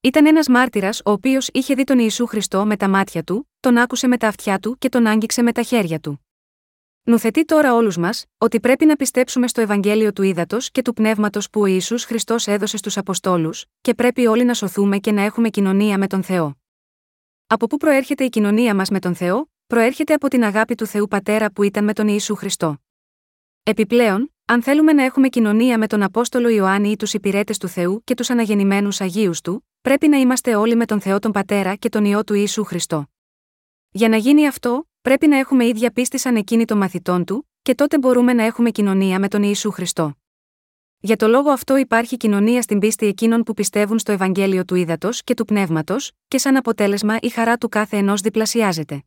Ήταν 0.00 0.26
ένας 0.26 0.48
μάρτυρας 0.48 1.00
ο 1.04 1.10
οποίος 1.10 1.48
είχε 1.52 1.74
δει 1.74 1.84
τον 1.84 1.98
Ιησού 1.98 2.26
Χριστό 2.26 2.66
με 2.66 2.76
τα 2.76 2.88
μάτια 2.88 3.22
του, 3.22 3.50
τον 3.60 3.76
άκουσε 3.76 4.06
με 4.06 4.16
τα 4.16 4.28
αυτιά 4.28 4.58
του 4.58 4.78
και 4.78 4.88
τον 4.88 5.06
άγγιξε 5.06 5.42
με 5.42 5.52
τα 5.52 5.62
χέρια 5.62 6.00
του. 6.00 6.25
Νουθετεί 7.08 7.44
τώρα 7.44 7.74
όλους 7.74 7.96
μας, 7.96 8.24
ότι 8.38 8.60
πρέπει 8.60 8.84
να 8.84 8.96
πιστέψουμε 8.96 9.48
στο 9.48 9.60
Ευαγγέλιο 9.60 10.12
του 10.12 10.22
ύδατο 10.22 10.56
και 10.60 10.82
του 10.82 10.92
πνεύματος 10.92 11.50
που 11.50 11.60
ο 11.60 11.66
Ιησούς 11.66 12.04
Χριστός 12.04 12.46
έδωσε 12.46 12.76
στους 12.76 12.96
Αποστόλους, 12.96 13.64
και 13.80 13.94
πρέπει 13.94 14.26
όλοι 14.26 14.44
να 14.44 14.54
σωθούμε 14.54 14.98
και 14.98 15.12
να 15.12 15.22
έχουμε 15.22 15.48
κοινωνία 15.48 15.98
με 15.98 16.06
τον 16.06 16.22
Θεό. 16.22 16.56
Από 17.46 17.66
πού 17.66 17.76
προέρχεται 17.76 18.24
η 18.24 18.28
κοινωνία 18.28 18.74
μας 18.74 18.90
με 18.90 18.98
τον 18.98 19.14
Θεό, 19.14 19.50
προέρχεται 19.66 20.14
από 20.14 20.28
την 20.28 20.44
αγάπη 20.44 20.74
του 20.74 20.86
Θεού 20.86 21.08
Πατέρα 21.08 21.50
που 21.52 21.62
ήταν 21.62 21.84
με 21.84 21.92
τον 21.92 22.08
Ιησού 22.08 22.34
Χριστό. 22.34 22.78
Επιπλέον, 23.62 24.34
αν 24.44 24.62
θέλουμε 24.62 24.92
να 24.92 25.04
έχουμε 25.04 25.28
κοινωνία 25.28 25.78
με 25.78 25.86
τον 25.86 26.02
Απόστολο 26.02 26.48
Ιωάννη 26.48 26.90
ή 26.90 26.96
τους 26.96 27.14
υπηρέτες 27.14 27.58
του 27.58 27.68
Θεού 27.68 28.02
και 28.04 28.14
τους 28.14 28.30
αναγεννημένους 28.30 29.00
Αγίους 29.00 29.40
του, 29.40 29.68
πρέπει 29.80 30.08
να 30.08 30.16
είμαστε 30.16 30.54
όλοι 30.54 30.76
με 30.76 30.86
τον 30.86 31.00
Θεό 31.00 31.18
τον 31.18 31.32
Πατέρα 31.32 31.74
και 31.74 31.88
τον 31.88 32.04
ιό 32.04 32.24
του 32.24 32.34
Ιησού 32.34 32.64
Χριστό. 32.64 33.06
Για 33.90 34.08
να 34.08 34.16
γίνει 34.16 34.46
αυτό, 34.46 34.88
πρέπει 35.06 35.26
να 35.26 35.38
έχουμε 35.38 35.66
ίδια 35.66 35.90
πίστη 35.90 36.18
σαν 36.18 36.36
εκείνη 36.36 36.64
των 36.64 36.78
μαθητών 36.78 37.24
του, 37.24 37.50
και 37.62 37.74
τότε 37.74 37.98
μπορούμε 37.98 38.32
να 38.32 38.44
έχουμε 38.44 38.70
κοινωνία 38.70 39.18
με 39.18 39.28
τον 39.28 39.42
Ιησού 39.42 39.70
Χριστό. 39.70 40.14
Για 40.98 41.16
το 41.16 41.28
λόγο 41.28 41.50
αυτό 41.50 41.76
υπάρχει 41.76 42.16
κοινωνία 42.16 42.62
στην 42.62 42.78
πίστη 42.78 43.06
εκείνων 43.06 43.42
που 43.42 43.54
πιστεύουν 43.54 43.98
στο 43.98 44.12
Ευαγγέλιο 44.12 44.64
του 44.64 44.74
Ήδατος 44.74 45.22
και 45.22 45.34
του 45.34 45.44
Πνεύματος, 45.44 46.12
και 46.28 46.38
σαν 46.38 46.56
αποτέλεσμα 46.56 47.16
η 47.20 47.28
χαρά 47.28 47.56
του 47.56 47.68
κάθε 47.68 47.96
ενός 47.96 48.20
διπλασιάζεται. 48.20 49.04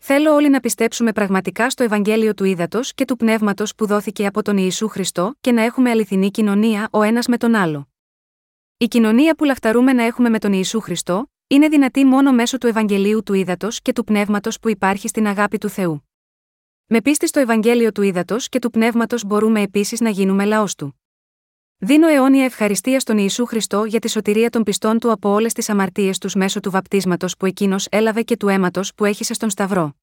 Θέλω 0.00 0.34
όλοι 0.34 0.48
να 0.48 0.60
πιστέψουμε 0.60 1.12
πραγματικά 1.12 1.70
στο 1.70 1.82
Ευαγγέλιο 1.82 2.34
του 2.34 2.44
Ήδατος 2.44 2.94
και 2.94 3.04
του 3.04 3.16
Πνεύματος 3.16 3.74
που 3.74 3.86
δόθηκε 3.86 4.26
από 4.26 4.42
τον 4.42 4.56
Ιησού 4.56 4.88
Χριστό 4.88 5.34
και 5.40 5.52
να 5.52 5.62
έχουμε 5.62 5.90
αληθινή 5.90 6.30
κοινωνία 6.30 6.88
ο 6.90 7.02
ένας 7.02 7.26
με 7.26 7.36
τον 7.36 7.54
άλλο. 7.54 7.88
Η 8.76 8.86
κοινωνία 8.86 9.34
που 9.34 9.44
λαχταρούμε 9.44 9.92
να 9.92 10.02
έχουμε 10.02 10.28
με 10.28 10.38
τον 10.38 10.52
Ιησού 10.52 10.80
Χριστό, 10.80 11.28
είναι 11.46 11.68
δυνατή 11.68 12.04
μόνο 12.04 12.32
μέσω 12.32 12.58
του 12.58 12.66
Ευαγγελίου 12.66 13.22
του 13.22 13.34
Ήδατος 13.34 13.82
και 13.82 13.92
του 13.92 14.04
Πνεύματος 14.04 14.58
που 14.58 14.68
υπάρχει 14.68 15.08
στην 15.08 15.26
αγάπη 15.26 15.58
του 15.58 15.68
Θεού. 15.68 16.08
Με 16.86 17.00
πίστη 17.00 17.26
στο 17.26 17.40
Ευαγγέλιο 17.40 17.92
του 17.92 18.02
Ήδατος 18.02 18.48
και 18.48 18.58
του 18.58 18.70
Πνεύματος 18.70 19.24
μπορούμε 19.24 19.60
επίσης 19.60 20.00
να 20.00 20.10
γίνουμε 20.10 20.44
λαός 20.44 20.74
του. 20.74 21.00
Δίνω 21.78 22.08
αιώνια 22.08 22.44
ευχαριστία 22.44 23.00
στον 23.00 23.18
Ιησού 23.18 23.46
Χριστό 23.46 23.84
για 23.84 23.98
τη 23.98 24.10
σωτηρία 24.10 24.50
των 24.50 24.62
πιστών 24.62 24.98
του 24.98 25.10
από 25.10 25.28
όλες 25.28 25.52
τις 25.52 25.68
αμαρτίες 25.68 26.18
τους 26.18 26.34
μέσω 26.34 26.60
του 26.60 26.70
βαπτίσματος 26.70 27.36
που 27.36 27.46
εκείνος 27.46 27.86
έλαβε 27.90 28.22
και 28.22 28.36
του 28.36 28.48
αίματος 28.48 28.94
που 28.94 29.04
έχησε 29.04 29.34
στον 29.34 29.50
Σταυρό. 29.50 29.94